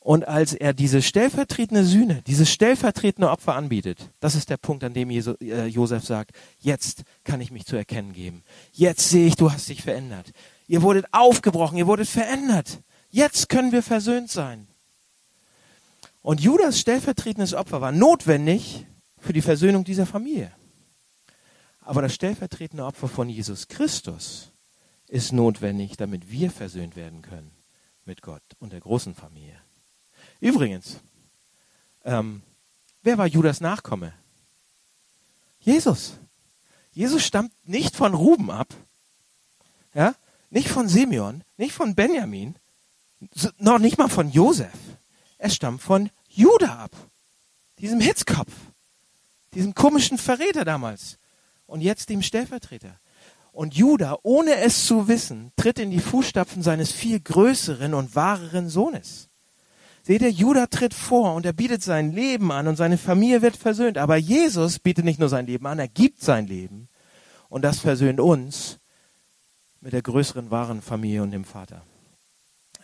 Und 0.00 0.28
als 0.28 0.52
er 0.52 0.74
diese 0.74 1.00
stellvertretende 1.00 1.84
Sühne, 1.84 2.20
dieses 2.26 2.50
stellvertretende 2.50 3.30
Opfer 3.30 3.54
anbietet, 3.54 4.10
das 4.20 4.34
ist 4.34 4.50
der 4.50 4.58
Punkt, 4.58 4.84
an 4.84 4.92
dem 4.92 5.08
äh, 5.08 5.64
Josef 5.64 6.04
sagt, 6.04 6.32
jetzt 6.58 7.04
kann 7.24 7.40
ich 7.40 7.50
mich 7.50 7.64
zu 7.64 7.74
erkennen 7.74 8.12
geben. 8.12 8.44
Jetzt 8.72 9.08
sehe 9.08 9.26
ich, 9.26 9.34
du 9.34 9.50
hast 9.50 9.70
dich 9.70 9.82
verändert. 9.82 10.32
Ihr 10.68 10.82
wurdet 10.82 11.06
aufgebrochen, 11.10 11.78
ihr 11.78 11.86
wurdet 11.86 12.08
verändert. 12.08 12.82
Jetzt 13.16 13.48
können 13.48 13.72
wir 13.72 13.82
versöhnt 13.82 14.30
sein. 14.30 14.68
Und 16.20 16.42
Judas 16.42 16.78
stellvertretendes 16.78 17.54
Opfer 17.54 17.80
war 17.80 17.90
notwendig 17.90 18.84
für 19.16 19.32
die 19.32 19.40
Versöhnung 19.40 19.84
dieser 19.84 20.04
Familie. 20.04 20.52
Aber 21.80 22.02
das 22.02 22.12
stellvertretende 22.12 22.84
Opfer 22.84 23.08
von 23.08 23.30
Jesus 23.30 23.68
Christus 23.68 24.50
ist 25.08 25.32
notwendig, 25.32 25.96
damit 25.96 26.30
wir 26.30 26.50
versöhnt 26.50 26.94
werden 26.94 27.22
können 27.22 27.50
mit 28.04 28.20
Gott 28.20 28.42
und 28.58 28.74
der 28.74 28.80
großen 28.80 29.14
Familie. 29.14 29.58
Übrigens, 30.40 30.98
ähm, 32.04 32.42
wer 33.02 33.16
war 33.16 33.26
Judas 33.26 33.62
Nachkomme? 33.62 34.12
Jesus. 35.60 36.18
Jesus 36.92 37.24
stammt 37.24 37.54
nicht 37.66 37.96
von 37.96 38.12
Ruben 38.12 38.50
ab, 38.50 38.74
ja, 39.94 40.14
nicht 40.50 40.68
von 40.68 40.86
Simeon, 40.86 41.44
nicht 41.56 41.72
von 41.72 41.94
Benjamin, 41.94 42.56
noch 43.58 43.78
nicht 43.78 43.98
mal 43.98 44.08
von 44.08 44.30
Josef. 44.30 44.72
Er 45.38 45.50
stammt 45.50 45.82
von 45.82 46.10
Judah 46.28 46.78
ab, 46.78 46.90
diesem 47.78 48.00
Hitzkopf, 48.00 48.52
diesem 49.54 49.74
komischen 49.74 50.18
Verräter 50.18 50.64
damals 50.64 51.18
und 51.66 51.80
jetzt 51.80 52.08
dem 52.08 52.22
Stellvertreter. 52.22 52.98
Und 53.52 53.74
Judah, 53.74 54.18
ohne 54.22 54.56
es 54.56 54.86
zu 54.86 55.08
wissen, 55.08 55.50
tritt 55.56 55.78
in 55.78 55.90
die 55.90 56.00
Fußstapfen 56.00 56.62
seines 56.62 56.92
viel 56.92 57.20
größeren 57.20 57.94
und 57.94 58.14
wahreren 58.14 58.68
Sohnes. 58.68 59.28
Seht 60.02 60.22
ihr, 60.22 60.30
Judah 60.30 60.68
tritt 60.68 60.94
vor 60.94 61.34
und 61.34 61.46
er 61.46 61.54
bietet 61.54 61.82
sein 61.82 62.12
Leben 62.12 62.52
an 62.52 62.68
und 62.68 62.76
seine 62.76 62.98
Familie 62.98 63.42
wird 63.42 63.56
versöhnt. 63.56 63.98
Aber 63.98 64.16
Jesus 64.16 64.78
bietet 64.78 65.04
nicht 65.04 65.18
nur 65.18 65.30
sein 65.30 65.46
Leben 65.46 65.66
an, 65.66 65.78
er 65.78 65.88
gibt 65.88 66.20
sein 66.20 66.46
Leben. 66.46 66.88
Und 67.48 67.62
das 67.62 67.80
versöhnt 67.80 68.20
uns 68.20 68.78
mit 69.80 69.92
der 69.94 70.02
größeren 70.02 70.50
wahren 70.50 70.82
Familie 70.82 71.22
und 71.22 71.30
dem 71.30 71.44
Vater. 71.44 71.82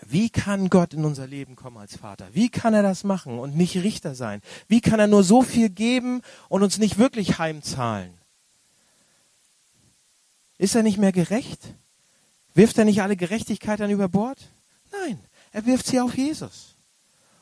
Wie 0.09 0.31
kann 0.31 0.69
Gott 0.69 0.95
in 0.95 1.05
unser 1.05 1.27
Leben 1.27 1.55
kommen 1.55 1.77
als 1.77 1.97
Vater? 1.97 2.29
Wie 2.33 2.49
kann 2.49 2.75
er 2.75 2.83
das 2.83 3.05
machen 3.05 3.39
und 3.39 3.57
nicht 3.57 3.77
Richter 3.77 4.15
sein? 4.15 4.41
Wie 4.67 4.81
kann 4.81 4.99
er 4.99 5.07
nur 5.07 5.23
so 5.23 5.43
viel 5.43 5.69
geben 5.69 6.23
und 6.49 6.63
uns 6.63 6.79
nicht 6.79 6.99
wirklich 6.99 7.39
heimzahlen? 7.39 8.13
Ist 10.59 10.75
er 10.75 10.83
nicht 10.83 10.99
mehr 10.99 11.13
gerecht? 11.13 11.75
Wirft 12.55 12.79
er 12.79 12.85
nicht 12.85 13.03
alle 13.03 13.17
Gerechtigkeit 13.17 13.81
dann 13.81 13.91
über 13.91 14.09
Bord? 14.09 14.39
Nein, 14.91 15.19
er 15.53 15.67
wirft 15.67 15.87
sie 15.87 16.01
auf 16.01 16.17
Jesus. 16.17 16.77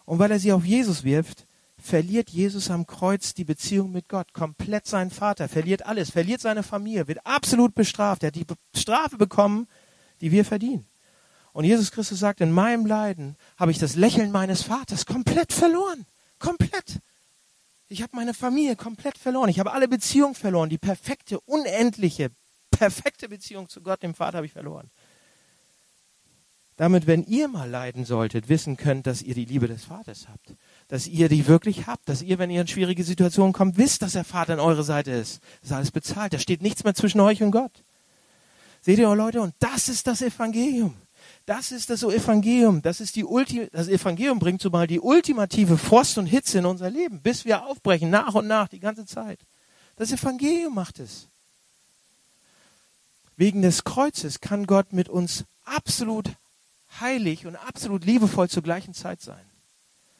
Und 0.04 0.18
weil 0.18 0.30
er 0.30 0.38
sie 0.38 0.52
auf 0.52 0.64
Jesus 0.64 1.02
wirft, 1.02 1.46
verliert 1.78 2.30
Jesus 2.30 2.70
am 2.70 2.86
Kreuz 2.86 3.34
die 3.34 3.44
Beziehung 3.44 3.90
mit 3.90 4.08
Gott, 4.08 4.32
komplett 4.32 4.86
seinen 4.86 5.10
Vater, 5.10 5.48
verliert 5.48 5.86
alles, 5.86 6.10
verliert 6.10 6.40
seine 6.40 6.62
Familie, 6.62 7.08
wird 7.08 7.24
absolut 7.26 7.74
bestraft. 7.74 8.22
Er 8.22 8.28
hat 8.28 8.36
die 8.36 8.46
Strafe 8.76 9.16
bekommen, 9.16 9.66
die 10.20 10.30
wir 10.30 10.44
verdienen. 10.44 10.86
Und 11.52 11.64
Jesus 11.64 11.90
Christus 11.90 12.18
sagt, 12.18 12.40
in 12.40 12.52
meinem 12.52 12.86
Leiden 12.86 13.36
habe 13.56 13.70
ich 13.70 13.78
das 13.78 13.96
Lächeln 13.96 14.30
meines 14.30 14.62
Vaters 14.62 15.06
komplett 15.06 15.52
verloren. 15.52 16.06
Komplett. 16.38 17.00
Ich 17.88 18.02
habe 18.02 18.14
meine 18.14 18.34
Familie 18.34 18.76
komplett 18.76 19.18
verloren. 19.18 19.48
Ich 19.48 19.58
habe 19.58 19.72
alle 19.72 19.88
Beziehungen 19.88 20.34
verloren. 20.34 20.70
Die 20.70 20.78
perfekte, 20.78 21.40
unendliche, 21.40 22.30
perfekte 22.70 23.28
Beziehung 23.28 23.68
zu 23.68 23.80
Gott, 23.80 24.02
dem 24.02 24.14
Vater, 24.14 24.38
habe 24.38 24.46
ich 24.46 24.52
verloren 24.52 24.90
damit, 26.80 27.06
wenn 27.06 27.24
ihr 27.24 27.46
mal 27.46 27.68
leiden 27.68 28.06
solltet, 28.06 28.48
wissen 28.48 28.78
könnt, 28.78 29.06
dass 29.06 29.20
ihr 29.20 29.34
die 29.34 29.44
Liebe 29.44 29.68
des 29.68 29.84
Vaters 29.84 30.28
habt. 30.30 30.56
Dass 30.88 31.06
ihr 31.06 31.28
die 31.28 31.46
wirklich 31.46 31.86
habt. 31.86 32.08
Dass 32.08 32.22
ihr, 32.22 32.38
wenn 32.38 32.48
ihr 32.48 32.62
in 32.62 32.68
schwierige 32.68 33.04
Situationen 33.04 33.52
kommt, 33.52 33.76
wisst, 33.76 34.00
dass 34.00 34.12
der 34.12 34.24
Vater 34.24 34.54
an 34.54 34.60
eurer 34.60 34.82
Seite 34.82 35.10
ist. 35.10 35.42
Das 35.60 35.70
ist 35.70 35.76
alles 35.76 35.90
bezahlt. 35.90 36.32
Da 36.32 36.38
steht 36.38 36.62
nichts 36.62 36.82
mehr 36.82 36.94
zwischen 36.94 37.20
euch 37.20 37.42
und 37.42 37.50
Gott. 37.50 37.84
Seht 38.80 38.98
ihr, 38.98 39.14
Leute? 39.14 39.42
Und 39.42 39.54
das 39.58 39.90
ist 39.90 40.06
das 40.06 40.22
Evangelium. 40.22 40.96
Das 41.46 41.72
ist 41.72 41.90
das 41.90 42.02
Evangelium. 42.02 42.82
Das 42.82 43.00
ist 43.00 43.16
die 43.16 43.24
Ulti 43.24 43.68
das 43.72 43.88
Evangelium 43.88 44.38
bringt 44.38 44.60
zumal 44.60 44.86
die 44.86 45.00
ultimative 45.00 45.78
Frost 45.78 46.18
und 46.18 46.26
Hitze 46.26 46.58
in 46.58 46.66
unser 46.66 46.90
Leben, 46.90 47.20
bis 47.20 47.44
wir 47.44 47.66
aufbrechen, 47.66 48.10
nach 48.10 48.34
und 48.34 48.46
nach, 48.46 48.68
die 48.68 48.80
ganze 48.80 49.06
Zeit. 49.06 49.40
Das 49.96 50.12
Evangelium 50.12 50.74
macht 50.74 50.98
es. 50.98 51.28
Wegen 53.36 53.62
des 53.62 53.84
Kreuzes 53.84 54.40
kann 54.40 54.66
Gott 54.66 54.92
mit 54.92 55.08
uns 55.08 55.44
absolut 55.64 56.30
heilig 57.00 57.46
und 57.46 57.56
absolut 57.56 58.04
liebevoll 58.04 58.48
zur 58.48 58.62
gleichen 58.62 58.94
Zeit 58.94 59.20
sein. 59.20 59.44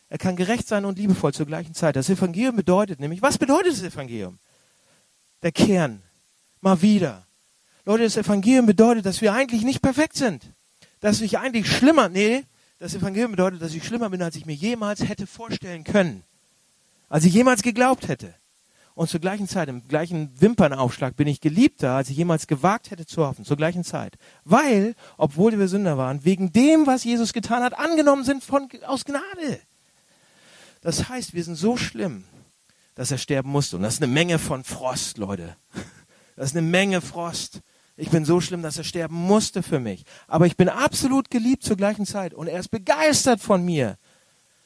Er 0.08 0.18
kann 0.18 0.36
gerecht 0.36 0.66
sein 0.66 0.84
und 0.84 0.98
liebevoll 0.98 1.32
zur 1.32 1.46
gleichen 1.46 1.74
Zeit. 1.74 1.96
Das 1.96 2.10
Evangelium 2.10 2.56
bedeutet 2.56 2.98
nämlich, 2.98 3.22
was 3.22 3.38
bedeutet 3.38 3.72
das 3.72 3.82
Evangelium? 3.82 4.38
Der 5.42 5.52
Kern. 5.52 6.02
Mal 6.60 6.82
wieder. 6.82 7.26
Leute, 7.84 8.04
das 8.04 8.16
Evangelium 8.16 8.66
bedeutet, 8.66 9.06
dass 9.06 9.20
wir 9.20 9.32
eigentlich 9.32 9.62
nicht 9.62 9.80
perfekt 9.80 10.16
sind. 10.16 10.52
Dass 11.00 11.20
ich 11.20 11.38
eigentlich 11.38 11.70
schlimmer, 11.70 12.08
nee, 12.08 12.44
das 12.78 12.94
Evangelium 12.94 13.32
bedeutet, 13.32 13.60
dass 13.60 13.74
ich 13.74 13.84
schlimmer 13.84 14.10
bin, 14.10 14.22
als 14.22 14.36
ich 14.36 14.46
mir 14.46 14.54
jemals 14.54 15.06
hätte 15.06 15.26
vorstellen 15.26 15.84
können. 15.84 16.24
Als 17.08 17.24
ich 17.24 17.34
jemals 17.34 17.62
geglaubt 17.62 18.08
hätte. 18.08 18.34
Und 18.94 19.08
zur 19.08 19.20
gleichen 19.20 19.48
Zeit, 19.48 19.68
im 19.68 19.86
gleichen 19.86 20.30
Wimpernaufschlag, 20.40 21.16
bin 21.16 21.28
ich 21.28 21.40
geliebter, 21.40 21.92
als 21.92 22.10
ich 22.10 22.16
jemals 22.16 22.46
gewagt 22.46 22.90
hätte 22.90 23.06
zu 23.06 23.26
hoffen. 23.26 23.44
Zur 23.44 23.56
gleichen 23.56 23.84
Zeit. 23.84 24.16
Weil, 24.44 24.94
obwohl 25.16 25.58
wir 25.58 25.68
Sünder 25.68 25.96
waren, 25.96 26.24
wegen 26.24 26.52
dem, 26.52 26.86
was 26.86 27.04
Jesus 27.04 27.32
getan 27.32 27.62
hat, 27.62 27.78
angenommen 27.78 28.24
sind 28.24 28.44
von, 28.44 28.68
aus 28.86 29.04
Gnade. 29.04 29.60
Das 30.80 31.08
heißt, 31.08 31.34
wir 31.34 31.44
sind 31.44 31.56
so 31.56 31.76
schlimm, 31.76 32.24
dass 32.94 33.10
er 33.10 33.18
sterben 33.18 33.50
musste. 33.50 33.76
Und 33.76 33.82
das 33.82 33.94
ist 33.94 34.02
eine 34.02 34.12
Menge 34.12 34.38
von 34.38 34.64
Frost, 34.64 35.18
Leute. 35.18 35.56
Das 36.36 36.52
ist 36.52 36.56
eine 36.56 36.66
Menge 36.66 37.02
Frost. 37.02 37.60
Ich 38.00 38.10
bin 38.10 38.24
so 38.24 38.40
schlimm, 38.40 38.62
dass 38.62 38.78
er 38.78 38.84
sterben 38.84 39.16
musste 39.16 39.62
für 39.62 39.78
mich. 39.78 40.04
Aber 40.26 40.46
ich 40.46 40.56
bin 40.56 40.68
absolut 40.68 41.30
geliebt 41.30 41.62
zur 41.62 41.76
gleichen 41.76 42.06
Zeit. 42.06 42.34
Und 42.34 42.46
er 42.46 42.58
ist 42.58 42.70
begeistert 42.70 43.40
von 43.40 43.64
mir, 43.64 43.98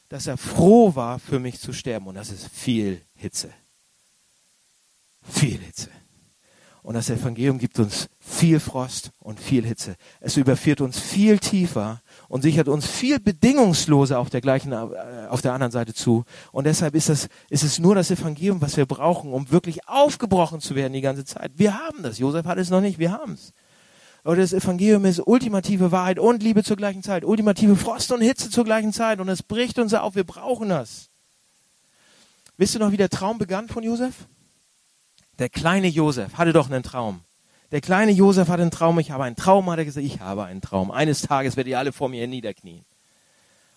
dass 0.09 0.27
er 0.27 0.37
froh 0.37 0.95
war, 0.95 1.19
für 1.19 1.39
mich 1.39 1.59
zu 1.59 1.73
sterben. 1.73 2.07
Und 2.07 2.15
das 2.15 2.31
ist 2.31 2.47
viel 2.47 3.01
Hitze 3.13 3.49
viel 5.27 5.59
Hitze. 5.59 5.89
Und 6.85 6.93
das 6.93 7.09
Evangelium 7.09 7.57
gibt 7.57 7.79
uns 7.79 8.09
viel 8.19 8.59
Frost 8.59 9.09
und 9.17 9.39
viel 9.39 9.65
Hitze. 9.65 9.95
Es 10.19 10.37
überführt 10.37 10.81
uns 10.81 10.99
viel 10.99 11.39
tiefer 11.39 12.03
und 12.27 12.43
sichert 12.43 12.67
uns 12.67 12.85
viel 12.85 13.19
bedingungsloser 13.19 14.19
auf 14.19 14.29
der 14.29 14.39
gleichen, 14.39 14.71
äh, 14.71 15.25
auf 15.27 15.41
der 15.41 15.53
anderen 15.53 15.71
Seite 15.71 15.95
zu. 15.95 16.25
Und 16.51 16.65
deshalb 16.65 16.93
ist 16.93 17.09
das, 17.09 17.27
ist 17.49 17.63
es 17.63 17.79
nur 17.79 17.95
das 17.95 18.11
Evangelium, 18.11 18.61
was 18.61 18.77
wir 18.77 18.85
brauchen, 18.85 19.33
um 19.33 19.49
wirklich 19.49 19.89
aufgebrochen 19.89 20.61
zu 20.61 20.75
werden 20.75 20.93
die 20.93 21.01
ganze 21.01 21.25
Zeit. 21.25 21.53
Wir 21.55 21.73
haben 21.73 22.03
das. 22.03 22.19
Josef 22.19 22.45
hat 22.45 22.59
es 22.59 22.69
noch 22.69 22.81
nicht. 22.81 22.99
Wir 22.99 23.11
haben 23.11 23.33
es. 23.33 23.51
Leute, 24.23 24.41
das 24.41 24.53
Evangelium 24.53 25.05
ist 25.05 25.25
ultimative 25.25 25.91
Wahrheit 25.91 26.19
und 26.19 26.43
Liebe 26.43 26.63
zur 26.63 26.77
gleichen 26.77 27.01
Zeit. 27.01 27.25
Ultimative 27.25 27.75
Frost 27.77 28.11
und 28.11 28.21
Hitze 28.21 28.51
zur 28.51 28.63
gleichen 28.63 28.93
Zeit. 28.93 29.19
Und 29.19 29.29
es 29.29 29.41
bricht 29.41 29.79
uns 29.79 29.95
auf. 29.95 30.13
Wir 30.13 30.23
brauchen 30.23 30.69
das. 30.69 31.09
Wisst 32.57 32.75
ihr 32.75 32.79
noch, 32.79 32.91
wie 32.91 32.97
der 32.97 33.09
Traum 33.09 33.39
begann 33.39 33.69
von 33.69 33.81
Josef? 33.81 34.27
Der 35.39 35.49
kleine 35.49 35.87
Josef 35.87 36.37
hatte 36.37 36.53
doch 36.53 36.69
einen 36.69 36.83
Traum. 36.83 37.21
Der 37.71 37.81
kleine 37.81 38.11
Josef 38.11 38.47
hatte 38.47 38.61
einen 38.61 38.71
Traum, 38.71 38.99
ich 38.99 39.11
habe 39.11 39.23
einen 39.23 39.35
Traum, 39.35 39.69
hat 39.69 39.79
er 39.79 39.85
gesagt, 39.85 40.05
ich 40.05 40.19
habe 40.19 40.45
einen 40.45 40.61
Traum. 40.61 40.91
Eines 40.91 41.21
Tages 41.21 41.57
werdet 41.57 41.71
ihr 41.71 41.79
alle 41.79 41.91
vor 41.91 42.09
mir 42.09 42.27
niederknien. 42.27 42.85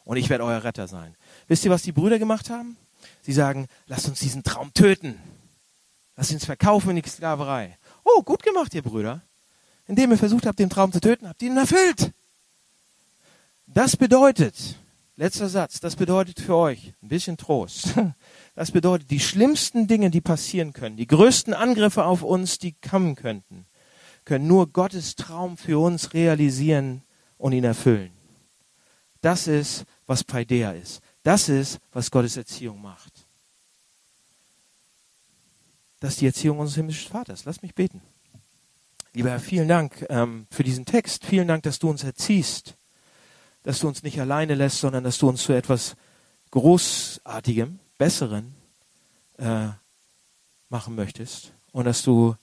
Und 0.04 0.16
ich 0.16 0.30
werde 0.30 0.44
euer 0.44 0.62
Retter 0.62 0.88
sein. 0.88 1.14
Wisst 1.48 1.64
ihr, 1.64 1.70
was 1.70 1.82
die 1.82 1.92
Brüder 1.92 2.18
gemacht 2.18 2.50
haben? 2.50 2.76
Sie 3.22 3.32
sagen, 3.32 3.66
lasst 3.86 4.08
uns 4.08 4.20
diesen 4.20 4.42
Traum 4.42 4.72
töten. 4.72 5.18
Lasst 6.16 6.32
uns 6.32 6.44
verkaufen 6.44 6.90
in 6.90 7.02
die 7.02 7.08
Sklaverei. 7.08 7.76
Oh, 8.04 8.22
gut 8.22 8.42
gemacht, 8.42 8.74
ihr 8.74 8.82
Brüder. 8.82 9.22
Indem 9.86 10.10
ihr 10.10 10.18
versucht 10.18 10.46
habt, 10.46 10.58
den 10.58 10.70
Traum 10.70 10.92
zu 10.92 11.00
töten, 11.00 11.28
habt 11.28 11.42
ihr 11.42 11.50
ihn 11.50 11.56
erfüllt. 11.56 12.12
Das 13.66 13.96
bedeutet, 13.96 14.76
letzter 15.18 15.48
Satz, 15.48 15.80
das 15.80 15.96
bedeutet 15.96 16.40
für 16.40 16.56
euch 16.56 16.94
ein 17.02 17.08
bisschen 17.08 17.36
Trost. 17.36 17.94
Das 18.54 18.72
bedeutet, 18.72 19.12
die 19.12 19.20
schlimmsten 19.20 19.86
Dinge, 19.86 20.10
die 20.10 20.20
passieren 20.20 20.72
können, 20.72 20.96
die 20.96 21.06
größten 21.06 21.54
Angriffe 21.54 22.04
auf 22.04 22.24
uns, 22.24 22.58
die 22.58 22.72
kommen 22.72 23.14
könnten, 23.14 23.66
können 24.24 24.48
nur 24.48 24.72
Gottes 24.72 25.14
Traum 25.14 25.56
für 25.56 25.78
uns 25.78 26.12
realisieren 26.12 27.02
und 27.36 27.52
ihn 27.52 27.62
erfüllen. 27.62 28.10
Das 29.20 29.46
ist, 29.46 29.84
was 30.08 30.24
Paideia 30.24 30.72
ist. 30.72 31.02
Das 31.22 31.48
ist, 31.48 31.78
was 31.92 32.10
Gottes 32.10 32.36
Erziehung 32.36 32.82
macht. 32.82 33.28
Das 36.00 36.14
ist 36.14 36.20
die 36.20 36.26
Erziehung 36.26 36.58
unseres 36.58 36.78
himmlischen 36.78 37.12
Vaters. 37.12 37.44
Lass 37.44 37.62
mich 37.62 37.76
beten. 37.76 38.02
Lieber 39.12 39.30
Herr, 39.30 39.40
vielen 39.40 39.68
Dank 39.68 40.04
ähm, 40.08 40.48
für 40.50 40.64
diesen 40.64 40.84
Text. 40.84 41.24
Vielen 41.24 41.46
Dank, 41.46 41.62
dass 41.62 41.78
du 41.78 41.88
uns 41.88 42.02
erziehst, 42.02 42.77
dass 43.68 43.80
du 43.80 43.86
uns 43.86 44.02
nicht 44.02 44.18
alleine 44.18 44.54
lässt, 44.54 44.80
sondern 44.80 45.04
dass 45.04 45.18
du 45.18 45.28
uns 45.28 45.42
zu 45.42 45.52
etwas 45.52 45.94
Großartigem, 46.52 47.78
Besseren 47.98 48.54
äh, 49.36 49.68
machen 50.70 50.94
möchtest 50.94 51.52
und 51.72 51.84
dass 51.84 52.02
du 52.02 52.34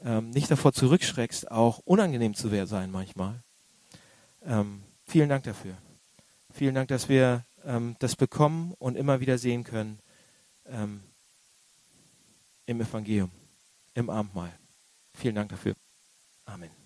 ähm, 0.00 0.28
nicht 0.28 0.50
davor 0.50 0.74
zurückschreckst, 0.74 1.50
auch 1.50 1.78
unangenehm 1.86 2.34
zu 2.34 2.50
sein 2.66 2.90
manchmal. 2.90 3.42
Ähm, 4.44 4.82
vielen 5.06 5.30
Dank 5.30 5.44
dafür. 5.44 5.74
Vielen 6.52 6.74
Dank, 6.74 6.88
dass 6.88 7.08
wir 7.08 7.46
ähm, 7.64 7.96
das 8.00 8.14
bekommen 8.14 8.74
und 8.78 8.98
immer 8.98 9.20
wieder 9.20 9.38
sehen 9.38 9.64
können 9.64 10.00
ähm, 10.66 11.00
im 12.66 12.78
Evangelium, 12.82 13.30
im 13.94 14.10
Abendmahl. 14.10 14.52
Vielen 15.14 15.36
Dank 15.36 15.48
dafür. 15.48 15.76
Amen. 16.44 16.83